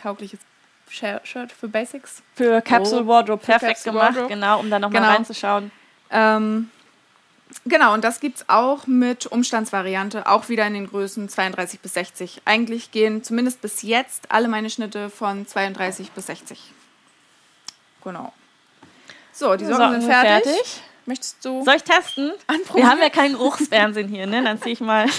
[0.01, 0.40] taugliches
[0.90, 2.22] Shir- Shirt für Basics.
[2.35, 4.35] Für Capsule Wardrobe für perfekt Capsule gemacht, Wardrobe.
[4.35, 5.12] genau, um da nochmal Genau.
[5.14, 5.70] reinzuschauen.
[6.10, 6.70] Ähm,
[7.64, 11.94] genau, und das gibt es auch mit Umstandsvariante, auch wieder in den Größen 32 bis
[11.94, 12.43] 60.
[12.44, 16.59] Eigentlich gehen zumindest bis jetzt alle meine Schnitte von 32 bis 60.
[18.02, 18.32] Genau.
[19.32, 20.81] So, die Socken, sind fertig.
[21.06, 22.32] Möchtest du Soll ich testen?
[22.47, 22.86] anprobieren?
[22.86, 24.43] Wir haben ja keinen Geruchsfernsehen hier, ne?
[24.43, 25.06] Dann ziehe ich mal.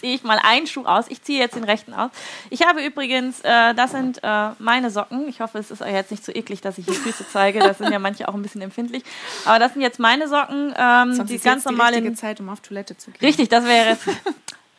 [0.00, 1.06] ziehe ich mal einen Schuh aus.
[1.08, 2.10] Ich ziehe jetzt den rechten aus.
[2.50, 5.28] Ich habe übrigens, äh, das sind äh, meine Socken.
[5.28, 7.60] Ich hoffe, es ist euch jetzt nicht zu eklig, dass ich die Füße zeige.
[7.60, 9.02] Das sind ja manche auch ein bisschen empfindlich.
[9.44, 12.16] Aber das sind jetzt meine Socken, ähm, Sonst die ist ganz jetzt normal die richtige
[12.16, 13.20] Zeit, um auf Toilette zu gehen.
[13.20, 14.04] Richtig, das wäre jetzt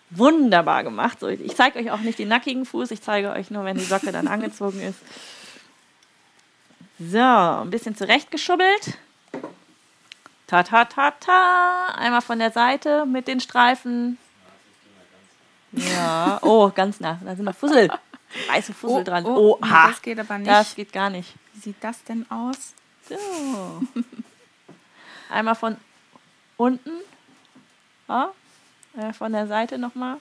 [0.09, 1.19] wunderbar gemacht.
[1.19, 3.83] So, ich zeige euch auch nicht den nackigen Fuß, ich zeige euch nur, wenn die
[3.83, 4.99] Socke dann angezogen ist.
[6.99, 8.97] So, ein bisschen zurechtgeschubbelt.
[10.51, 11.85] Ta ta ta ta.
[11.95, 14.17] Einmal von der Seite mit den Streifen.
[15.71, 17.17] Ja, oh, ganz nah.
[17.23, 17.89] Da sind noch Fussel.
[18.49, 19.25] Weiße Fussel dran.
[19.25, 19.87] Oh, Oh, ha.
[19.87, 20.51] das geht aber nicht.
[20.51, 21.33] Das geht gar nicht.
[21.53, 22.73] Wie sieht das denn aus?
[23.07, 23.15] So.
[25.29, 25.77] Einmal von
[26.57, 26.91] unten.
[28.09, 28.33] Ja.
[29.17, 30.17] Von der Seite nochmal.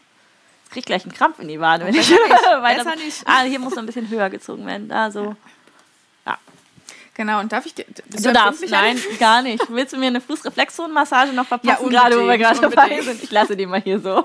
[0.63, 2.93] Jetzt krieg ich gleich einen Krampf in die Wade, wenn ich weiter.
[3.25, 4.89] Ah, hier muss noch ein bisschen höher gezogen werden.
[4.89, 5.35] Da so.
[7.21, 7.85] Genau, und darf ich dir.
[8.09, 8.67] Du darfst.
[8.71, 9.63] Nein, gar nicht.
[9.69, 13.23] Willst du mir eine Fußreflexzonenmassage noch verpassen, Ja, gerade wo wir gerade dabei sind?
[13.23, 14.25] Ich lasse die mal hier so.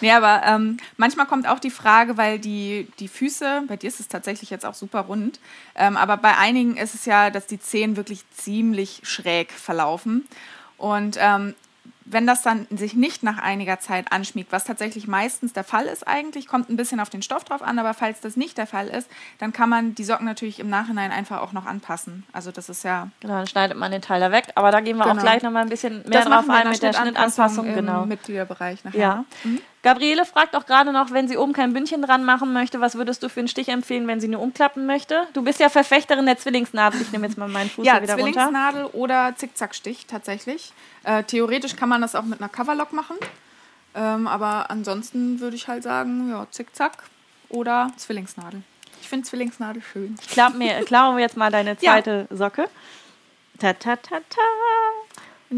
[0.00, 4.00] Nee, aber ähm, manchmal kommt auch die Frage, weil die, die Füße, bei dir ist
[4.00, 5.38] es tatsächlich jetzt auch super rund,
[5.76, 10.26] ähm, aber bei einigen ist es ja, dass die Zehen wirklich ziemlich schräg verlaufen.
[10.76, 11.54] Und ähm,
[12.06, 16.06] wenn das dann sich nicht nach einiger Zeit anschmiegt, was tatsächlich meistens der Fall ist
[16.06, 18.88] eigentlich, kommt ein bisschen auf den Stoff drauf an, aber falls das nicht der Fall
[18.88, 19.08] ist,
[19.38, 22.24] dann kann man die Socken natürlich im Nachhinein einfach auch noch anpassen.
[22.32, 24.48] Also das ist ja Genau, dann schneidet man den Teil da weg.
[24.54, 25.22] Aber da gehen wir auch Genau.
[25.22, 27.66] gleich nochmal ein bisschen mehr das drauf ein mit der Schnittanpassung.
[27.66, 28.04] im Genau.
[28.06, 28.98] Mitgliederbereich nachher.
[29.00, 29.24] Ja.
[29.44, 29.60] Mhm.
[29.84, 33.22] Gabriele fragt auch gerade noch, wenn sie oben kein Bündchen dran machen möchte, was würdest
[33.22, 35.26] du für einen Stich empfehlen, wenn sie nur umklappen möchte?
[35.34, 37.02] Du bist ja Verfechterin der Zwillingsnadel.
[37.02, 38.32] Ich nehme jetzt mal meinen Fuß Ja, wieder runter.
[38.32, 40.72] Zwillingsnadel oder Zickzackstich tatsächlich.
[41.02, 43.16] Äh, theoretisch kann man das auch mit einer Coverlock machen.
[43.94, 47.04] Ähm, aber ansonsten würde ich halt sagen, ja, Zickzack
[47.50, 48.62] oder Zwillingsnadel.
[49.02, 50.16] Ich finde Zwillingsnadel schön.
[50.18, 52.70] Ich klappe mir, klaue mir jetzt mal deine zweite Socke.
[53.58, 54.40] Ta ta ta ta.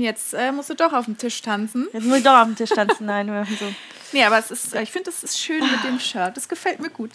[0.00, 1.88] Jetzt äh, musst du doch auf dem Tisch tanzen.
[1.92, 3.06] Jetzt muss ich doch auf dem Tisch tanzen.
[3.06, 3.66] Nein, wir machen so.
[4.12, 6.36] Nee, aber es ist, ich finde, es ist schön mit dem Shirt.
[6.36, 7.12] Das gefällt mir gut.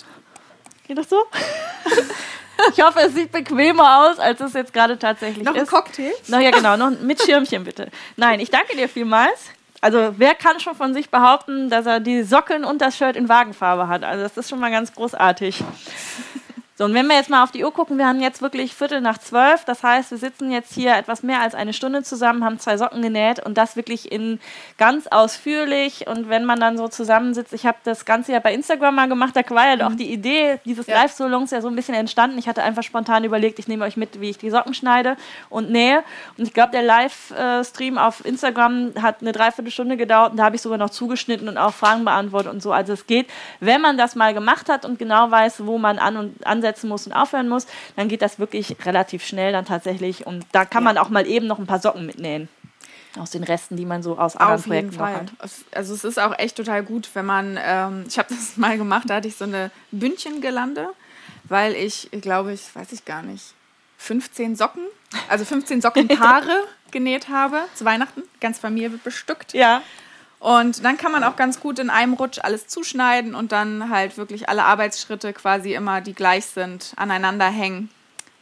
[0.87, 1.23] Geht das so?
[2.75, 5.71] Ich hoffe, es sieht bequemer aus, als es jetzt gerade tatsächlich Noch ein ist.
[5.71, 6.11] Cocktail?
[6.27, 7.89] Na ja, genau, noch mit Schirmchen bitte.
[8.17, 9.47] Nein, ich danke dir vielmals.
[9.81, 13.27] Also, wer kann schon von sich behaupten, dass er die Socken und das Shirt in
[13.29, 14.03] Wagenfarbe hat?
[14.03, 15.63] Also, das ist schon mal ganz großartig.
[16.81, 19.01] So, und wenn wir jetzt mal auf die Uhr gucken, wir haben jetzt wirklich Viertel
[19.01, 19.65] nach zwölf.
[19.65, 23.03] Das heißt, wir sitzen jetzt hier etwas mehr als eine Stunde zusammen, haben zwei Socken
[23.03, 24.39] genäht und das wirklich in
[24.79, 26.07] ganz ausführlich.
[26.07, 29.35] Und wenn man dann so zusammensitzt, ich habe das Ganze ja bei Instagram mal gemacht,
[29.35, 31.03] da war ja doch die Idee dieses Ja.
[31.03, 32.39] Live-Solongs ja so ein bisschen entstanden.
[32.39, 35.17] Ich hatte einfach spontan überlegt, ich nehme euch mit, wie ich die Socken schneide
[35.51, 36.03] und nähe.
[36.39, 40.63] Und ich glaube, der Live-Stream auf Instagram hat eine Dreiviertelstunde gedauert und da habe ich
[40.63, 42.71] sogar noch zugeschnitten und auch Fragen beantwortet und so.
[42.71, 43.29] Also es geht,
[43.59, 47.06] wenn man das mal gemacht hat und genau weiß, wo man an und ansetzen muss
[47.06, 50.26] und aufhören muss, dann geht das wirklich relativ schnell dann tatsächlich.
[50.26, 52.49] Und da kann man auch mal eben noch ein paar Socken mitnähen.
[53.19, 55.49] Aus den Resten, die man so aus anderen Auf jeden Projekten noch Fall.
[55.73, 59.10] Also es ist auch echt total gut, wenn man, ähm, ich habe das mal gemacht,
[59.10, 60.89] da hatte ich so eine Bündchengelande,
[61.43, 63.53] weil ich, glaube ich, weiß ich gar nicht,
[63.98, 64.84] 15 Socken,
[65.27, 68.23] also 15 Sockenpaare genäht habe zu Weihnachten.
[68.39, 69.53] Ganz Familie wird bestückt.
[69.53, 69.81] Ja,
[70.41, 74.18] Und dann kann man auch ganz gut in einem Rutsch alles zuschneiden und dann halt
[74.18, 77.91] wirklich alle Arbeitsschritte quasi immer, die gleich sind, aneinander hängen.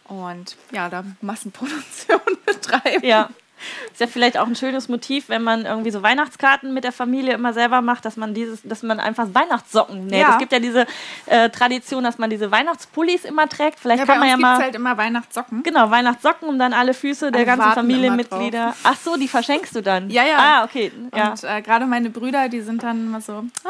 [0.06, 3.06] Und ja, da Massenproduktion betreiben.
[3.06, 3.30] Ja.
[3.92, 7.34] Ist ja vielleicht auch ein schönes Motiv, wenn man irgendwie so Weihnachtskarten mit der Familie
[7.34, 10.22] immer selber macht, dass man dieses, dass man einfach Weihnachtssocken näht.
[10.22, 10.32] Ja.
[10.32, 10.86] Es gibt ja diese
[11.26, 13.80] äh, Tradition, dass man diese Weihnachtspullis immer trägt.
[13.80, 15.64] Vielleicht Ja, kann man ja mal halt immer Weihnachtssocken.
[15.64, 18.76] genau Weihnachtssocken um dann alle Füße der Alle ganzen warten Familienmitglieder.
[18.84, 20.10] Ach so, die verschenkst du dann.
[20.10, 20.38] Ja, ja.
[20.38, 20.92] Ah, okay.
[21.16, 21.32] Ja.
[21.32, 23.34] Und äh, gerade meine Brüder, die sind dann immer so,
[23.64, 23.70] ah,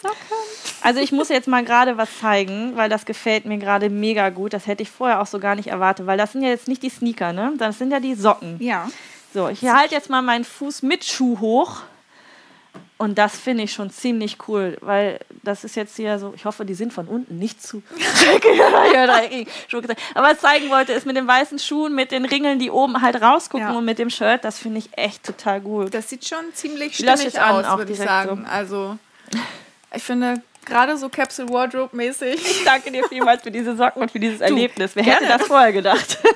[0.00, 0.16] Socken.
[0.82, 4.52] Also ich muss jetzt mal gerade was zeigen, weil das gefällt mir gerade mega gut.
[4.52, 6.82] Das hätte ich vorher auch so gar nicht erwartet, weil das sind ja jetzt nicht
[6.82, 7.52] die Sneaker, ne?
[7.58, 8.56] Das sind ja die Socken.
[8.60, 8.88] Ja.
[9.32, 11.82] So, ich halte jetzt mal meinen Fuß mit Schuh hoch.
[12.98, 16.66] Und das finde ich schon ziemlich cool, weil das ist jetzt hier so, ich hoffe,
[16.66, 17.82] die sind von unten nicht zu.
[20.14, 23.00] Aber was ich zeigen wollte, ist mit den weißen Schuhen, mit den Ringeln, die oben
[23.00, 23.72] halt rausgucken Ja.
[23.72, 25.94] und mit dem Shirt, das finde ich echt total gut.
[25.94, 28.44] Das sieht schon ziemlich stimmig aus, würde ich sagen.
[28.44, 28.98] Also,
[29.94, 32.34] ich finde, gerade so Capsule Wardrobe-mäßig.
[32.34, 34.90] Ich danke dir vielmals für diese Socken und für dieses Erlebnis.
[34.94, 35.26] Wer gerne.
[35.26, 36.18] hätte das vorher gedacht?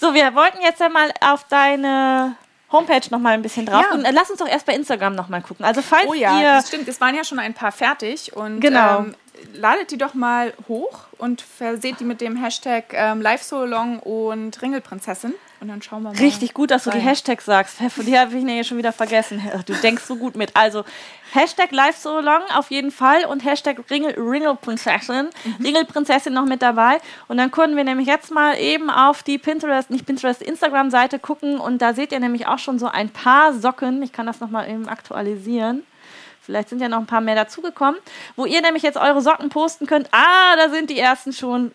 [0.00, 2.36] so, wir wollten jetzt ja mal auf deine
[2.72, 3.84] Homepage noch mal ein bisschen drauf.
[3.88, 3.94] Ja.
[3.96, 5.64] Und äh, lass uns doch erst bei Instagram noch mal gucken.
[5.64, 6.88] Also falls Oh ja, ihr das stimmt.
[6.88, 8.34] Es waren ja schon ein paar fertig.
[8.36, 9.00] Und Genau.
[9.00, 9.14] ähm,
[9.54, 13.98] ladet die doch mal hoch und verseht die mit dem Hashtag ähm, Live So Long
[13.98, 15.34] und Ringelprinzessin.
[15.60, 16.18] Und dann schauen wir mal.
[16.18, 17.06] Richtig gut, dass du die rein.
[17.08, 17.76] Hashtags sagst.
[17.76, 19.42] Von die habe ich ja schon wieder vergessen.
[19.66, 20.56] Du denkst so gut mit.
[20.56, 20.84] Also
[21.32, 25.28] Hashtag Live So Long auf jeden Fall und Hashtag Ringel, Ringelprinzessin.
[25.62, 26.98] Ringelprinzessin noch mit dabei.
[27.28, 31.60] Und dann können wir nämlich jetzt mal eben auf die Pinterest, nicht Pinterest, Instagram-Seite gucken.
[31.60, 34.02] Und da seht ihr nämlich auch schon so ein paar Socken.
[34.02, 35.82] Ich kann das nochmal eben aktualisieren.
[36.42, 38.00] Vielleicht sind ja noch ein paar mehr dazugekommen,
[38.34, 40.08] wo ihr nämlich jetzt eure Socken posten könnt.
[40.10, 41.72] Ah, da sind die ersten schon.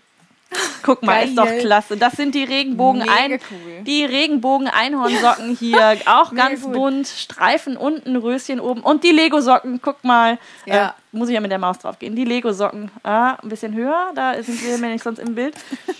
[0.83, 1.61] Guck mal, ist doch Geil.
[1.61, 1.97] klasse.
[1.97, 3.81] Das sind die Regenbogen Mega ein, cool.
[3.83, 6.73] die Regenbogen Einhornsocken hier, auch ganz gut.
[6.73, 9.79] bunt, Streifen unten, Röschen oben und die Lego Socken.
[9.81, 10.89] Guck mal, Ja.
[10.89, 12.15] äh, muss ich ja mit der Maus drauf gehen.
[12.15, 15.55] Die Lego Socken, ah, ein bisschen höher, da sind wir nämlich sonst im Bild.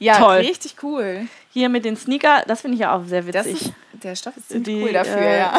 [0.00, 0.38] Ja, Toll.
[0.38, 1.28] richtig cool.
[1.52, 3.52] Hier mit den Sneaker, das finde ich ja auch sehr witzig.
[3.66, 5.58] ist, der Stoff ist ziemlich Die, cool dafür, äh, ja.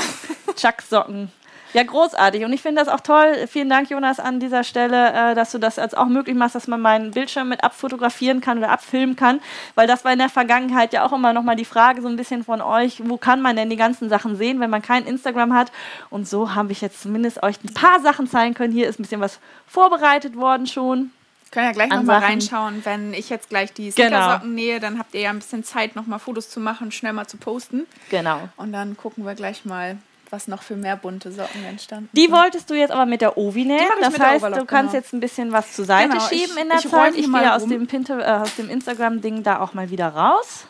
[0.55, 1.31] Chuck-Socken.
[1.75, 2.45] Ja, großartig.
[2.45, 3.47] Und ich finde das auch toll.
[3.49, 6.67] Vielen Dank, Jonas, an dieser Stelle, äh, dass du das jetzt auch möglich machst, dass
[6.69, 9.41] man meinen Bildschirm mit abfotografieren kann oder abfilmen kann.
[9.75, 12.45] Weil das war in der Vergangenheit ja auch immer nochmal die Frage so ein bisschen
[12.45, 15.73] von euch, wo kann man denn die ganzen Sachen sehen, wenn man kein Instagram hat?
[16.09, 18.71] Und so habe ich jetzt zumindest euch ein paar Sachen zeigen können.
[18.71, 21.11] Hier ist ein bisschen was vorbereitet worden schon.
[21.51, 24.07] Können ja gleich nochmal reinschauen, wenn ich jetzt gleich die Genau.
[24.07, 27.27] Sneakersocken nähe, dann habt ihr ja ein bisschen Zeit, nochmal Fotos zu machen, schnell mal
[27.27, 27.85] zu posten.
[28.09, 28.47] Genau.
[28.55, 29.97] Und dann gucken wir gleich mal,
[30.31, 32.31] was noch für mehr bunte Socken entstanden Die sind.
[32.31, 33.87] wolltest du jetzt aber mit der Ovi nähen.
[34.01, 35.03] Das heißt, Overlock, du kannst genau.
[35.03, 37.15] jetzt ein bisschen was zur Seite Genau, ich- schieben in der ich Zeit.
[37.15, 40.65] Ich gehe aus dem, äh, aus dem Instagram-Ding da auch mal wieder raus.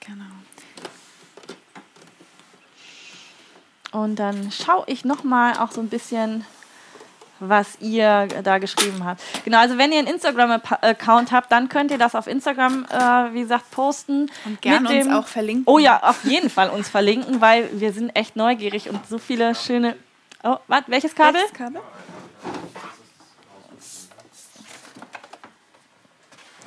[0.00, 0.24] Genau.
[3.92, 6.44] Und dann schaue ich nochmal auch so ein bisschen,
[7.40, 9.20] was ihr da geschrieben habt.
[9.44, 13.40] Genau, also wenn ihr einen Instagram-Account habt, dann könnt ihr das auf Instagram, äh, wie
[13.42, 14.30] gesagt, posten.
[14.44, 15.64] Und gerne uns dem- auch verlinken.
[15.66, 19.54] Oh ja, auf jeden Fall uns verlinken, weil wir sind echt neugierig und so viele
[19.54, 19.96] schöne...
[20.42, 20.82] Oh, was?
[20.86, 21.34] Welches Kabel?
[21.40, 21.80] Welches Kabel?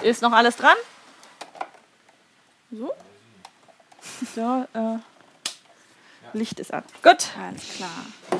[0.01, 0.75] Ist noch alles dran?
[2.71, 2.93] So?
[4.35, 4.97] So, äh,
[6.33, 6.83] Licht ist an.
[7.03, 7.27] Gut.
[7.41, 7.89] Alles klar.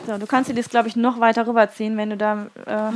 [0.06, 2.48] So, du kannst dir das, glaube ich, noch weiter rüberziehen, wenn du da...
[2.66, 2.94] Äh, Aber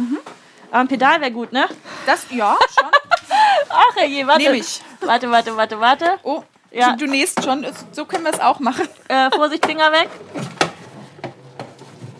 [0.72, 1.66] ein Pedal wäre gut, ne?
[2.06, 2.90] Das, ja, schon.
[3.70, 4.44] Ach, herrje, warte.
[4.44, 4.82] Nehm ich.
[5.02, 6.06] Warte, warte, warte, warte.
[6.24, 6.96] Oh, Ja.
[6.96, 7.66] du, nähst schon.
[7.92, 8.88] So können wir es auch machen.
[9.08, 10.10] Äh, Vorsicht, Finger weg.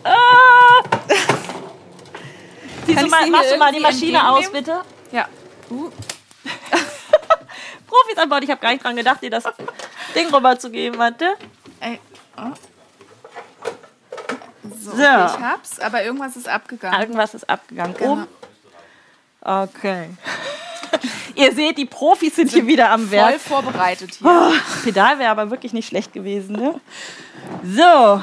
[0.06, 0.82] Ah!
[2.86, 4.82] Siehst mal, machst du mal die Maschine aus, bitte?
[5.12, 5.26] Ja.
[5.70, 5.90] Uh,
[7.86, 9.44] Profis an Bord, ich habe gar nicht dran gedacht, dir das
[10.14, 11.36] Ding rüberzugeben, warte.
[11.80, 11.98] ey.
[12.36, 12.52] Oh.
[14.80, 15.02] So, So.
[15.02, 17.00] okay, ich hab's, aber irgendwas ist abgegangen.
[17.00, 17.94] Irgendwas ist abgegangen.
[17.96, 18.12] Genau.
[18.12, 18.26] Oben.
[19.42, 20.08] Okay.
[21.34, 23.40] Ihr seht, die Profis sind hier wieder am Voll Werk.
[23.40, 24.26] vorbereitet hier.
[24.26, 24.52] Oh,
[24.84, 26.80] Pedal wäre aber wirklich nicht schlecht gewesen, ne?
[27.64, 28.22] So.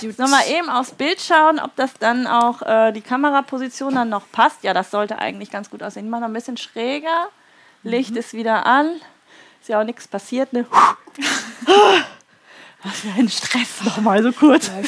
[0.00, 4.24] Jetzt nochmal eben aufs Bild schauen, ob das dann auch äh, die Kameraposition dann noch
[4.32, 4.64] passt.
[4.64, 6.06] Ja, das sollte eigentlich ganz gut aussehen.
[6.06, 7.28] Ich mache noch ein bisschen schräger.
[7.84, 8.90] Licht ist wieder an.
[9.60, 10.66] Ist ja auch nichts passiert, ne?
[12.84, 14.70] Was für ein Stress nochmal so kurz.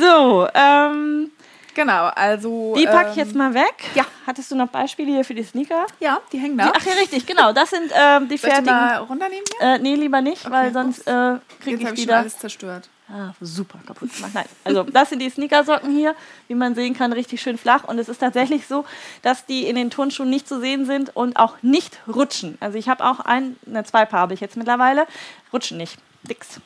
[0.00, 1.30] So, ähm,
[1.74, 2.74] Genau, also.
[2.76, 3.74] die packe ich ähm, jetzt mal weg.
[3.94, 4.04] ja.
[4.26, 5.86] Hattest du noch Beispiele hier für die Sneaker?
[6.00, 6.72] Ja, die hängen Die, da.
[6.76, 7.52] ach ja, richtig, genau.
[7.52, 8.66] Das sind ähm, die Soll ich die fertigen.
[8.74, 9.68] mal runternehmen hier?
[9.68, 11.06] Äh, nee, lieber nicht, weil Okay, sonst ups.
[11.08, 12.18] äh, kriege ich ich wieder.
[12.18, 12.88] alles zerstört.
[13.08, 14.30] Ah, super kaputt gemacht.
[14.32, 16.14] Nein, also das sind die Sneakersocken hier,
[16.48, 17.84] wie man sehen kann, richtig schön flach.
[17.84, 18.86] Und es ist tatsächlich so,
[19.20, 22.56] dass die in den Turnschuhen nicht zu sehen sind und auch nicht rutschen.
[22.60, 25.06] Also ich habe auch ein, ne, zwei Paar habe ich jetzt mittlerweile,
[25.52, 25.98] rutschen nicht.
[26.22, 26.60] Dix.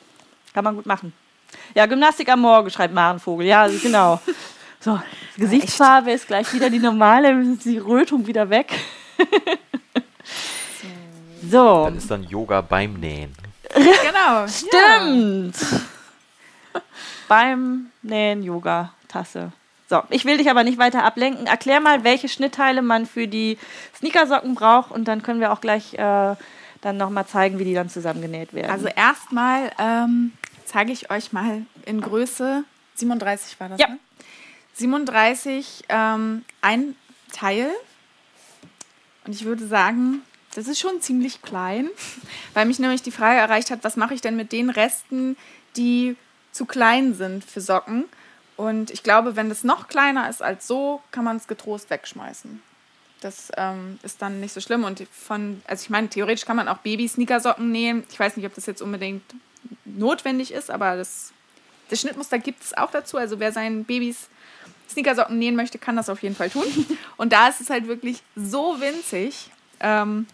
[0.53, 1.11] Kann man gut machen.
[1.75, 3.45] Ja, Gymnastik am Morgen, schreibt Marenvogel.
[3.47, 4.21] Ja, genau.
[4.79, 4.99] So,
[5.37, 8.73] Gesichtsfarbe ist gleich wieder die normale, die Rötung wieder weg.
[11.49, 11.85] so.
[11.89, 13.33] Das ist dann Yoga beim Nähen.
[13.73, 14.47] Genau.
[14.47, 15.55] Stimmt.
[17.27, 19.51] Beim Nähen Yoga Tasse.
[19.89, 21.45] So, ich will dich aber nicht weiter ablenken.
[21.45, 23.57] Erklär mal, welche Schnittteile man für die
[23.97, 26.35] Sneakersocken braucht und dann können wir auch gleich äh,
[26.81, 28.71] dann nochmal zeigen, wie die dann zusammengenäht werden.
[28.71, 30.31] Also erstmal ähm,
[30.65, 32.63] zeige ich euch mal in Größe
[32.95, 33.87] 37 war das, Ja.
[33.89, 33.99] ne?
[34.77, 36.95] 37 ähm, ein
[37.33, 37.69] Teil.
[39.25, 40.21] Und ich würde sagen,
[40.55, 41.89] das ist schon ziemlich klein,
[42.53, 45.37] weil mich nämlich die Frage erreicht hat, was mache ich denn mit den Resten,
[45.75, 46.15] die
[46.51, 48.05] zu klein sind für Socken?
[48.55, 52.61] Und ich glaube, wenn das noch kleiner ist als so, kann man es getrost wegschmeißen.
[53.21, 54.83] Das ähm, ist dann nicht so schlimm.
[54.83, 58.03] Und von, also ich meine, theoretisch kann man auch Baby-Sneakersocken nähen.
[58.09, 59.23] Ich weiß nicht, ob das jetzt unbedingt
[59.85, 61.33] notwendig ist, aber das,
[61.89, 63.17] das Schnittmuster gibt es auch dazu.
[63.17, 64.27] Also wer seinen Babys
[64.89, 66.63] Sneakersocken nähen möchte, kann das auf jeden Fall tun.
[67.17, 69.49] Und da ist es halt wirklich so winzig.
[69.79, 70.27] Ähm,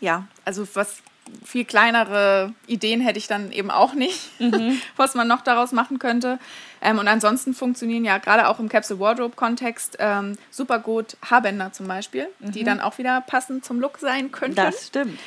[0.00, 1.02] ja, also was
[1.44, 4.30] viel kleinere Ideen hätte ich dann eben auch nicht,
[4.96, 6.38] was man noch daraus machen könnte.
[6.80, 11.72] Ähm, und ansonsten funktionieren ja gerade auch im Capsule Wardrobe Kontext ähm, super gut Haarbänder
[11.72, 14.56] zum Beispiel, die dann auch wieder passend zum Look sein könnten.
[14.56, 15.18] das stimmt.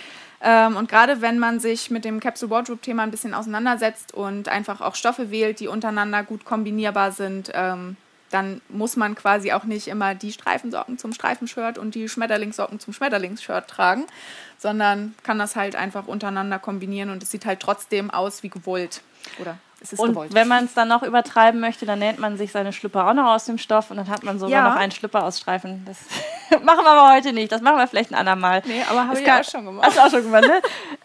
[0.42, 4.48] Ähm, und gerade wenn man sich mit dem Capsule Wardrobe Thema ein bisschen auseinandersetzt und
[4.48, 7.98] einfach auch Stoffe wählt, die untereinander gut kombinierbar sind, ähm,
[8.32, 12.94] dann muss man quasi auch nicht immer die Streifensocken zum Streifenshirt und die Schmetterlingssocken zum
[12.94, 14.06] Schmetterlingsshirt tragen,
[14.58, 19.02] sondern kann das halt einfach untereinander kombinieren und es sieht halt trotzdem aus wie gewollt.
[19.40, 20.34] Oder es ist Und gewollt.
[20.34, 23.28] wenn man es dann noch übertreiben möchte, dann näht man sich seine Schlüpper auch noch
[23.34, 24.70] aus dem Stoff und dann hat man sogar Ja.
[24.70, 25.86] noch einen Schlüpper aus Streifen.
[25.86, 25.98] Das
[26.64, 27.52] machen wir aber heute nicht.
[27.52, 28.62] Das machen wir vielleicht ein andermal.
[28.66, 29.86] nee, aber habe ich kann- auch schon gemacht.
[29.88, 30.62] Hast du auch schon gemacht, ne?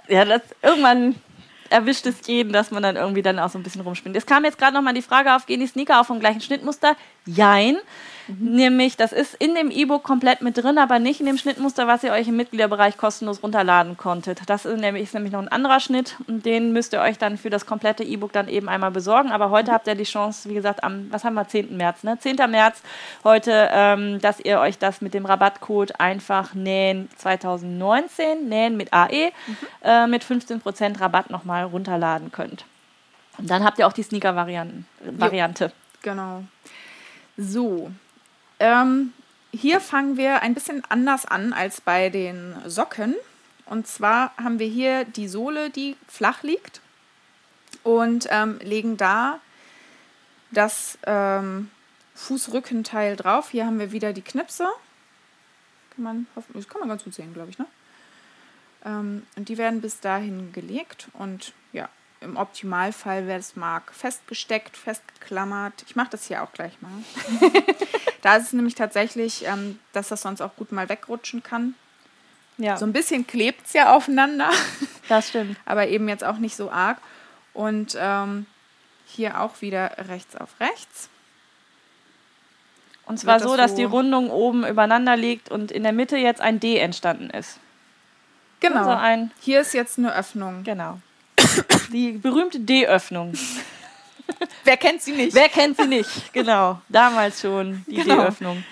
[0.08, 1.14] Ja, das, irgendwann
[1.74, 4.16] erwischt es jeden, dass man dann irgendwie dann auch so ein bisschen rumspinnt.
[4.16, 6.96] Es kam jetzt gerade nochmal die Frage auf, gehen die Sneaker auch vom gleichen Schnittmuster?
[7.26, 7.76] Jein.
[8.28, 12.02] Nämlich, das ist in dem E-Book komplett mit drin, aber nicht in dem Schnittmuster, was
[12.02, 14.48] ihr euch im Mitgliederbereich kostenlos runterladen konntet.
[14.48, 17.36] Das ist nämlich, ist nämlich noch ein anderer Schnitt und den müsst ihr euch dann
[17.36, 19.30] für das komplette E-Book dann eben einmal besorgen.
[19.30, 21.76] Aber heute habt ihr die Chance, wie gesagt, am, was haben wir, 10.
[21.76, 22.18] März, ne?
[22.18, 22.36] 10.
[22.48, 22.82] März
[23.24, 29.32] heute, ähm, dass ihr euch das mit dem Rabattcode einfach nähen 2019, nähen mit AE,
[29.82, 32.64] äh, mit 15% Rabatt nochmal runterladen könnt.
[33.38, 35.72] Und dann habt ihr auch die Sneaker-Variante.
[36.02, 36.44] Genau.
[37.36, 37.90] So.
[38.60, 39.12] Ähm,
[39.52, 43.14] hier fangen wir ein bisschen anders an als bei den Socken.
[43.66, 46.80] Und zwar haben wir hier die Sohle, die flach liegt.
[47.82, 49.40] Und ähm, legen da
[50.50, 51.70] das ähm,
[52.14, 53.50] Fußrückenteil drauf.
[53.50, 54.66] Hier haben wir wieder die Knipse.
[55.94, 57.58] Kann man, das kann man ganz gut sehen, glaube ich.
[57.58, 57.66] Ne?
[58.84, 61.08] Ähm, und die werden bis dahin gelegt.
[61.14, 61.88] Und ja,
[62.20, 65.84] im Optimalfall, wer es mag, festgesteckt, festgeklammert.
[65.86, 66.90] Ich mache das hier auch gleich mal.
[68.24, 71.74] da ist es nämlich tatsächlich, ähm, dass das sonst auch gut mal wegrutschen kann.
[72.56, 74.50] Ja, So ein bisschen klebt es ja aufeinander,
[75.08, 75.56] das stimmt.
[75.66, 76.98] aber eben jetzt auch nicht so arg.
[77.52, 78.46] Und ähm,
[79.06, 81.08] hier auch wieder rechts auf rechts.
[83.06, 86.16] Und zwar das so, dass so- die Rundung oben übereinander liegt und in der Mitte
[86.16, 87.58] jetzt ein D entstanden ist.
[88.60, 88.78] Genau.
[88.78, 90.64] Also ein, Hier ist jetzt eine Öffnung.
[90.64, 90.98] genau.
[91.92, 93.34] Die berühmte D-Öffnung.
[94.64, 95.34] Wer kennt sie nicht?
[95.34, 96.32] Wer kennt sie nicht?
[96.32, 98.22] Genau, damals schon die Genau.
[98.22, 98.64] D-Öffnung.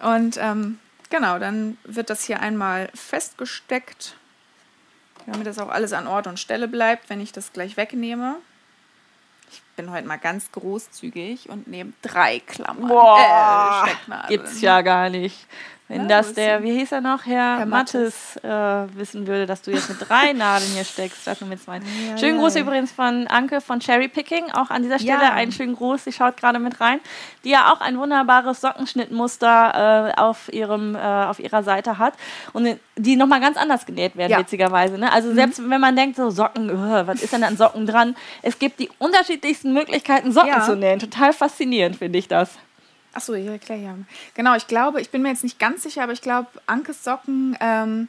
[0.00, 0.78] Und ähm,
[1.10, 4.16] genau, dann wird das hier einmal festgesteckt,
[5.26, 8.36] damit das auch alles an Ort und Stelle bleibt, wenn ich das gleich wegnehme.
[9.50, 12.88] Ich bin heute mal ganz großzügig und nehme drei Klammern.
[12.88, 14.28] Boah, äh.
[14.28, 15.46] Gibt's ja gar nicht.
[15.86, 18.48] Wenn das der, wie hieß er noch, Herr, Herr Mattes, äh,
[18.96, 21.76] wissen würde, dass du jetzt mit drei Nadeln hier steckst, nur mit zwei.
[21.76, 22.62] Ja, schönen ja, Gruß ja.
[22.62, 26.38] übrigens von Anke von Cherry Picking, auch an dieser Stelle einen schönen Gruß, sie schaut
[26.38, 27.00] gerade mit rein,
[27.44, 32.14] die ja auch ein wunderbares Sockenschnittmuster äh, auf, ihrem, äh, auf ihrer Seite hat
[32.54, 34.96] und die nochmal ganz anders genäht werden, witzigerweise.
[34.96, 35.12] Ne?
[35.12, 38.16] Also selbst wenn man denkt, so Socken, äh, was ist denn an Socken dran?
[38.40, 40.98] Es gibt die unterschiedlichsten Möglichkeiten, Socken zu nähen.
[40.98, 42.56] Total faszinierend, finde ich das.
[43.14, 43.96] Ach so, ja, klar, ja.
[44.34, 47.56] Genau, ich glaube, ich bin mir jetzt nicht ganz sicher, aber ich glaube, Ankes Socken,
[47.60, 48.08] ähm,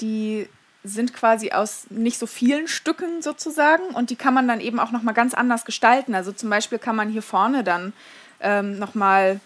[0.00, 0.48] die
[0.84, 4.90] sind quasi aus nicht so vielen Stücken sozusagen und die kann man dann eben auch
[4.90, 6.14] nochmal ganz anders gestalten.
[6.14, 7.92] Also zum Beispiel kann man hier vorne dann
[8.40, 9.40] ähm, nochmal,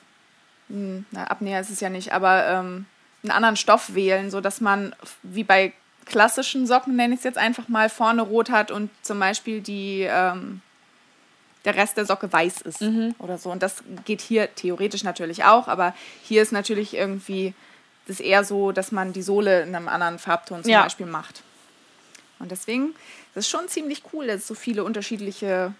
[0.69, 2.87] na, Abnäher ist es ja nicht, aber ähm,
[3.23, 5.73] einen anderen Stoff wählen, sodass man wie bei
[6.07, 10.07] klassischen Socken, nenne ich es jetzt einfach mal, vorne rot hat und zum Beispiel die,
[10.09, 10.62] ähm,
[11.67, 12.83] der Rest der Socke weiß ist
[13.19, 13.51] oder so.
[13.51, 17.53] Und das geht hier theoretisch natürlich auch, aber hier ist natürlich irgendwie
[18.07, 20.83] das eher so, dass man die Sohle in einem anderen Farbton zum Ja.
[20.85, 21.43] Beispiel macht.
[22.39, 22.95] Und deswegen
[23.35, 25.75] das ist schon ziemlich cool, dass es so viele unterschiedliche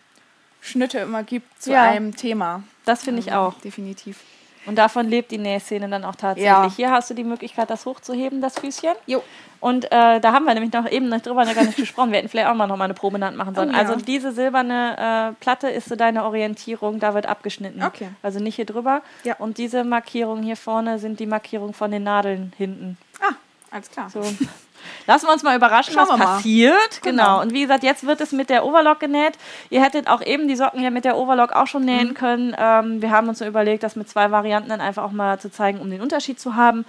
[0.61, 1.85] Schnitte immer gibt zu Ja.
[1.91, 2.63] einem Thema.
[2.85, 3.61] Das finde ich Also, auch.
[3.63, 4.19] Definitiv.
[4.67, 6.45] Und davon lebt die Nähszene dann auch tatsächlich.
[6.45, 6.71] Ja.
[6.75, 8.95] Hier hast du die Möglichkeit, das hochzuheben, das Füßchen.
[9.07, 9.23] Jo.
[9.61, 12.11] Und äh, da haben wir nämlich noch eben noch drüber gar nicht gesprochen.
[12.11, 13.71] Wir hätten vielleicht auch mal noch mal eine Probenand machen sollen.
[13.71, 13.79] Oh ja.
[13.79, 17.83] Also diese silberne äh, Platte ist so deine Orientierung, da wird abgeschnitten.
[17.83, 18.09] Okay.
[18.23, 19.03] Also nicht hier drüber.
[19.25, 19.37] Ja.
[19.39, 22.99] Und diese Markierungen hier vorne sind die Markierungen von den Nadeln hinten.
[23.21, 23.35] Ah,
[23.71, 24.11] alles klar.
[24.11, 24.23] So.
[25.07, 27.01] Lassen wir uns mal überraschen, Schauen was passiert.
[27.03, 27.17] Genau.
[27.25, 27.41] Genau.
[27.43, 29.35] Und wie gesagt, jetzt wird es mit der Overlock genäht.
[29.71, 31.87] Ihr hättet auch eben die Socken ja mit der Overlock auch schon Mhm.
[31.87, 32.55] nähen können.
[32.59, 35.51] Ähm, wir haben uns so überlegt, das mit zwei Varianten dann einfach auch mal zu
[35.51, 36.85] zeigen, um den Unterschied zu haben.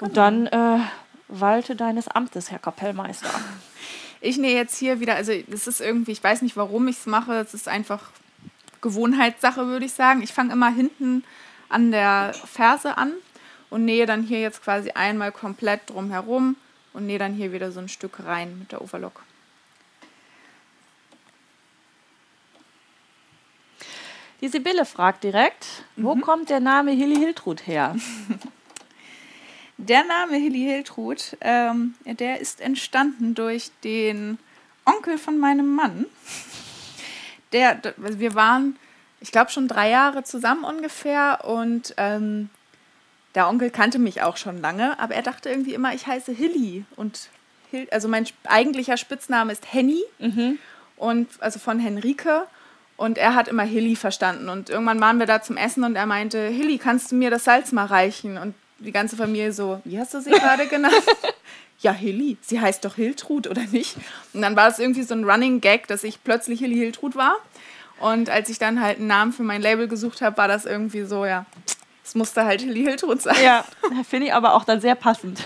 [0.00, 0.78] Und dann äh,
[1.28, 3.28] walte deines Amtes, Herr Kapellmeister.
[4.20, 7.06] Ich nähe jetzt hier wieder, also das ist irgendwie, ich weiß nicht, warum ich es
[7.06, 7.34] mache.
[7.34, 8.10] Es ist einfach
[8.80, 10.22] Gewohnheitssache, würde ich sagen.
[10.22, 11.24] Ich fange immer hinten
[11.68, 13.12] an der Ferse an
[13.70, 16.56] und nähe dann hier jetzt quasi einmal komplett drum herum
[16.98, 19.22] und nähe dann hier wieder so ein Stück rein mit der Overlock.
[24.40, 26.20] Die Sibylle fragt direkt, wo Mhm.
[26.20, 27.96] kommt der Name Hilly Hiltrud her?
[29.76, 34.38] Der Name Hilly Hiltrud, ähm, der ist entstanden durch den
[34.84, 36.06] Onkel von meinem Mann.
[37.52, 38.76] Der, also wir waren,
[39.20, 42.50] ich glaube, schon drei Jahre zusammen ungefähr und ähm,
[43.34, 46.84] der Onkel kannte mich auch schon lange, aber er dachte irgendwie immer, ich heiße Hilly
[46.96, 47.28] und
[47.70, 50.02] Hil also mein eigentlicher Spitzname ist Henny
[50.96, 52.46] und also von Henrike
[52.96, 56.06] und er hat immer Hilly verstanden und irgendwann waren wir da zum Essen und er
[56.06, 58.38] meinte, Hilly, kannst du mir das Salz mal reichen?
[58.38, 60.94] Und die ganze Familie so, wie hast du sie gerade genannt?
[61.80, 63.96] ja, Hilly, sie heißt doch Hiltrud, oder nicht?
[64.32, 67.36] Und dann war es irgendwie so ein Running Gag, dass ich plötzlich Hilly Hiltrud war.
[68.00, 71.02] Und als ich dann halt einen Namen für mein Label gesucht habe, war das irgendwie
[71.02, 71.46] so, ja,
[72.08, 73.36] es musste halt Hilly Hiltrud sein.
[73.44, 73.64] Ja,
[74.08, 75.44] finde ich aber auch dann sehr passend.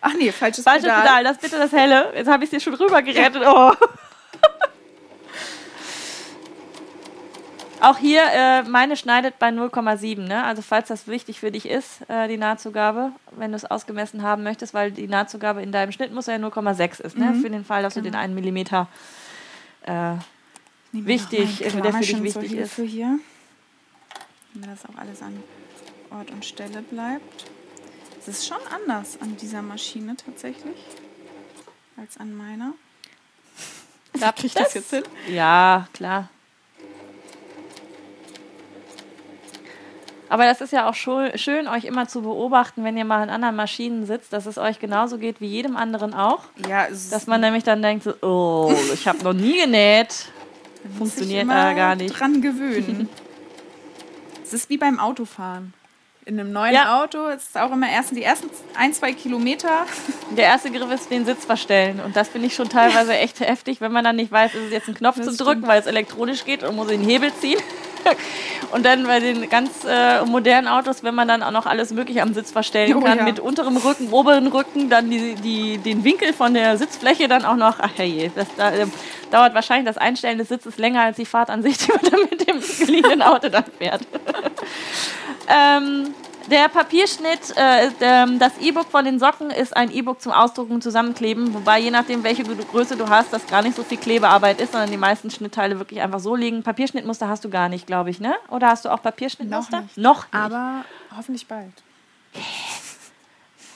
[0.00, 1.02] Ach nee, falsches Falsches Pedal.
[1.02, 2.12] Pedal, das bitte das helle.
[2.14, 3.42] Jetzt habe ich es dir schon rüber gerettet.
[3.44, 3.72] Oh.
[7.80, 10.20] Auch hier, äh, meine schneidet bei 0,7.
[10.20, 10.44] Ne?
[10.44, 14.42] Also falls das wichtig für dich ist, äh, die Nahtzugabe, wenn du es ausgemessen haben
[14.42, 17.16] möchtest, weil die Nahtzugabe in deinem Schnittmuster ja 0,6 ist.
[17.16, 17.34] Ne?
[17.40, 18.86] Für den Fall, dass du den einen Millimeter
[19.82, 20.20] äh, Nehmen
[20.92, 22.74] wir wichtig, mein der für dich wichtig ist.
[22.76, 23.18] Hier.
[24.52, 25.42] Damit das auch alles an
[26.10, 27.50] Ort und Stelle bleibt.
[28.18, 30.76] Es ist schon anders an dieser Maschine tatsächlich
[31.96, 32.74] als an meiner.
[34.36, 35.04] Krieg ich das jetzt hin?
[35.28, 36.28] Ja, klar.
[40.28, 43.56] Aber das ist ja auch schön, euch immer zu beobachten, wenn ihr mal in anderen
[43.56, 46.44] Maschinen sitzt, dass es euch genauso geht wie jedem anderen auch.
[46.68, 50.26] Ja, Dass man nämlich dann denkt, so, oh, ich habe noch nie genäht.
[50.96, 52.18] funktioniert äh, gar nicht.
[52.18, 53.08] dran gewöhnen.
[54.44, 55.74] es ist wie beim Autofahren.
[56.26, 57.02] In einem neuen Ja.
[57.02, 59.86] Auto ist es auch immer erst die ersten ein, zwei Kilometer.
[60.36, 62.00] Der erste Griff ist den Sitz verstellen.
[62.04, 64.70] Und das finde ich schon teilweise echt heftig, wenn man dann nicht weiß, ist es
[64.72, 65.48] jetzt ein Knopf Das zu stimmt.
[65.48, 67.58] drücken, weil es elektronisch geht und muss den Hebel ziehen.
[68.72, 72.22] Und dann bei den ganz äh, modernen Autos, wenn man dann auch noch alles Mögliche
[72.22, 73.24] am Sitz verstellen Oh kann, ja.
[73.24, 77.56] mit unterem Rücken, oberen Rücken, dann die, die, den Winkel von der Sitzfläche dann auch
[77.56, 77.78] noch.
[77.78, 78.86] Ach herrje, das da, äh,
[79.30, 82.20] dauert wahrscheinlich das Einstellen des Sitzes länger als die Fahrt an sich, die man dann
[82.30, 84.02] mit dem geliehenen Auto dann fährt.
[85.50, 86.14] Ähm,
[86.50, 90.82] der Papierschnitt, äh, der, das E-Book von den Socken ist ein E-Book zum Ausdrucken und
[90.82, 94.60] Zusammenkleben, wobei je nachdem, welche Gr- Größe du hast, das gar nicht so viel Klebearbeit
[94.60, 96.62] ist, sondern die meisten Schnittteile wirklich einfach so liegen.
[96.62, 98.34] Papierschnittmuster hast du gar nicht, glaube ich, ne?
[98.48, 99.76] Oder hast du auch Papierschnittmuster?
[99.76, 99.96] Noch nicht.
[99.98, 100.34] Noch nicht.
[100.34, 100.84] Aber
[101.16, 101.72] hoffentlich bald.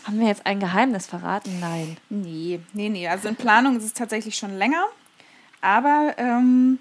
[0.05, 1.59] Haben wir jetzt ein Geheimnis verraten?
[1.61, 1.97] Nein.
[2.11, 3.09] Nee, nee, nee.
[3.09, 4.85] Also in Planung ist es tatsächlich schon länger.
[5.61, 6.79] Aber ähm,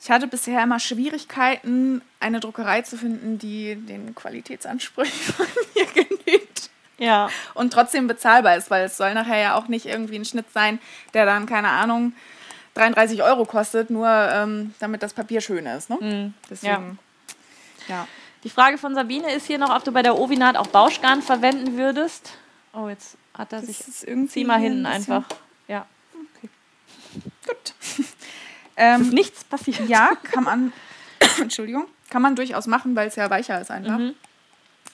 [0.00, 6.70] ich hatte bisher immer Schwierigkeiten, eine Druckerei zu finden, die den Qualitätsansprüchen von mir genügt.
[7.00, 7.30] Ja.
[7.54, 10.80] und trotzdem bezahlbar ist, weil es soll nachher ja auch nicht irgendwie ein Schnitt sein,
[11.14, 12.12] der dann, keine Ahnung,
[12.74, 15.90] 33 Euro kostet, nur ähm, damit das Papier schön ist.
[15.90, 16.32] Ne?
[16.50, 16.98] Deswegen,
[17.86, 18.08] ja.
[18.44, 21.76] Die Frage von Sabine ist hier noch, ob du bei der Ovinat auch Bauschgarn verwenden
[21.76, 22.32] würdest.
[22.72, 23.80] Oh, jetzt hat er sich.
[23.80, 25.24] ist irgendwie Zieh mal hinten ein einfach.
[25.66, 25.86] Ja.
[27.46, 27.74] Gut.
[28.78, 29.80] Ähm, Nichts passiert.
[29.88, 30.72] ja, kann man,
[31.40, 33.98] Entschuldigung, kann man durchaus machen, weil es ja weicher ist einfach.
[33.98, 34.14] Mhm.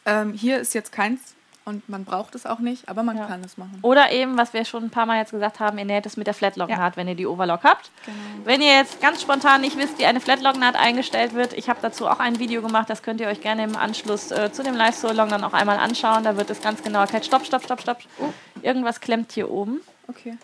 [0.07, 1.21] Ähm, hier ist jetzt keins
[1.65, 3.25] und man braucht es auch nicht, aber man Ja.
[3.27, 3.79] kann es machen.
[3.81, 6.27] Oder eben, was wir schon ein paar Mal jetzt gesagt haben, ihr näht es mit
[6.27, 7.91] der Flatlock-Naht, wenn ihr die Overlock habt.
[8.05, 8.17] Genau.
[8.45, 12.07] Wenn ihr jetzt ganz spontan nicht wisst, wie eine Flatlock-Naht eingestellt wird, ich habe dazu
[12.07, 15.31] auch ein Video gemacht, das könnt ihr euch gerne im Anschluss äh, zu dem Live-So-Long
[15.31, 16.23] dann auch einmal anschauen.
[16.25, 17.25] Da wird es ganz genau erklärt.
[17.25, 17.99] Stopp, stopp, stopp, stopp.
[18.19, 18.29] Oh.
[18.61, 19.81] Irgendwas klemmt hier oben.
[20.07, 20.37] Okay.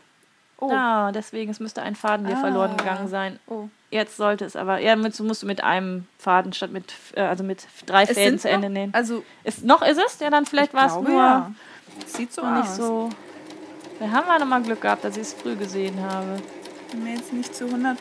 [0.60, 0.70] Oh.
[0.72, 2.40] Ah, deswegen, es müsste ein Faden hier Ah.
[2.40, 3.38] verloren gegangen sein.
[3.46, 3.68] Oh.
[3.90, 7.42] Jetzt sollte es aber, ja, mit, musst du mit einem Faden statt mit, äh, also
[7.42, 8.94] mit drei Es Fäden zu Ende noch, nähen.
[8.94, 10.20] Also, Ist, noch ist es?
[10.20, 11.50] Ja, dann vielleicht war es nur ja.
[12.06, 12.76] Sieht so noch nicht aus.
[12.76, 13.10] so.
[13.98, 16.36] Da haben wir nochmal Glück gehabt, dass ich es früh gesehen habe.
[16.92, 17.96] Bin mir jetzt nicht zu 100%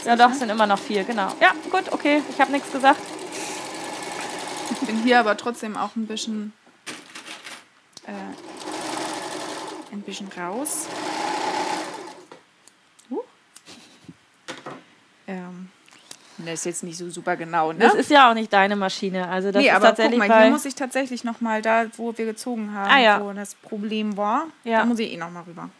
[0.00, 0.06] sicher.
[0.06, 1.28] Ja, doch, es sind immer noch vier, genau.
[1.40, 3.00] Ja, gut, okay, ich habe nichts gesagt.
[4.70, 6.52] Ich bin hier aber trotzdem auch ein bisschen,
[8.06, 8.12] äh,
[9.92, 10.86] ein bisschen raus.
[15.26, 15.68] Ähm,
[16.38, 17.78] das ist jetzt nicht so super genau, ne?
[17.78, 19.28] Das ist ja auch nicht deine Maschine.
[19.28, 20.42] Also das nee, ist aber guck tatsächlich mal, bei.
[20.42, 23.20] hier muss ich tatsächlich noch mal da, wo wir gezogen haben, Ah, ja.
[23.24, 24.80] wo das Problem war, Ja.
[24.80, 25.70] da muss ich eh noch mal rüber.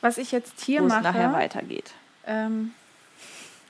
[0.00, 1.92] Was ich jetzt hier mache, nachher weitergeht.
[2.26, 2.72] ähm,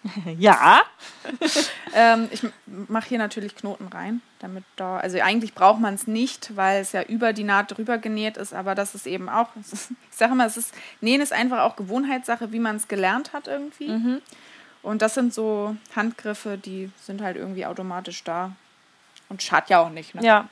[0.39, 0.81] Ja.
[1.95, 6.55] Ähm, ich mache hier natürlich Knoten rein, damit da, also eigentlich braucht man es nicht,
[6.55, 9.91] weil es ja über die Naht drüber genäht ist, aber das ist eben auch, ist,
[10.11, 13.49] ich sage immer, es ist, Nähen ist einfach auch Gewohnheitssache, wie man es gelernt hat
[13.49, 13.89] irgendwie.
[13.89, 14.21] Mhm.
[14.83, 18.53] Und das sind so Handgriffe, die sind halt irgendwie automatisch da.
[19.29, 20.23] Und schadet ja auch nicht, ne?
[20.25, 20.49] Ja,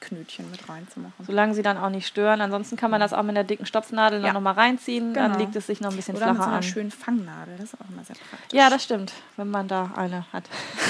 [0.00, 1.24] Knötchen mit reinzumachen.
[1.26, 2.40] solange sie dann auch nicht stören.
[2.40, 4.32] Ansonsten kann man das auch mit einer dicken Stopfnadel Ja.
[4.32, 5.38] noch mal reinziehen, dann Genau.
[5.44, 6.62] liegt es sich noch ein bisschen Oder mit so flacher einer an.
[6.62, 8.58] schönen Fangnadel, das ist auch immer sehr praktisch.
[8.58, 10.44] Ja, das stimmt, wenn man da eine hat.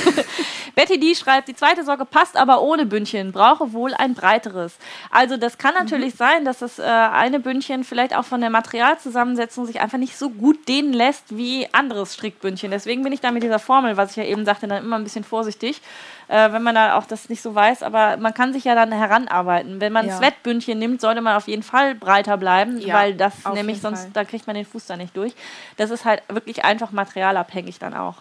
[0.74, 4.76] Betty D schreibt, die zweite Socke passt aber ohne Bündchen, brauche wohl ein breiteres.
[5.10, 9.66] Also das kann natürlich sein, dass das äh, eine Bündchen vielleicht auch von der Materialzusammensetzung
[9.66, 12.70] sich einfach nicht so gut dehnen lässt wie anderes Strickbündchen.
[12.70, 15.04] Deswegen bin ich da mit dieser Formel, was ich ja eben sagte, dann immer ein
[15.04, 15.80] bisschen vorsichtig,
[16.28, 17.82] äh, wenn man da auch das nicht so weiß.
[17.82, 19.80] Aber man kann sich ja dann heranarbeiten.
[19.80, 20.18] Wenn man ein Ja.
[20.18, 24.10] Sweatbündchen nimmt, sollte man auf jeden Fall breiter bleiben, Ja, weil das nämlich sonst, Fall.
[24.12, 25.34] da kriegt man den Fuß da nicht durch.
[25.76, 28.16] Das ist halt wirklich einfach materialabhängig dann auch.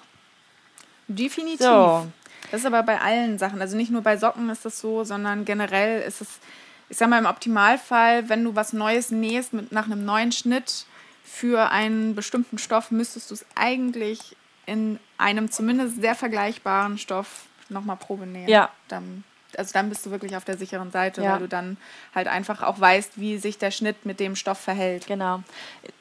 [1.07, 1.65] Definitiv.
[1.65, 2.07] So.
[2.51, 3.61] Das ist aber bei allen Sachen.
[3.61, 6.39] Also nicht nur bei Socken ist das so, sondern generell ist es,
[6.89, 10.85] ich sag mal, im Optimalfall, wenn du was Neues nähst mit, nach einem neuen Schnitt
[11.25, 14.35] für einen bestimmten Stoff, müsstest du es eigentlich
[14.65, 18.47] in einem zumindest sehr vergleichbaren Stoff nochmal Probe nähen.
[18.49, 18.69] Ja.
[18.87, 19.23] Dann,
[19.57, 21.33] also dann bist du wirklich auf der sicheren Seite, Ja.
[21.33, 21.77] weil du dann
[22.13, 25.07] halt einfach auch weißt, wie sich der Schnitt mit dem Stoff verhält.
[25.07, 25.41] Genau.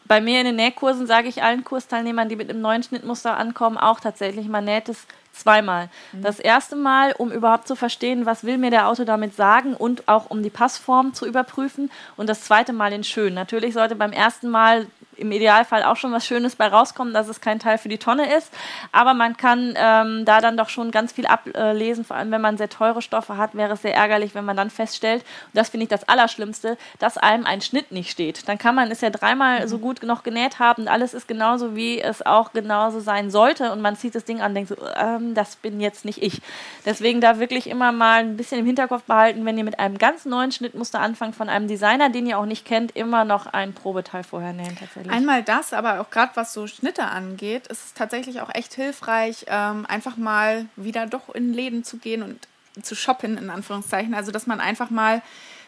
[0.05, 3.77] Bei mir in den Nähkursen sage ich allen Kursteilnehmern, die mit einem neuen Schnittmuster ankommen,
[3.77, 5.91] auch tatsächlich, man näht es zweimal.
[6.13, 10.09] Das erste Mal, um überhaupt zu verstehen, was will mir der Autor damit sagen und
[10.09, 13.35] auch um die Passform zu überprüfen und das zweite Mal in schön.
[13.35, 14.87] Natürlich sollte beim ersten Mal
[15.17, 18.35] im Idealfall auch schon was Schönes bei rauskommen, dass es kein Teil für die Tonne
[18.37, 18.53] ist.
[18.93, 22.05] Aber man kann ähm, da dann doch schon ganz viel ablesen.
[22.05, 24.71] Vor allem, wenn man sehr teure Stoffe hat, wäre es sehr ärgerlich, wenn man dann
[24.71, 28.49] feststellt, und das finde ich das Allerschlimmste, dass einem ein Schnitt nicht steht.
[28.49, 31.75] Dann kann man es ja dreimal so gut noch genäht haben und alles ist genauso,
[31.75, 33.73] wie es auch genauso sein sollte.
[33.73, 36.41] Und man zieht das Ding an und denkt so, ähm, das bin jetzt nicht ich.
[36.85, 40.25] Deswegen da wirklich immer mal ein bisschen im Hinterkopf behalten, wenn ihr mit einem ganz
[40.25, 44.23] neuen Schnittmuster anfangt von einem Designer, den ihr auch nicht kennt, immer noch ein Probeteil
[44.23, 45.06] vorher nähen tatsächlich.
[45.11, 49.47] Einmal das, aber auch gerade was so Schnitte angeht, ist es tatsächlich auch echt hilfreich,
[49.49, 52.49] ähm, einfach mal wieder doch in Läden zu gehen und
[52.85, 54.15] zu shoppen, in Anführungszeichen.
[54.15, 55.23] Also, dass man einfach mal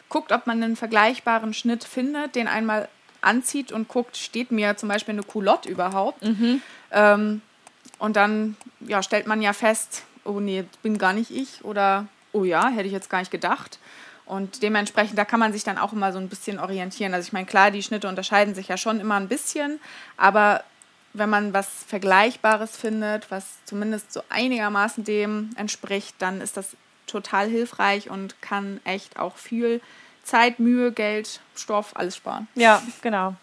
[0.09, 2.89] guckt, ob man einen vergleichbaren Schnitt findet, den einmal
[3.21, 6.23] anzieht und guckt, steht mir zum Beispiel eine Culotte überhaupt.
[6.91, 7.43] Ähm,
[7.99, 12.45] und dann ja, stellt man ja fest, oh nee, bin gar nicht ich oder oh
[12.45, 13.79] ja, hätte ich jetzt gar nicht gedacht.
[14.29, 17.15] Und dementsprechend, da kann man sich dann auch immer so ein bisschen orientieren.
[17.15, 19.81] Also ich meine, klar, die Schnitte unterscheiden sich ja schon immer ein bisschen,
[20.19, 20.63] aber
[21.15, 26.77] wenn man was Vergleichbares findet, was zumindest so einigermaßen dem entspricht, dann ist das
[27.07, 29.81] total hilfreich und kann echt auch viel
[30.23, 32.49] Zeit, Mühe, Geld, Stoff, alles sparen.
[32.55, 33.35] Ja, genau.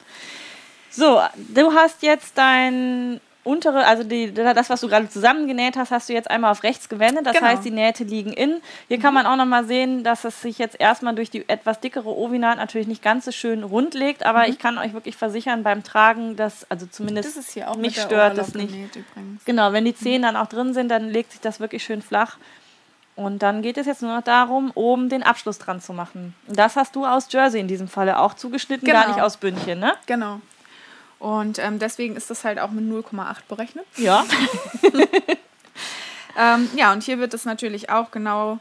[0.92, 6.10] So, du hast jetzt dein untere, also die, das, was du gerade zusammengenäht hast, hast
[6.10, 7.26] du jetzt einmal auf rechts gewendet.
[7.26, 7.48] Das Genau.
[7.48, 8.62] heißt, die Nähte liegen in.
[8.88, 12.10] Hier kann man auch nochmal sehen, dass es sich jetzt erstmal durch die etwas dickere
[12.10, 14.26] Ovi-Naht natürlich nicht ganz so schön rund legt.
[14.26, 18.02] Aber ich kann euch wirklich versichern, beim Tragen, dass, also zumindest Das hier auch mich
[18.02, 18.74] stört das nicht.
[19.46, 22.38] Genau, wenn die Zehen dann auch drin sind, dann legt sich das wirklich schön flach.
[23.16, 26.34] Und dann geht es jetzt nur noch darum, oben den Abschluss dran zu machen.
[26.48, 29.16] Das hast du aus Jersey in diesem Falle auch zugeschnitten, gar Genau.
[29.16, 29.94] nicht aus Bündchen, ne?
[30.06, 30.42] Genau.
[31.20, 33.86] Und ähm, deswegen ist das halt auch mit 0,8 berechnet.
[33.98, 34.26] Ja.
[36.38, 38.60] Ähm, ja, und hier wird es natürlich auch genau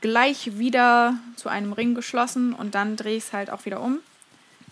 [0.00, 3.98] gleich wieder zu einem Ring geschlossen und dann drehe ich es halt auch wieder um,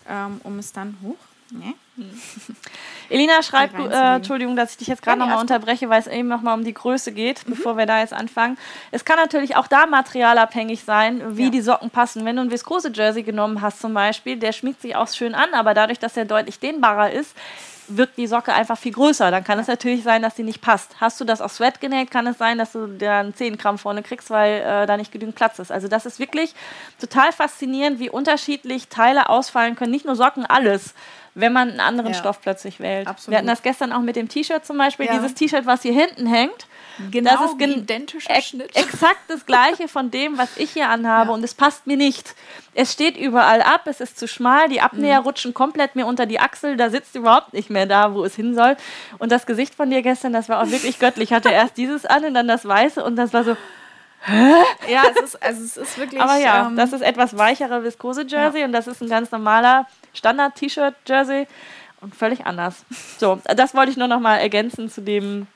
[0.08, 1.16] ähm, um es dann hoch.
[1.50, 1.74] Ne?
[3.10, 6.54] Elina schreibt, äh, Entschuldigung, dass ich dich jetzt gerade nochmal unterbreche, weil es eben nochmal
[6.58, 8.56] um die Größe geht, bevor wir da jetzt anfangen.
[8.90, 11.50] Es kann natürlich auch da materialabhängig sein, wie Ja.
[11.50, 12.24] die Socken passen.
[12.24, 15.74] Wenn du ein Viskose-Jersey genommen hast zum Beispiel, der schmiegt sich auch schön an, aber
[15.74, 17.36] dadurch, dass er deutlich dehnbarer ist,
[17.86, 19.30] wirkt die Socke einfach viel größer.
[19.30, 20.92] Dann kann es natürlich sein, dass die nicht passt.
[21.02, 24.02] Hast du das aus Sweat genäht, kann es sein, dass du dann 10 Gramm vorne
[24.02, 25.70] kriegst, weil äh, da nicht genügend Platz ist.
[25.70, 26.54] Also das ist wirklich
[26.98, 29.90] total faszinierend, wie unterschiedlich Teile ausfallen können.
[29.90, 30.94] Nicht nur Socken, alles,
[31.34, 32.18] wenn man einen anderen Ja.
[32.18, 33.06] Stoff plötzlich wählt.
[33.08, 33.32] Absolut.
[33.32, 35.06] Wir hatten das gestern auch mit dem T-Shirt zum Beispiel.
[35.06, 35.14] Ja.
[35.14, 36.66] Dieses T-Shirt, was hier hinten hängt,
[37.10, 41.30] Genau das ist gen- identischer ex exakt das gleiche von dem, was ich hier anhabe
[41.30, 41.34] Ja.
[41.34, 42.36] und es passt mir nicht.
[42.72, 45.26] Es steht überall ab, es ist zu schmal, die Abnäher Mhm.
[45.26, 48.54] rutschen komplett mir unter die Achsel, da sitzt überhaupt nicht mehr da, wo es hin
[48.54, 48.76] soll.
[49.18, 51.30] Und das Gesicht von dir gestern, das war auch wirklich göttlich.
[51.30, 53.56] Ich hatte erst dieses an und dann das Weiße und das war so,
[54.26, 56.20] Ja, es ist, also es ist wirklich.
[56.20, 61.46] aber ja, ähm, das ist etwas weichere Viskose-Jersey und das ist ein ganz normaler Standard-T-Shirt-Jersey
[62.00, 62.84] und völlig anders.
[63.18, 65.46] So, das wollte ich nur noch mal ergänzen zu dem,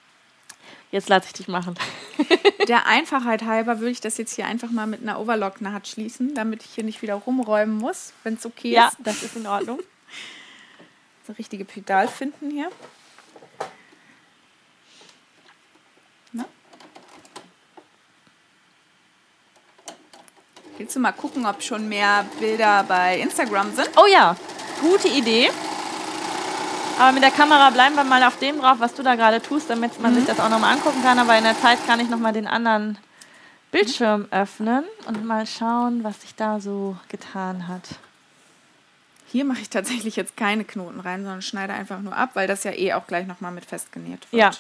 [0.91, 1.77] jetzt lasse ich dich machen.
[2.69, 6.65] der Einfachheit halber würde ich das jetzt hier einfach mal mit einer Overlock-Naht schließen, damit
[6.65, 8.97] ich hier nicht wieder rumräumen muss, wenn es okay Ja, ist.
[9.01, 9.81] das ist in Ordnung.
[11.27, 12.71] Das richtige Pedal finden hier.
[20.79, 23.91] Willst du mal gucken, ob schon mehr Bilder bei Instagram sind?
[23.97, 24.37] Oh ja,
[24.81, 25.51] gute Idee.
[27.01, 29.69] Aber mit der Kamera bleiben wir mal auf dem drauf, was du da gerade tust,
[29.69, 31.19] damit man sich das auch nochmal angucken kann.
[31.19, 32.97] Aber in der Zeit kann ich nochmal den anderen
[33.73, 37.83] Bildschirm öffnen und mal schauen, was sich da so getan hat.
[39.27, 42.63] Hier mache ich tatsächlich jetzt keine Knoten rein, sondern schneide einfach nur ab, weil das
[42.63, 44.41] ja eh auch gleich nochmal mit festgenäht wird.
[44.41, 44.51] Ja.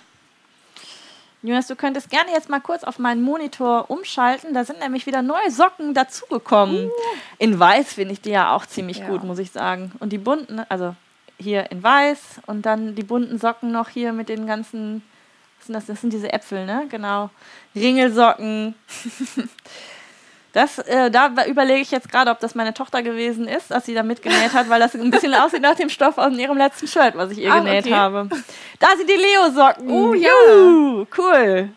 [1.42, 4.54] Jonas, du könntest gerne jetzt mal kurz auf meinen Monitor umschalten.
[4.54, 6.90] Da sind nämlich wieder neue Socken dazugekommen.
[7.38, 9.08] In weiß finde ich die ja auch ziemlich Ja.
[9.08, 9.92] gut, muss ich sagen.
[10.00, 10.96] Und die bunten, also
[11.38, 15.02] hier in weiß und dann die bunten Socken noch hier mit den ganzen,
[15.58, 15.86] was sind das?
[15.86, 16.86] Das sind diese Äpfel, ne?
[16.90, 17.30] Genau.
[17.76, 18.74] Ringelsocken.
[20.52, 23.94] Das, äh, da überlege ich jetzt gerade, ob das meine Tochter gewesen ist, als sie
[23.94, 27.14] da mitgenäht hat, weil das ein bisschen aussieht nach dem Stoff aus ihrem letzten Shirt,
[27.16, 27.94] was ich ihr Ah, genäht okay.
[27.94, 28.28] habe.
[28.78, 29.90] Da sind die Leo-Socken.
[29.90, 30.30] Oh, ja.
[30.48, 31.68] Juhu, cool.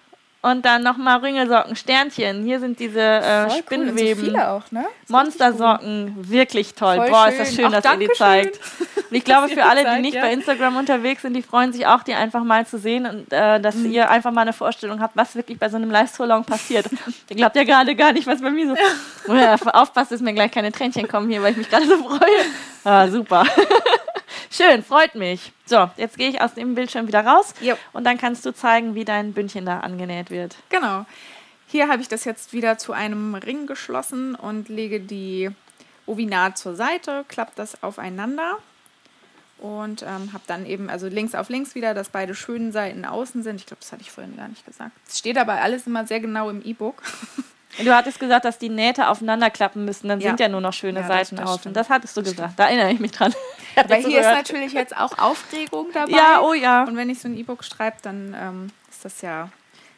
[0.43, 2.43] Und dann nochmal Ringelsocken, Sternchen.
[2.43, 3.63] Hier sind diese äh, Voll cool.
[3.63, 4.23] Spinnweben.
[4.23, 4.85] So viele auch, ne?
[5.09, 6.95] Monstersocken, wirklich toll.
[6.95, 7.65] Voll Boah, ist das schön.
[7.65, 8.59] schön, Ach, dass ihr die zeigt.
[9.11, 10.21] Und ich glaube, für alle, die nicht ja.
[10.21, 13.59] bei Instagram unterwegs sind, die freuen sich auch, die einfach mal zu sehen und äh,
[13.59, 13.91] dass Mhm.
[13.91, 16.85] ihr einfach mal eine Vorstellung habt, was wirklich bei so einem Live-So-Long passiert.
[17.29, 18.69] ihr glaubt ja gerade gar nicht, was bei mir
[19.27, 19.33] so.
[19.33, 22.19] Ja, aufpasst, dass mir gleich keine Tränchen kommen hier, weil ich mich gerade so freue.
[22.85, 23.45] Ah, super.
[24.49, 25.51] Schön, freut mich.
[25.65, 27.75] So, jetzt gehe ich aus dem Bildschirm wieder raus Jo.
[27.93, 30.55] und dann kannst du zeigen, wie dein Bündchen da angenäht wird.
[30.69, 31.05] Genau.
[31.67, 35.49] Hier habe ich das jetzt wieder zu einem Ring geschlossen und lege die
[36.05, 38.57] Ovinat zur Seite, klappe das aufeinander
[39.61, 43.43] und ähm, habe dann eben, also links auf links wieder, dass beide schönen Seiten außen
[43.43, 43.55] sind.
[43.57, 44.91] Ich glaube, das hatte ich vorhin gar nicht gesagt.
[45.07, 47.01] Es steht aber alles immer sehr genau im E-Book.
[47.81, 50.29] Du hattest gesagt, dass die Nähte aufeinander klappen müssen, dann Ja.
[50.31, 51.59] sind ja nur noch schöne Ja, das- Seiten das außen.
[51.61, 51.75] stimmt.
[51.77, 52.59] Das hattest du gesagt.
[52.59, 53.33] Da erinnere ich mich dran.
[53.87, 56.11] Du hier ist natürlich jetzt auch Aufregung dabei.
[56.11, 56.83] Ja, oh ja.
[56.83, 59.47] Und wenn ich so ein E-Book schreibe, dann ähm, ist das ja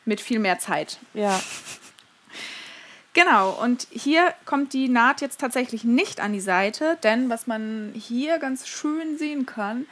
[0.05, 0.99] mit viel mehr Zeit.
[1.15, 1.39] Ja.
[3.13, 7.93] Genau, und hier kommt die Naht jetzt tatsächlich nicht an die Seite, denn was man
[7.95, 9.85] hier ganz schön sehen kann,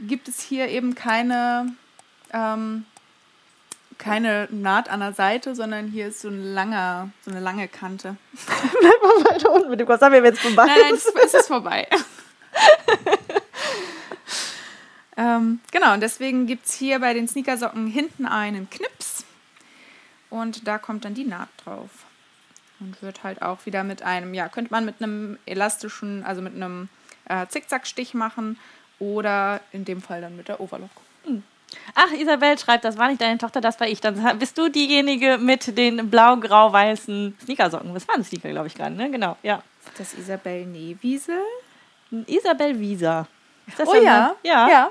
[0.00, 1.74] gibt es hier eben keine,
[2.32, 2.86] ähm,
[3.98, 8.16] keine Naht an der Seite, sondern hier ist so, ein langer, so eine lange Kante.
[8.80, 10.00] Bleib mal weiter unten mit dem Kurs.
[10.00, 10.64] Haben wir jetzt vorbei?
[10.66, 11.86] Nein, nein, es, ist vorbei.
[15.18, 19.26] ähm, genau, und deswegen gibt es hier bei den Sneakersocken hinten einen Knips
[20.30, 21.90] und da kommt dann die Naht drauf.
[22.82, 26.54] Und wird halt auch wieder mit einem, ja, könnte man mit einem elastischen, also mit
[26.56, 26.88] einem
[27.28, 28.58] äh, Zickzackstich machen
[28.98, 30.90] oder in dem Fall dann mit der Overlock.
[31.94, 34.00] Ach, Isabel schreibt, das war nicht deine Tochter, das war ich.
[34.00, 37.94] Dann bist du diejenige mit den blau-grau-weißen Sneakersocken.
[37.94, 39.10] Das waren Sneaker, glaube ich, gerade, ne?
[39.10, 39.62] Genau, ja.
[39.86, 41.40] Ist das Isabel Newiesel?
[42.26, 43.26] Isabel Wieser.
[43.66, 44.02] Ist das Oh ja.
[44.02, 44.90] mal- ja.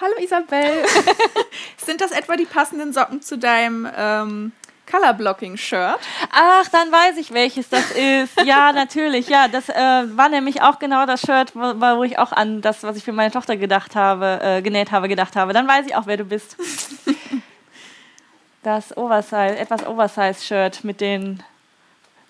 [0.00, 0.84] Hallo Isabel.
[1.78, 4.52] Sind das etwa die passenden Socken zu deinem ähm,
[4.94, 5.98] Colorblocking-Shirt?
[6.30, 8.40] Ach, dann weiß ich, welches das ist.
[8.44, 9.28] Ja, natürlich.
[9.28, 12.82] Ja, das äh, war nämlich auch genau das Shirt, wo, wo ich auch an das,
[12.82, 15.52] was ich für meine Tochter gedacht habe, äh, genäht habe, gedacht habe.
[15.52, 16.56] Dann weiß ich auch, wer du bist.
[18.62, 21.42] Das Oversize, etwas Oversize-Shirt mit den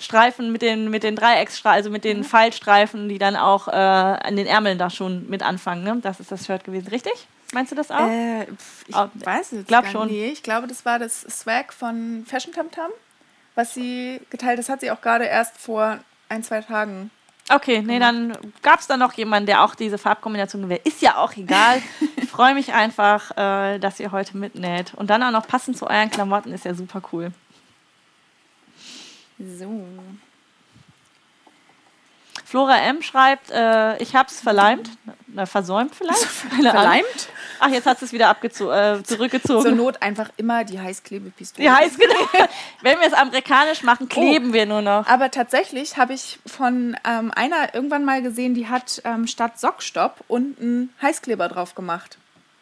[0.01, 4.35] Streifen, mit den, mit den Dreiecksstreifen, also mit den Pfeilstreifen, die dann auch äh, an
[4.35, 5.85] den Ärmeln da schon mit anfangen.
[5.85, 5.97] Ne?
[6.03, 7.29] Das ist das Shirt gewesen, richtig?
[7.55, 8.09] Meinst du das auch?
[8.09, 8.45] Äh,
[8.89, 10.09] ich Ah, weiß es glaub schon.
[10.09, 10.33] nicht.
[10.33, 12.91] Ich glaube, das war das Swag von Fashion Tam Tam,
[13.55, 15.99] was sie geteilt Das hat sie auch gerade erst vor
[16.29, 17.11] ein, zwei Tagen.
[17.51, 20.81] Okay, nee, dann gab es da noch jemanden, der auch diese Farbkombination gewählt.
[20.85, 21.81] Ist ja auch egal.
[22.17, 24.93] Ich freue mich einfach, äh, dass ihr heute mitnäht.
[24.95, 27.31] Und dann auch noch passend zu euren Klamotten ist ja super cool.
[29.39, 29.87] So.
[32.55, 34.89] Flora M schreibt, äh, ich hab's verleimt.
[35.27, 36.23] Na, versäumt vielleicht?
[36.63, 37.29] Verleimt?
[37.59, 39.77] Ach, jetzt hat es wieder äh, Zur zurückgezogen.
[39.77, 41.69] Not einfach immer die Heißklebepistole.
[41.69, 42.15] Die heißt genau.
[42.83, 45.05] Wenn wir es amerikanisch machen, kleben wir nur noch.
[45.09, 50.23] Aber tatsächlich habe ich von ähm, einer irgendwann mal gesehen, die hat ähm, statt Sockstopp
[50.29, 52.19] unten Heißkleber drauf gemacht.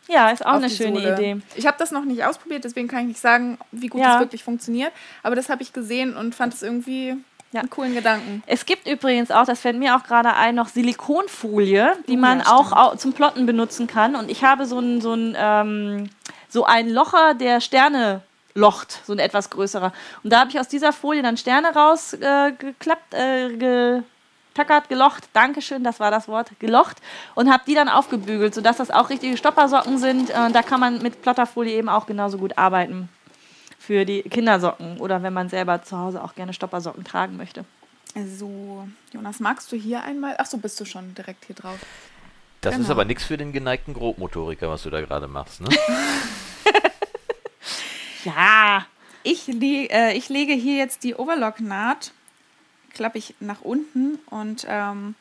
[0.08, 1.14] Ja, ist auch eine schöne Sohle.
[1.14, 1.40] Idee.
[1.54, 4.14] Ich habe das noch nicht ausprobiert, deswegen kann ich nicht sagen, wie gut Ja.
[4.14, 4.92] das wirklich funktioniert.
[5.22, 7.16] Aber das habe ich gesehen und fand es irgendwie
[7.52, 7.60] Ja.
[7.60, 8.42] einen coolen Gedanken.
[8.46, 12.38] Es gibt übrigens auch, das fällt mir auch gerade ein, noch Silikonfolie, die Oh, man
[12.40, 12.80] ja, auch stimmt.
[12.80, 14.16] au- zum Plotten benutzen kann.
[14.16, 16.08] Und ich habe so ein, so ähm,
[16.48, 18.22] so ein Locher, der Sterne
[18.54, 19.92] locht, so ein etwas größerer.
[20.22, 24.02] Und da habe ich aus dieser Folie dann Sterne rausgeklappt, äh, geklappt, äh,
[24.54, 26.98] getackert, gelocht, Dankeschön, das war das Wort, gelocht
[27.34, 30.28] und habe die dann aufgebügelt, sodass das auch richtige Stoppersocken sind.
[30.30, 33.08] Äh, da kann man mit Plotterfolie eben auch genauso gut arbeiten
[33.84, 37.64] für die Kindersocken oder wenn man selber zu Hause auch gerne Stoppersocken tragen möchte.
[38.38, 40.36] So, Jonas, magst du hier einmal?
[40.38, 41.78] Ach so, bist du schon direkt hier drauf.
[42.60, 42.90] Das ist Genau.
[42.92, 45.68] aber nichts für den geneigten Grobmotoriker, was du da gerade machst, ne?
[48.24, 48.86] Ja,
[49.24, 52.12] Ich, le äh, ich lege hier jetzt die Overlock-Naht,
[52.92, 55.14] klappe ich nach unten und ähm,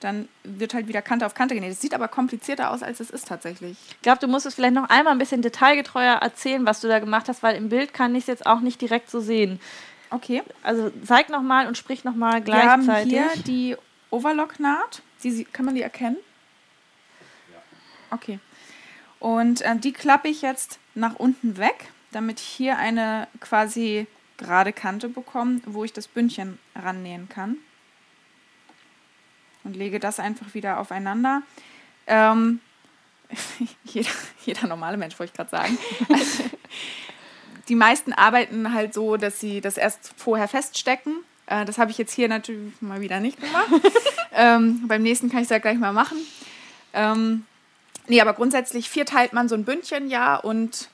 [0.00, 1.72] dann wird halt wieder Kante auf Kante genäht.
[1.72, 3.76] Es sieht aber komplizierter aus, als es ist tatsächlich.
[3.90, 6.98] Ich glaube, du musst es vielleicht noch einmal ein bisschen detailgetreuer erzählen, was du da
[6.98, 9.60] gemacht hast, weil im Bild kann ich es jetzt auch nicht direkt so sehen.
[10.10, 10.42] Okay.
[10.62, 13.12] Also zeig nochmal und sprich nochmal Wir haben gleichzeitig.
[13.12, 13.76] hier die
[14.10, 15.02] Overlock-Naht.
[15.52, 16.16] Kann man die erkennen?
[18.10, 18.40] Okay.
[19.18, 24.06] Und äh, die klappe ich jetzt nach unten weg, damit ich hier eine quasi
[24.38, 27.58] gerade Kante bekomme, wo ich das Bündchen rannähen kann.
[29.64, 31.42] Und lege das einfach wieder aufeinander.
[32.06, 32.60] Ähm,
[33.84, 34.10] jeder,
[34.44, 35.78] jeder normale Mensch, wollte ich gerade sagen.
[36.08, 36.44] Also,
[37.68, 41.16] die meisten arbeiten halt so, dass sie das erst vorher feststecken.
[41.46, 43.68] Äh, das habe ich jetzt hier natürlich mal wieder nicht gemacht.
[44.32, 46.18] ähm, beim nächsten kann ich das ja gleich mal machen.
[46.92, 47.44] Ähm,
[48.08, 50.88] nee, aber grundsätzlich vierteilt man so ein Bündchen ja und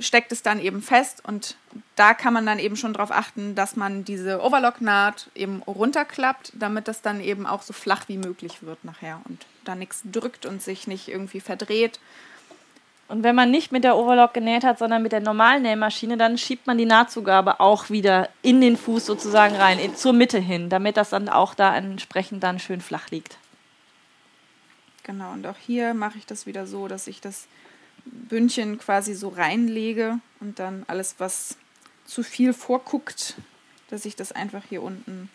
[0.00, 1.22] steckt es dann eben fest.
[1.24, 1.56] Und
[1.96, 6.88] da kann man dann eben schon darauf achten, dass man diese Overlock-Naht eben runterklappt, damit
[6.88, 10.62] das dann eben auch so flach wie möglich wird nachher und da nichts drückt und
[10.62, 12.00] sich nicht irgendwie verdreht.
[13.08, 16.38] Und wenn man nicht mit der Overlock genäht hat, sondern mit der normalen Nähmaschine, dann
[16.38, 20.68] schiebt man die Nahtzugabe auch wieder in den Fuß sozusagen rein, in, zur Mitte hin,
[20.68, 23.36] damit das dann auch da entsprechend dann schön flach liegt.
[25.02, 27.48] Genau, und auch hier mache ich das wieder so, dass ich das
[28.04, 31.56] Bündchen quasi so reinlege und dann alles, was
[32.04, 33.34] zu viel vorguckt,
[33.88, 35.30] dass ich das einfach hier unten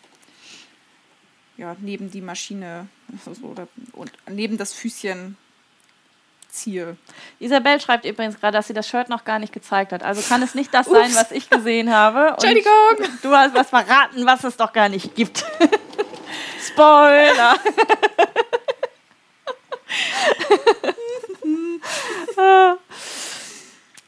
[1.56, 2.88] ja, neben die Maschine
[3.24, 5.36] also, oder und neben das Füßchen
[6.48, 6.96] ziehe.
[7.38, 10.02] Isabel schreibt übrigens gerade, dass sie das Shirt noch gar nicht gezeigt hat.
[10.02, 12.28] Also kann es nicht das sein, was ich gesehen habe.
[12.30, 12.72] Entschuldigung!
[13.22, 15.44] Du hast was verraten, was es doch gar nicht gibt.
[16.66, 17.56] Spoiler!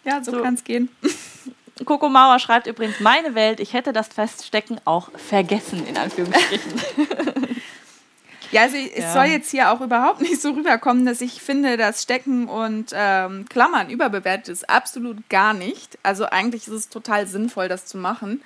[0.05, 0.43] Ja, so, So.
[0.43, 0.89] kann es gehen.
[1.85, 6.73] Coco Mauer schreibt übrigens, meine Welt, ich hätte das Feststecken auch vergessen, in Anführungsstrichen.
[8.51, 9.13] Ja, also es Ja.
[9.13, 13.45] soll jetzt hier auch überhaupt nicht so rüberkommen, dass ich finde, dass Stecken und ähm,
[13.47, 14.71] Klammern überbewertet ist.
[14.71, 15.99] Absolut gar nicht.
[16.03, 18.41] Also eigentlich ist es total sinnvoll, das zu machen.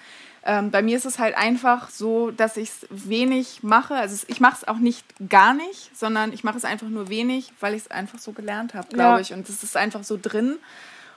[0.44, 3.94] Ähm, bei mir ist es halt einfach so, dass ich es wenig mache.
[3.94, 7.52] Also ich mache es auch nicht gar nicht, sondern ich mache es einfach nur wenig,
[7.60, 9.20] weil ich es einfach so gelernt habe, glaube Ja.
[9.20, 9.32] ich.
[9.32, 10.58] Und es ist einfach so drin.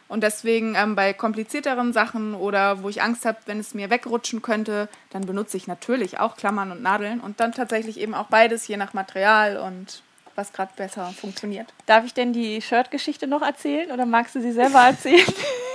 [0.07, 4.43] Und deswegen ähm, bei komplizierteren Sachen oder wo ich Angst habe, wenn es mir wegrutschen
[4.43, 8.67] könnte, dann benutze ich natürlich auch Klammern und Nadeln und dann tatsächlich eben auch beides,
[8.67, 10.03] je nach Material und
[10.35, 11.73] was gerade besser funktioniert.
[11.87, 15.25] Darf ich denn die Shirt-Geschichte noch erzählen oder magst du sie selber erzählen?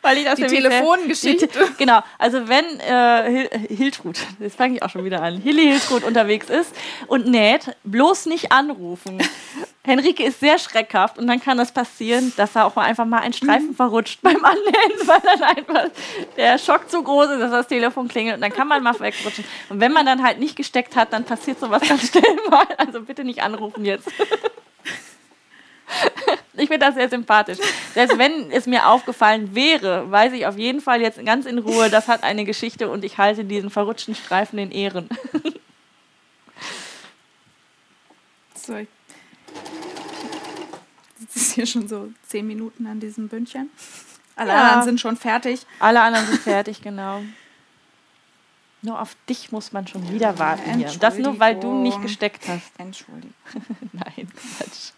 [0.00, 1.48] Weil ich das Die Telefongeschichte.
[1.48, 5.64] Die, genau, also wenn äh, Hil Hiltrud, jetzt fange ich auch schon wieder an, Hilly
[5.64, 6.74] Hiltrud unterwegs ist
[7.08, 9.18] und näht, bloß nicht anrufen.
[9.84, 13.20] Henrike ist sehr schreckhaft und dann kann das passieren, dass er auch mal einfach mal
[13.20, 15.90] ein Streifen verrutscht beim Annähen, weil dann einfach
[16.36, 19.44] der Schock zu groß ist, dass das Telefon klingelt und dann kann man mal wegrutschen.
[19.70, 22.66] Und wenn man dann halt nicht gesteckt hat, dann passiert sowas ganz schnell mal.
[22.76, 24.08] Also bitte nicht anrufen jetzt.
[26.58, 27.58] Ich finde das sehr sympathisch.
[27.94, 31.88] Selbst wenn es mir aufgefallen wäre, weiß ich auf jeden Fall jetzt ganz in Ruhe,
[31.90, 35.08] das hat eine Geschichte und ich halte diesen verrutschten Streifen in Ehren.
[38.54, 38.88] So, ich
[41.30, 43.70] sitze hier schon so zehn Minuten an diesem Bündchen.
[44.36, 44.60] Alle Ja.
[44.62, 45.66] anderen sind schon fertig.
[45.80, 47.22] Alle anderen sind fertig, genau.
[48.82, 50.88] Nur auf dich muss man schon wieder warten hier.
[51.00, 52.70] Das nur, weil du nicht gesteckt hast.
[52.78, 53.34] Entschuldigung.
[53.92, 54.92] Nein, Quatsch.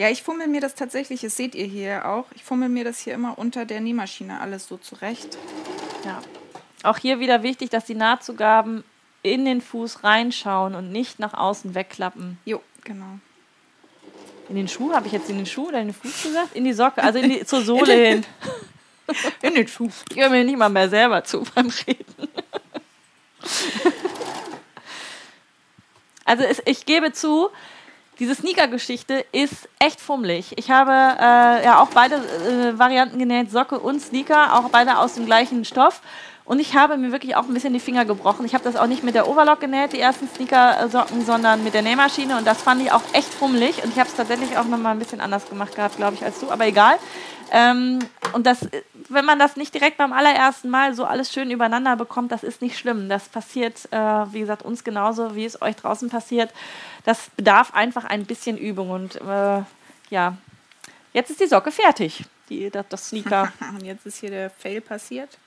[0.00, 2.24] Ja, ich fummel mir das tatsächlich, das seht ihr hier auch.
[2.34, 5.36] Ich fummel mir das hier immer unter der Nähmaschine alles so zurecht.
[6.06, 6.22] Ja.
[6.82, 8.82] Auch hier wieder wichtig, dass die Nahtzugaben
[9.22, 12.38] in den Fuß reinschauen und nicht nach außen wegklappen.
[12.46, 13.18] Jo, genau.
[14.48, 14.90] In den Schuh?
[14.94, 16.56] Habe ich jetzt in den Schuh oder in den Fuß gesagt?
[16.56, 18.26] In die Socke, also in die, zur Sohle hin.
[19.42, 19.90] In den Schuh.
[20.08, 22.04] Ich höre mir nicht mal mehr selber zu beim Reden.
[26.24, 27.50] Also es, ich gebe zu,
[28.20, 30.52] diese Sneaker-Geschichte ist echt fummelig.
[30.56, 35.14] Ich habe äh, ja auch beide äh, Varianten genäht, Socke und Sneaker, auch beide aus
[35.14, 36.02] dem gleichen Stoff.
[36.44, 38.44] Und ich habe mir wirklich auch ein bisschen die Finger gebrochen.
[38.44, 41.82] Ich habe das auch nicht mit der Overlock genäht, die ersten Sneaker-Socken, sondern mit der
[41.82, 42.36] Nähmaschine.
[42.36, 43.82] Und das fand ich auch echt fummelig.
[43.82, 46.40] Und ich habe es tatsächlich auch nochmal ein bisschen anders gemacht gehabt, glaube ich, als
[46.40, 46.50] du.
[46.50, 46.98] Aber egal.
[47.50, 47.98] Ähm,
[48.32, 48.68] und das,
[49.08, 52.62] wenn man das nicht direkt beim allerersten Mal so alles schön übereinander bekommt, das ist
[52.62, 53.08] nicht schlimm.
[53.08, 53.96] Das passiert, äh,
[54.32, 56.52] wie gesagt, uns genauso, wie es euch draußen passiert.
[57.04, 58.90] Das bedarf einfach ein bisschen Übung.
[58.90, 59.62] Und äh,
[60.10, 60.36] ja,
[61.12, 62.24] jetzt ist die Socke fertig.
[62.48, 63.52] Die, das, das Sneaker.
[63.74, 65.38] Und jetzt ist hier der Fail passiert.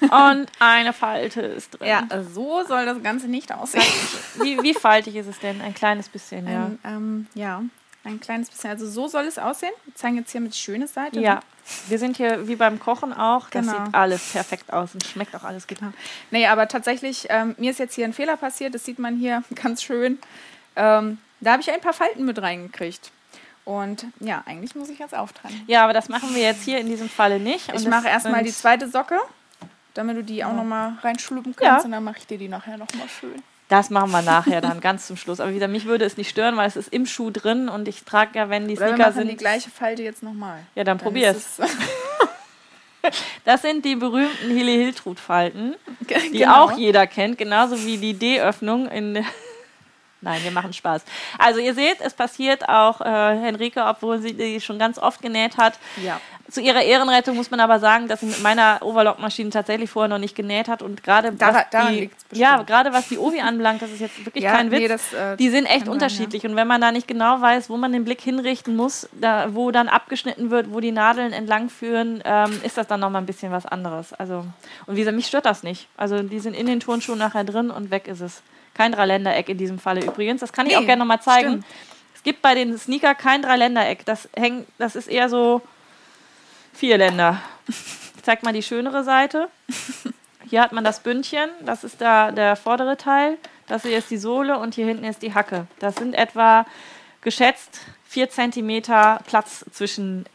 [0.00, 1.88] Und eine Falte ist drin.
[1.88, 3.84] Ja, so soll das Ganze nicht aussehen.
[4.40, 5.60] Wie, wie faltig ist es denn?
[5.60, 6.64] Ein kleines bisschen, ja.
[6.64, 7.62] Ein, ähm, ja,
[8.04, 8.70] ein kleines bisschen.
[8.70, 9.72] Also so soll es aussehen.
[9.84, 11.20] Wir zeigen jetzt hier mit schöne Seite.
[11.20, 11.40] Ja,
[11.88, 13.48] wir sind hier wie beim Kochen auch.
[13.50, 13.84] Das Genau.
[13.84, 15.92] sieht alles perfekt aus und schmeckt auch alles genau.
[16.30, 18.74] Nee, aber tatsächlich, ähm, mir ist jetzt hier ein Fehler passiert.
[18.74, 20.18] Das sieht man hier ganz schön.
[20.76, 23.10] Ähm, da habe ich ein paar Falten mit reingekriegt.
[23.64, 25.62] Und ja, eigentlich muss ich jetzt auftreiben.
[25.68, 27.68] Ja, aber das machen wir jetzt hier in diesem Falle nicht.
[27.68, 29.18] Und Ich mache erstmal die zweite Socke,
[29.94, 31.68] damit du die auch noch mal reinschluppen Ja.
[31.70, 31.84] kannst.
[31.86, 33.40] Und dann mache ich dir die nachher noch mal schön.
[33.72, 35.40] Das machen wir nachher dann ganz zum Schluss.
[35.40, 38.04] Aber wieder, mich würde es nicht stören, weil es ist im Schuh drin und ich
[38.04, 39.28] trage ja, wenn die Oder wir Sneaker machen sind.
[39.30, 40.58] die gleiche Falte jetzt noch mal.
[40.74, 41.58] Ja, dann Dann es.
[43.44, 45.74] Das sind die berühmten Hilly Hiltrud Falten,
[46.32, 46.64] die Genau.
[46.66, 49.24] auch jeder kennt, genauso wie die D-Öffnung in.
[50.22, 51.02] Nein, wir machen Spaß.
[51.38, 55.56] Also ihr seht, es passiert auch äh, Henrike, obwohl sie die schon ganz oft genäht
[55.56, 55.74] hat.
[56.02, 56.20] Ja.
[56.48, 60.18] Zu ihrer Ehrenrettung muss man aber sagen, dass sie mit meiner Overlock-Maschine tatsächlich vorher noch
[60.18, 61.56] nicht genäht hat und gerade was
[61.90, 64.80] die, ja, gerade was die Ovi anbelangt, das ist jetzt wirklich Ja, kein Witz.
[64.80, 67.40] nee, das, äh, die sind echt kann sein, unterschiedlich und wenn man da nicht genau
[67.40, 71.32] weiß, wo man den Blick hinrichten muss, da, wo dann abgeschnitten wird, wo die Nadeln
[71.32, 74.12] entlang führen, ähm, ist das dann noch mal ein bisschen was anderes.
[74.12, 74.44] Also
[74.86, 75.88] und wie gesagt, mich stört das nicht.
[75.96, 78.42] Also die sind in den Turnschuhen nachher drin und weg ist es.
[78.74, 80.40] Kein Dreiländereck in diesem Falle übrigens.
[80.40, 81.48] Das kann ich Nee, auch gerne noch mal zeigen.
[81.48, 81.66] stimmt.
[82.14, 84.04] Es gibt bei den Sneaker kein Dreiländereck.
[84.04, 85.60] Das hängt, das ist eher so
[86.72, 87.40] Vierländer.
[87.68, 89.48] Ich zeig mal die schönere Seite.
[90.48, 93.38] Hier hat man das Bündchen, das ist da der vordere Teil.
[93.66, 95.66] Das hier ist die Sohle und hier hinten ist die Hacke.
[95.78, 96.66] Das sind etwa
[97.22, 98.82] geschätzt 4 cm
[99.26, 100.26] Platz zwischen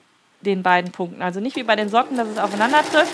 [0.42, 1.22] den beiden Punkten.
[1.22, 3.14] Also nicht wie bei den Socken, dass es aufeinander trifft.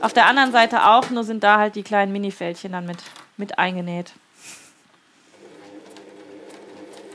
[0.00, 2.98] Auf der anderen Seite auch, nur sind da halt die kleinen Minifältchen dann mit,
[3.36, 4.12] mit eingenäht.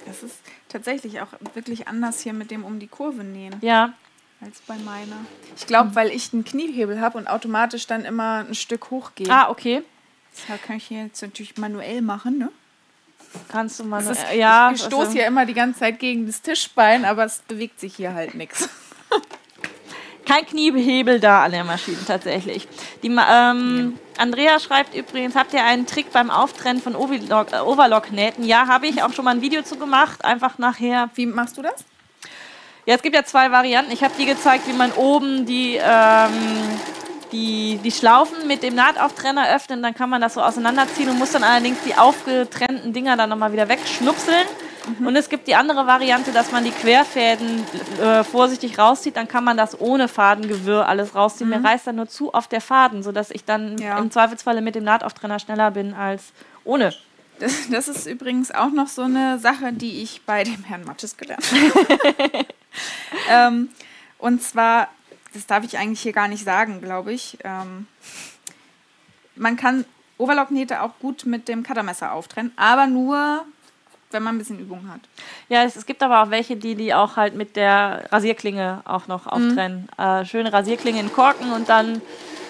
[0.06, 0.38] Das ist
[0.72, 3.94] tatsächlich auch wirklich anders hier mit dem um die Kurve nähen Ja,
[4.42, 5.18] als bei meiner.
[5.56, 9.30] Ich glaube, weil ich einen Kniehebel habe und automatisch dann immer ein Stück hochgehe.
[9.30, 9.84] ah, okay.
[10.48, 12.50] Das kann ich hier jetzt natürlich manuell machen, ne?
[13.50, 14.04] Kannst du mal.
[14.04, 17.26] Das ist, ja, ich stoße also- hier immer die ganze Zeit gegen das Tischbein, aber
[17.26, 18.70] es bewegt sich hier halt nichts.
[20.26, 22.68] Kein Kniehebel da an der Maschine tatsächlich.
[23.04, 28.44] Die, ähm, Andrea schreibt übrigens, habt ihr einen Trick beim Auftrennen von Overlock- äh, Overlock-Nähten?
[28.46, 30.24] Ja, habe ich auch schon mal ein Video zu gemacht.
[30.24, 31.10] Einfach nachher.
[31.16, 31.84] Wie machst du das?
[32.86, 33.92] Ja, es gibt ja zwei Varianten.
[33.92, 36.32] Ich habe die gezeigt, wie man oben die, ähm,
[37.32, 39.84] die, die Schlaufen mit dem Nahtauftrenner öffnet.
[39.84, 43.54] Dann kann man das so auseinanderziehen und muss dann allerdings die aufgetrennten Dinger dann nochmal
[43.54, 44.48] wieder wegschnupseln.
[45.00, 47.64] Und es gibt die andere Variante, dass man die Querfäden
[48.02, 49.16] äh, vorsichtig rauszieht.
[49.16, 51.50] Dann kann man das ohne Fadengewirr alles rausziehen.
[51.50, 54.00] Mir reißt dann nur zu auf der Faden, sodass ich dann Ja.
[54.00, 56.34] im Zweifelsfalle mit dem Nahtauftrenner schneller bin als
[56.64, 56.94] ohne.
[57.40, 61.18] Das, das ist übrigens auch noch so eine Sache, die ich bei dem Herrn Mattes
[61.18, 62.46] gelernt habe.
[63.30, 63.70] ähm,
[64.18, 64.88] und zwar,
[65.34, 67.38] das darf ich eigentlich hier gar nicht sagen, glaube ich.
[67.44, 67.88] Ähm,
[69.36, 69.86] man kann
[70.18, 73.44] Overlocknähte auch gut mit dem Cuttermesser auftrennen, aber nur,
[74.14, 75.02] wenn man ein bisschen Übung hat.
[75.50, 79.08] Ja, es, es gibt aber auch welche, die die auch halt mit der Rasierklinge auch
[79.08, 79.90] noch auftrennen.
[79.98, 82.02] Äh, schöne Rasierklinge in Korken und dann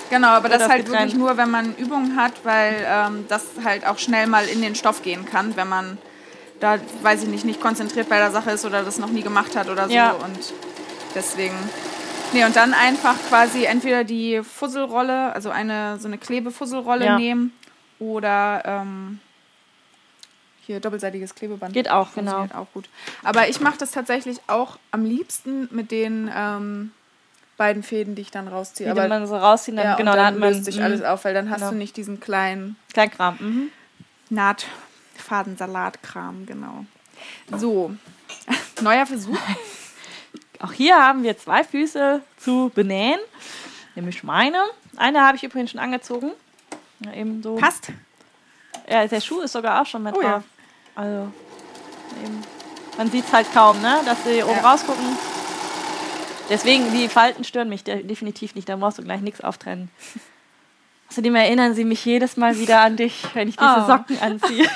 [0.09, 1.03] Genau, aber das das halt getrennt.
[1.13, 4.75] wirklich nur, wenn man Übung hat, weil ähm, das halt auch schnell mal in den
[4.75, 5.97] Stoff gehen kann, wenn man
[6.59, 9.55] da, weiß ich nicht, nicht konzentriert bei der Sache ist oder das noch nie gemacht
[9.55, 9.93] hat oder so.
[9.93, 10.11] Ja.
[10.11, 10.53] Und
[11.15, 11.55] deswegen.
[12.33, 17.17] Nee, und dann einfach quasi entweder die Fusselrolle, also eine so eine Klebefusselrolle Ja.
[17.17, 17.53] nehmen
[17.99, 19.19] oder ähm,
[20.65, 21.73] hier doppelseitiges Klebeband.
[21.73, 22.47] Geht auch, genau.
[22.53, 22.88] Auch gut.
[23.23, 26.91] Aber ich mache das tatsächlich auch am liebsten mit den ähm,
[27.57, 28.93] beiden Fäden, die ich dann rausziehe.
[28.93, 31.25] die Aber man so rausziehen, dann, ja, genau, dann dann löst sich mhm, alles auf,
[31.25, 31.71] weil dann hast genau.
[31.71, 33.38] du nicht diesen kleinen Kleinkram.
[33.39, 33.69] Mhm.
[34.29, 36.85] Nahtfadensalatkram, genau.
[37.55, 37.91] So,
[38.81, 39.38] neuer Versuch.
[40.59, 43.19] Auch hier haben wir zwei Füße zu benähen,
[43.95, 44.59] nämlich meine.
[44.95, 46.31] Eine habe ich übrigens schon angezogen.
[46.99, 47.55] Ja, eben so.
[47.55, 47.91] Passt.
[48.91, 50.31] Ja, der Schuh ist sogar auch schon mit Oh ja.
[50.34, 50.43] drauf.
[50.95, 51.31] Also,
[52.23, 52.41] eben.
[52.97, 54.01] Man sieht es halt kaum, ne?
[54.05, 54.69] dass sie oben Ja.
[54.72, 55.18] rausgucken.
[56.49, 58.68] Deswegen, die Falten stören mich de definitiv nicht.
[58.68, 59.89] Da brauchst du gleich nichts auftrennen.
[61.09, 63.88] Außerdem erinnern sie mich jedes Mal wieder an dich, wenn ich diese Oh.
[63.88, 64.68] Socken anziehe.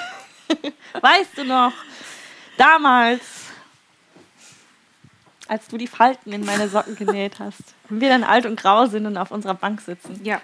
[1.01, 1.73] weißt du noch,
[2.57, 3.21] damals,
[5.47, 8.85] als du die Falten in meine Socken genäht hast, wenn wir dann alt und grau
[8.85, 10.39] sind und auf unserer Bank sitzen Ja.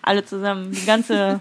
[0.00, 1.40] alle zusammen, die ganze,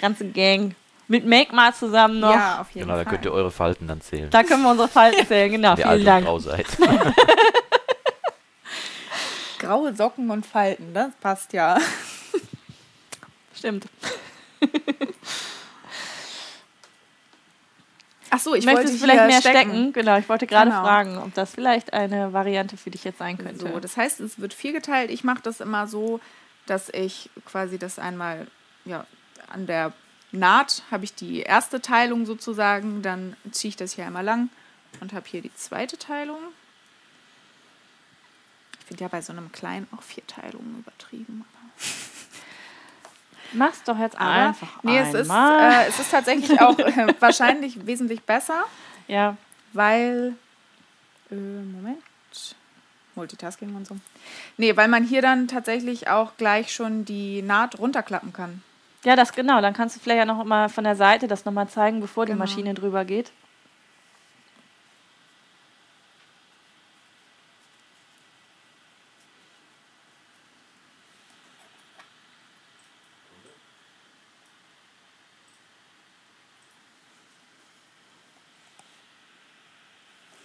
[0.00, 0.74] ganze Gang.
[1.10, 2.34] Mit Make mal zusammen noch.
[2.34, 3.12] Ja, auf jeden Genau, da Fall.
[3.14, 4.28] könnt ihr eure Falten dann zählen.
[4.30, 5.76] Da können wir unsere Falten zählen, genau.
[5.76, 6.26] Wenn ihr Vielen Dank.
[6.26, 6.66] grau seid.
[9.58, 11.78] Graue Socken und Falten, das passt ja.
[13.56, 13.86] Stimmt.
[18.30, 19.92] Ach so, ich Möchtest wollte du vielleicht hier mehr stecken?
[19.94, 20.82] Genau, ich wollte gerade Genau.
[20.82, 23.58] fragen, ob das vielleicht eine Variante für dich jetzt sein könnte.
[23.58, 25.10] So, das heißt, es wird viel geteilt.
[25.10, 26.20] Ich mache das immer so,
[26.66, 28.46] dass ich quasi das einmal
[28.84, 29.06] ja,
[29.50, 29.92] an der
[30.30, 34.50] Naht habe ich die erste Teilung sozusagen, dann ziehe ich das hier einmal lang
[35.00, 36.38] und habe hier die zweite Teilung.
[38.80, 41.44] Ich finde ja bei so einem kleinen auch vier Teilungen übertrieben.
[43.52, 47.86] Mach's doch jetzt Aber einfach nee, es ist, äh, es ist tatsächlich auch äh, wahrscheinlich
[47.86, 48.64] wesentlich besser,
[49.06, 49.36] ja,
[49.72, 50.34] weil
[51.30, 52.02] äh, Moment
[53.14, 53.96] Multitasking und so.
[54.56, 58.62] Nee, weil man hier dann tatsächlich auch gleich schon die Naht runterklappen kann.
[59.04, 59.60] Ja, das genau.
[59.60, 62.26] Dann kannst du vielleicht ja noch mal von der Seite das noch mal zeigen, bevor
[62.26, 62.44] die Genau.
[62.44, 63.32] Maschine drüber geht.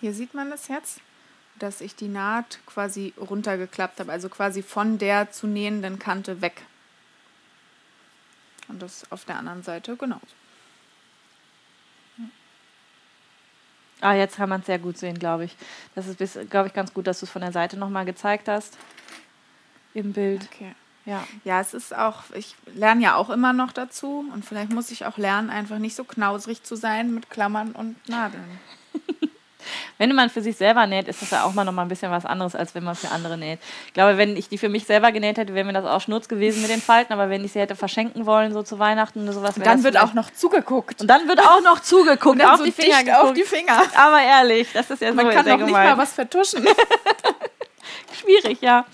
[0.03, 0.99] Hier sieht man das jetzt,
[1.59, 6.63] dass ich die Naht quasi runtergeklappt habe, also quasi von der zu nähenden Kante weg.
[8.67, 10.25] Und das auf der anderen Seite genauso.
[14.01, 15.55] Ah, jetzt kann man es sehr gut sehen, glaube ich.
[15.95, 18.49] Das ist, glaube ich, ganz gut, dass du es von der Seite noch mal gezeigt
[18.49, 18.77] hast.
[19.93, 20.45] Im Bild.
[20.51, 20.75] Okay.
[21.05, 21.25] Ja.
[21.45, 25.05] Ja, es ist auch, ich lerne ja auch immer noch dazu und vielleicht muss ich
[25.05, 28.59] auch lernen, einfach nicht so knausrig zu sein mit Klammern und Nadeln.
[29.97, 32.11] Wenn man für sich selber näht, ist das ja auch mal noch mal ein bisschen
[32.11, 33.59] was anderes, als wenn man für andere näht.
[33.87, 36.27] Ich glaube, wenn ich die für mich selber genäht hätte, wäre mir das auch Schnurz
[36.27, 39.33] gewesen mit den Falten, aber wenn ich sie hätte verschenken wollen, so zu Weihnachten oder
[39.33, 41.01] sowas, wäre Dann wird auch noch zugeguckt.
[41.01, 43.37] Und dann wird auch noch zugeguckt, auf so die Finger dicht auf geguckt.
[43.37, 43.81] die Finger.
[43.95, 46.65] Aber ehrlich, das ist ja Man so kann sehr auch nicht mal was vertuschen.
[48.19, 48.85] Schwierig, ja.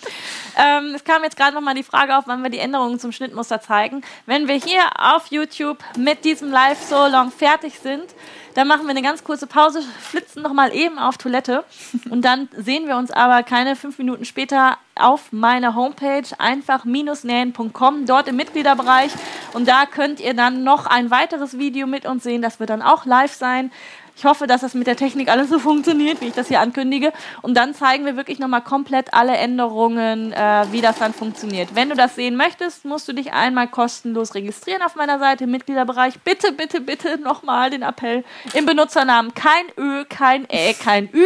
[0.57, 3.11] Ähm, es kam jetzt gerade noch mal die Frage auf, wann wir die Änderungen zum
[3.11, 4.01] Schnittmuster zeigen.
[4.25, 8.13] Wenn wir hier auf YouTube mit diesem Live So Long fertig sind,
[8.55, 11.63] dann machen wir eine ganz kurze Pause, flitzen noch mal eben auf Toilette
[12.09, 18.27] und dann sehen wir uns aber keine fünf Minuten später auf meiner Homepage einfach-nähen.com, dort
[18.27, 19.11] im Mitgliederbereich
[19.53, 22.81] und da könnt ihr dann noch ein weiteres Video mit uns sehen, das wird dann
[22.81, 23.71] auch live sein.
[24.19, 27.13] Ich hoffe, dass das mit der Technik alles so funktioniert, wie ich das hier ankündige.
[27.41, 31.73] Und dann zeigen wir wirklich nochmal komplett alle Änderungen, äh, wie das dann funktioniert.
[31.73, 35.51] Wenn du das sehen möchtest, musst du dich einmal kostenlos registrieren auf meiner Seite im
[35.51, 36.19] Mitgliederbereich.
[36.19, 39.33] Bitte, bitte, bitte nochmal den Appell im Benutzernamen.
[39.33, 41.23] Kein Ö, kein Ä, kein Ü,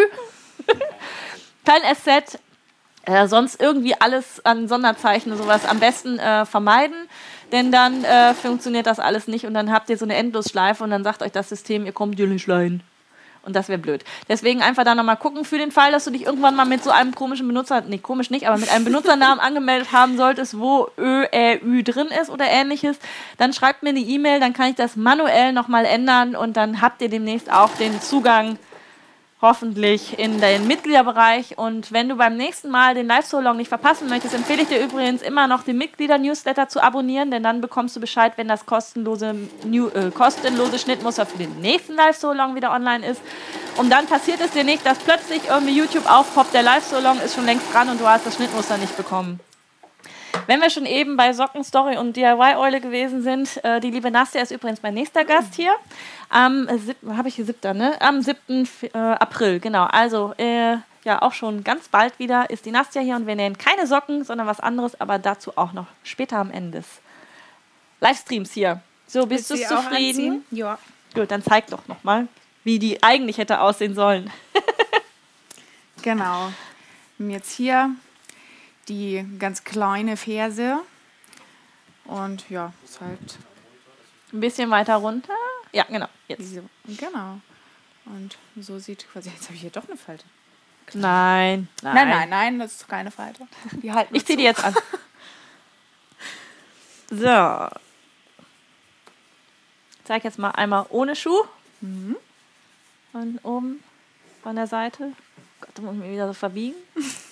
[1.66, 2.38] kein SZ.
[3.06, 6.96] Äh, sonst irgendwie alles an Sonderzeichen und sowas am besten äh, vermeiden,
[7.52, 10.90] denn dann äh, funktioniert das alles nicht und dann habt ihr so eine Endlosschleife und
[10.90, 12.82] dann sagt euch das System, ihr kommt hier nicht rein.
[13.46, 14.06] Und das wäre blöd.
[14.30, 16.92] Deswegen einfach da nochmal gucken für den Fall, dass du dich irgendwann mal mit so
[16.92, 21.26] einem komischen Benutzer, nee, komisch nicht, aber mit einem Benutzernamen angemeldet haben solltest, wo Ö,
[21.30, 22.98] Ä, Ü drin ist oder ähnliches.
[23.38, 27.02] Dann schreibt mir eine E-Mail, dann kann ich das manuell nochmal ändern und dann habt
[27.02, 28.58] ihr demnächst auch den Zugang
[29.44, 31.58] hoffentlich in den Mitgliederbereich.
[31.58, 35.22] Und wenn du beim nächsten Mal den Live-So-Long nicht verpassen möchtest, empfehle ich dir übrigens
[35.22, 39.90] immer noch den Mitglieder-Newsletter zu abonnieren, denn dann bekommst du Bescheid, wenn das kostenlose, New,
[39.90, 43.22] äh, kostenlose Schnittmuster für den nächsten Live-So-Long wieder online ist.
[43.78, 47.46] Und dann passiert es dir nicht, dass plötzlich irgendwie YouTube aufpoppt, der Live-So-Long ist schon
[47.46, 49.40] längst dran und du hast das Schnittmuster nicht bekommen.
[50.48, 54.42] Wenn wir schon eben bei Socken, Story und DIY-Eule gewesen sind, äh, die liebe Nastia
[54.42, 55.74] ist übrigens mein nächster Gast hier.
[56.30, 56.80] Am äh,
[57.16, 57.78] habe ich hier 7.
[57.78, 57.96] ne?
[58.02, 58.68] Am 7.
[58.82, 59.86] Äh, April, genau.
[59.86, 63.58] Also äh, ja, auch schon ganz bald wieder ist die Nastia hier und wir nähen
[63.58, 66.88] keine Socken, sondern was anderes, aber dazu auch noch später am Ende des
[68.00, 68.82] Livestreams hier.
[69.08, 70.46] So, bist du zufrieden?
[70.52, 70.78] Ja.
[71.14, 72.28] Gut, dann zeig doch nochmal,
[72.64, 74.32] wie die eigentlich hätte aussehen sollen.
[76.02, 76.52] genau.
[77.20, 77.92] Jetzt hier
[78.88, 80.80] die ganz kleine Ferse.
[82.06, 83.38] Und ja, ist halt.
[84.32, 85.36] Ein bisschen weiter runter.
[85.72, 86.08] Ja, genau.
[86.28, 86.40] Jetzt.
[86.40, 87.40] Diese, genau.
[88.06, 89.30] Und so sieht quasi.
[89.30, 90.26] Jetzt habe ich hier doch eine Falte.
[90.94, 91.96] Nein, nein.
[91.96, 93.48] Nein, nein, nein, das ist keine Falte.
[93.72, 94.74] Die halten ich ziehe die jetzt an.
[97.10, 97.78] so.
[99.92, 101.44] Ich zeige jetzt mal einmal ohne Schuh.
[101.82, 102.18] Mhm.
[103.12, 103.84] Von oben,
[104.42, 105.14] von der Seite.
[105.62, 106.76] Gott, da muss ich mich wieder so verbiegen.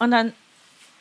[0.00, 0.32] Und dann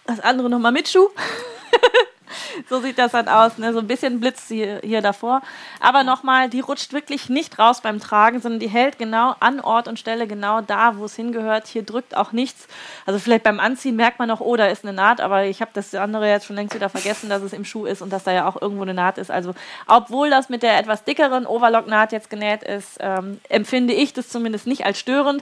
[0.05, 1.07] das andere nochmal mit Schuh.
[2.69, 3.57] so sieht das dann aus.
[3.57, 3.71] Ne?
[3.73, 5.41] So ein bisschen Blitz hier, hier davor.
[5.79, 9.87] Aber nochmal, die rutscht wirklich nicht raus beim Tragen, sondern die hält genau an Ort
[9.87, 11.67] und Stelle, genau da, wo es hingehört.
[11.67, 12.67] Hier drückt auch nichts.
[13.05, 15.71] Also vielleicht beim Anziehen merkt man noch, oh, da ist eine Naht, aber ich habe
[15.73, 18.33] das andere jetzt schon längst wieder vergessen, dass es im Schuh ist und dass da
[18.33, 19.31] ja auch irgendwo eine Naht ist.
[19.31, 19.53] Also
[19.87, 24.67] obwohl das mit der etwas dickeren Overlock-Naht jetzt genäht ist, ähm, empfinde ich das zumindest
[24.67, 25.41] nicht als störend.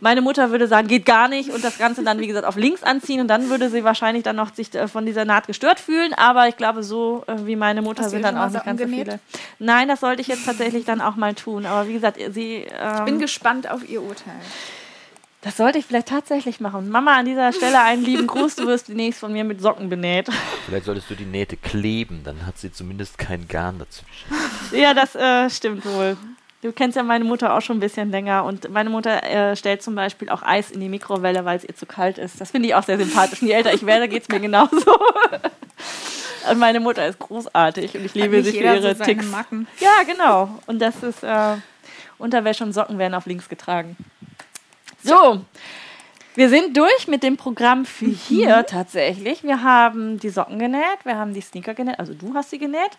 [0.00, 2.84] Meine Mutter würde sagen, geht gar nicht und das Ganze dann, wie gesagt, auf links
[2.84, 6.14] anziehen und dann würde sie wahrscheinlich dann noch sich äh, von dieser Naht gestört fühlen.
[6.14, 8.86] Aber ich glaube, so äh, wie meine Mutter Hast sind dann auch nicht ganz so
[8.86, 9.18] viele.
[9.58, 11.66] Nein, das sollte ich jetzt tatsächlich dann auch mal tun.
[11.66, 12.66] Aber wie gesagt, sie.
[12.70, 14.34] Ähm, ich bin ähm, gespannt auf ihr Urteil.
[15.40, 16.88] Das sollte ich vielleicht tatsächlich machen.
[16.90, 18.56] Mama, an dieser Stelle einen lieben Gruß.
[18.56, 20.28] Du wirst demnächst von mir mit Socken benäht.
[20.66, 24.28] Vielleicht solltest du die Nähte kleben, dann hat sie zumindest kein Garn dazwischen.
[24.72, 26.16] Ja, das äh, stimmt wohl.
[26.60, 29.80] Du kennst ja meine Mutter auch schon ein bisschen länger und meine Mutter äh, stellt
[29.80, 32.40] zum Beispiel auch Eis in die Mikrowelle, weil es ihr zu kalt ist.
[32.40, 33.42] Das finde ich auch sehr sympathisch.
[33.42, 34.76] Und je älter ich werde, geht es mir genauso.
[36.50, 39.26] und meine Mutter ist großartig und ich liebe sie für ihre so Ticks.
[39.26, 39.68] Macken.
[39.78, 40.48] Ja, genau.
[40.66, 41.54] Und das ist äh,
[42.18, 43.96] Unterwäsche und Socken werden auf links getragen.
[45.04, 45.40] So.
[46.34, 48.18] Wir sind durch mit dem Programm für mhm.
[48.28, 49.44] hier tatsächlich.
[49.44, 52.90] Wir haben die Socken genäht, wir haben die Sneaker genäht, also du hast sie genäht.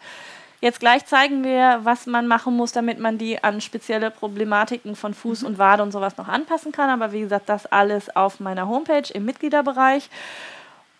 [0.61, 5.13] Jetzt gleich zeigen wir, was man machen muss, damit man die an spezielle Problematiken von
[5.13, 5.47] Fuß mhm.
[5.47, 6.89] und Wade und sowas noch anpassen kann.
[6.89, 10.09] Aber wie gesagt, das alles auf meiner Homepage im Mitgliederbereich.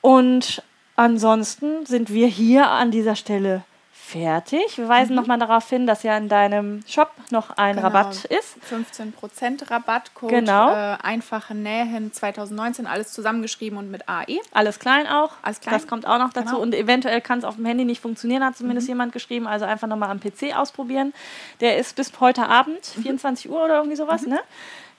[0.01, 0.63] Und
[0.95, 3.63] ansonsten sind wir hier an dieser Stelle
[4.09, 4.77] fertig.
[4.77, 5.21] Wir weisen mhm.
[5.21, 7.87] nochmal darauf hin, dass ja in deinem Shop noch ein genau.
[7.87, 8.57] Rabatt ist.
[8.71, 10.29] 15% Rabattcode.
[10.29, 10.71] Genau.
[10.71, 14.39] Äh, einfache Nähen 2019, alles zusammengeschrieben und mit AE.
[14.51, 15.33] Alles klein auch.
[15.41, 15.75] Alles klein.
[15.75, 16.47] Das kommt auch noch dazu.
[16.47, 16.61] Genau.
[16.61, 18.91] Und eventuell kann es auf dem Handy nicht funktionieren, hat zumindest mhm.
[18.91, 19.47] jemand geschrieben.
[19.47, 21.13] Also einfach nochmal am PC ausprobieren.
[21.59, 23.03] Der ist bis heute Abend, mhm.
[23.03, 24.29] 24 Uhr oder irgendwie sowas, mhm.
[24.29, 24.39] ne?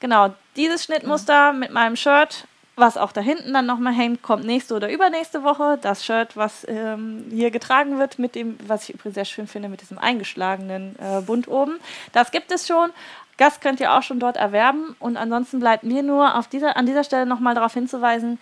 [0.00, 4.74] Genau, dieses Schnittmuster mit meinem Shirt was auch da hinten dann nochmal hängt, kommt nächste
[4.74, 5.78] oder übernächste Woche.
[5.80, 9.68] Das Shirt, was ähm, hier getragen wird, mit dem, was ich übrigens sehr schön finde,
[9.68, 11.78] mit diesem eingeschlagenen äh, Bund oben.
[12.12, 12.90] Das gibt es schon.
[13.36, 14.96] Gast könnt ihr auch schon dort erwerben.
[14.98, 18.38] Und ansonsten bleibt mir nur auf dieser, an dieser Stelle nochmal darauf hinzuweisen,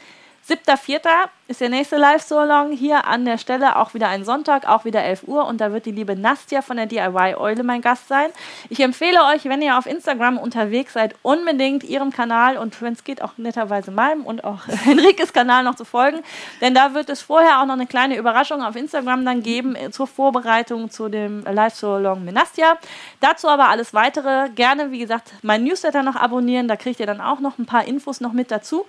[0.48, 1.00] 7.4.
[1.48, 5.24] ist der nächste Live-So-Along hier an der Stelle, auch wieder ein Sonntag, auch wieder 11
[5.24, 8.30] Uhr und da wird die liebe Nastja von der DIY Eule mein Gast sein.
[8.70, 13.04] Ich empfehle euch, wenn ihr auf Instagram unterwegs seid, unbedingt ihrem Kanal und wenn es
[13.04, 16.20] geht auch netterweise meinem und auch Henrikes Kanal noch zu folgen,
[16.62, 19.90] denn da wird es vorher auch noch eine kleine Überraschung auf Instagram dann geben äh,
[19.90, 22.78] zur Vorbereitung zu dem Live-So-Along mit Nastja.
[23.20, 27.20] Dazu aber alles weitere gerne, wie gesagt, mein Newsletter noch abonnieren, da kriegt ihr dann
[27.20, 28.86] auch noch ein paar Infos noch mit dazu.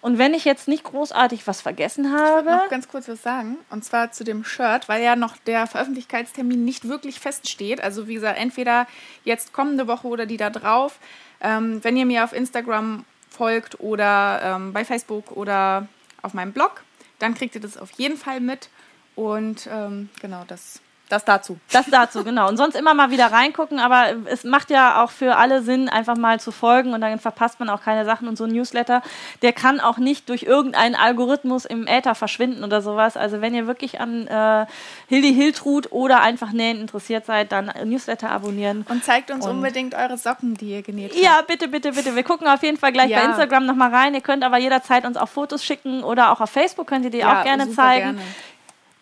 [0.00, 2.50] Und wenn ich jetzt nicht großartig was vergessen habe.
[2.50, 3.58] Ich noch ganz kurz was sagen.
[3.68, 7.82] Und zwar zu dem Shirt, weil ja noch der Veröffentlichkeitstermin nicht wirklich feststeht.
[7.82, 8.86] Also, wie gesagt, entweder
[9.24, 10.98] jetzt kommende Woche oder die da drauf.
[11.42, 15.86] Ähm, wenn ihr mir auf Instagram folgt oder ähm, bei Facebook oder
[16.22, 16.82] auf meinem Blog,
[17.18, 18.68] dann kriegt ihr das auf jeden Fall mit.
[19.16, 20.80] Und ähm, genau, das
[21.10, 21.58] Das dazu.
[21.72, 22.48] Das dazu, genau.
[22.48, 26.16] Und sonst immer mal wieder reingucken, aber es macht ja auch für alle Sinn, einfach
[26.16, 29.02] mal zu folgen und dann verpasst man auch keine Sachen und so ein Newsletter,
[29.42, 33.16] der kann auch nicht durch irgendeinen Algorithmus im Äther verschwinden oder sowas.
[33.16, 34.66] Also wenn ihr wirklich an äh,
[35.08, 38.86] Hildi Hiltrud oder einfach Nähen interessiert seid, dann Newsletter abonnieren.
[38.88, 41.20] Und zeigt uns und unbedingt eure Socken, die ihr genäht habt.
[41.20, 42.14] Ja, bitte, bitte, bitte.
[42.14, 43.18] Wir gucken auf jeden Fall gleich ja.
[43.18, 44.14] bei Instagram nochmal rein.
[44.14, 47.18] Ihr könnt aber jederzeit uns auch Fotos schicken oder auch auf Facebook könnt ihr die
[47.18, 48.16] ja, auch gerne zeigen.
[48.16, 48.22] Gerne.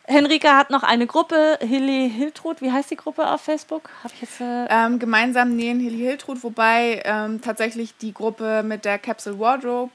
[0.08, 2.62] Henrika hat noch eine Gruppe, Hilly Hiltrud.
[2.62, 3.90] Wie heißt die Gruppe auf Facebook?
[4.02, 8.86] Hab ich jetzt, äh ähm, gemeinsam nähen Hilly Hiltrud, wobei ähm, tatsächlich die Gruppe mit
[8.86, 9.92] der Capsule Wardrobe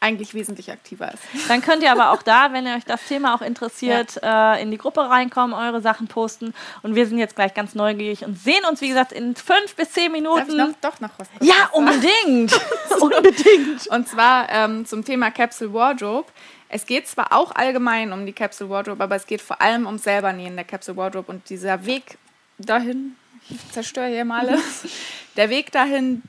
[0.00, 1.22] eigentlich wesentlich aktiver ist.
[1.48, 4.54] Dann könnt ihr aber auch da, wenn ihr euch das Thema auch interessiert, ja.
[4.54, 6.54] äh, in die Gruppe reinkommen, eure Sachen posten.
[6.82, 9.92] Und wir sind jetzt gleich ganz neugierig und sehen uns, wie gesagt, in fünf bis
[9.92, 10.38] zehn Minuten.
[10.38, 12.58] Darf ich noch, doch noch was Ja, unbedingt.
[13.00, 13.86] unbedingt.
[13.88, 16.26] Und zwar ähm, zum Thema Capsule Wardrobe.
[16.72, 20.04] Es geht zwar auch allgemein um die Capsule Wardrobe, aber es geht vor allem ums
[20.04, 22.16] selber Nähen der Capsule Wardrobe und dieser Weg
[22.58, 23.16] dahin,
[23.48, 24.86] ich zerstöre hier mal alles,
[25.36, 26.22] der Weg dahin,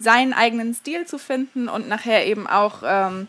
[0.00, 3.28] seinen eigenen Stil zu finden und nachher eben auch ähm,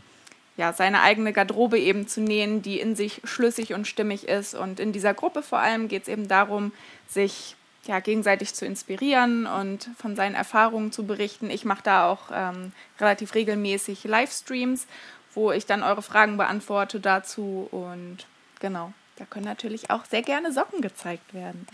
[0.57, 4.55] ja, seine eigene Garderobe eben zu nähen, die in sich schlüssig und stimmig ist.
[4.55, 6.71] Und in dieser Gruppe vor allem geht es eben darum,
[7.07, 7.55] sich
[7.85, 11.49] ja, gegenseitig zu inspirieren und von seinen Erfahrungen zu berichten.
[11.49, 14.87] Ich mache da auch ähm, relativ regelmäßig Livestreams
[15.35, 17.67] wo ich dann eure Fragen beantworte dazu.
[17.71, 18.25] Und
[18.59, 21.65] genau, da können natürlich auch sehr gerne Socken gezeigt werden.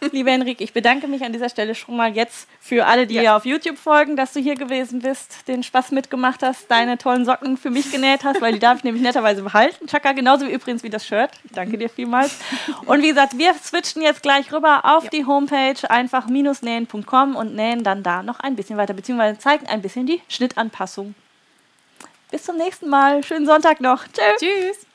[0.12, 3.20] Liebe Henrik, ich bedanke mich an dieser Stelle schon mal jetzt für alle, die ja.
[3.20, 7.26] hier auf YouTube folgen, dass du hier gewesen bist, den Spaß mitgemacht hast, deine tollen
[7.26, 9.86] Socken für mich genäht hast, weil die darf ich nämlich netterweise behalten.
[9.86, 11.30] Chaka, genauso wie übrigens wie das Shirt.
[11.44, 12.38] Ich danke dir vielmals.
[12.86, 15.10] Und wie gesagt, wir switchen jetzt gleich rüber auf ja.
[15.10, 19.82] die Homepage, einfach minusnähen.com und nähen dann da noch ein bisschen weiter, beziehungsweise zeigen ein
[19.82, 21.14] bisschen die Schnittanpassung.
[22.30, 23.22] Bis zum nächsten Mal.
[23.24, 24.04] Schönen Sonntag noch.
[24.08, 24.40] Tschüss.
[24.40, 24.87] Tschüss.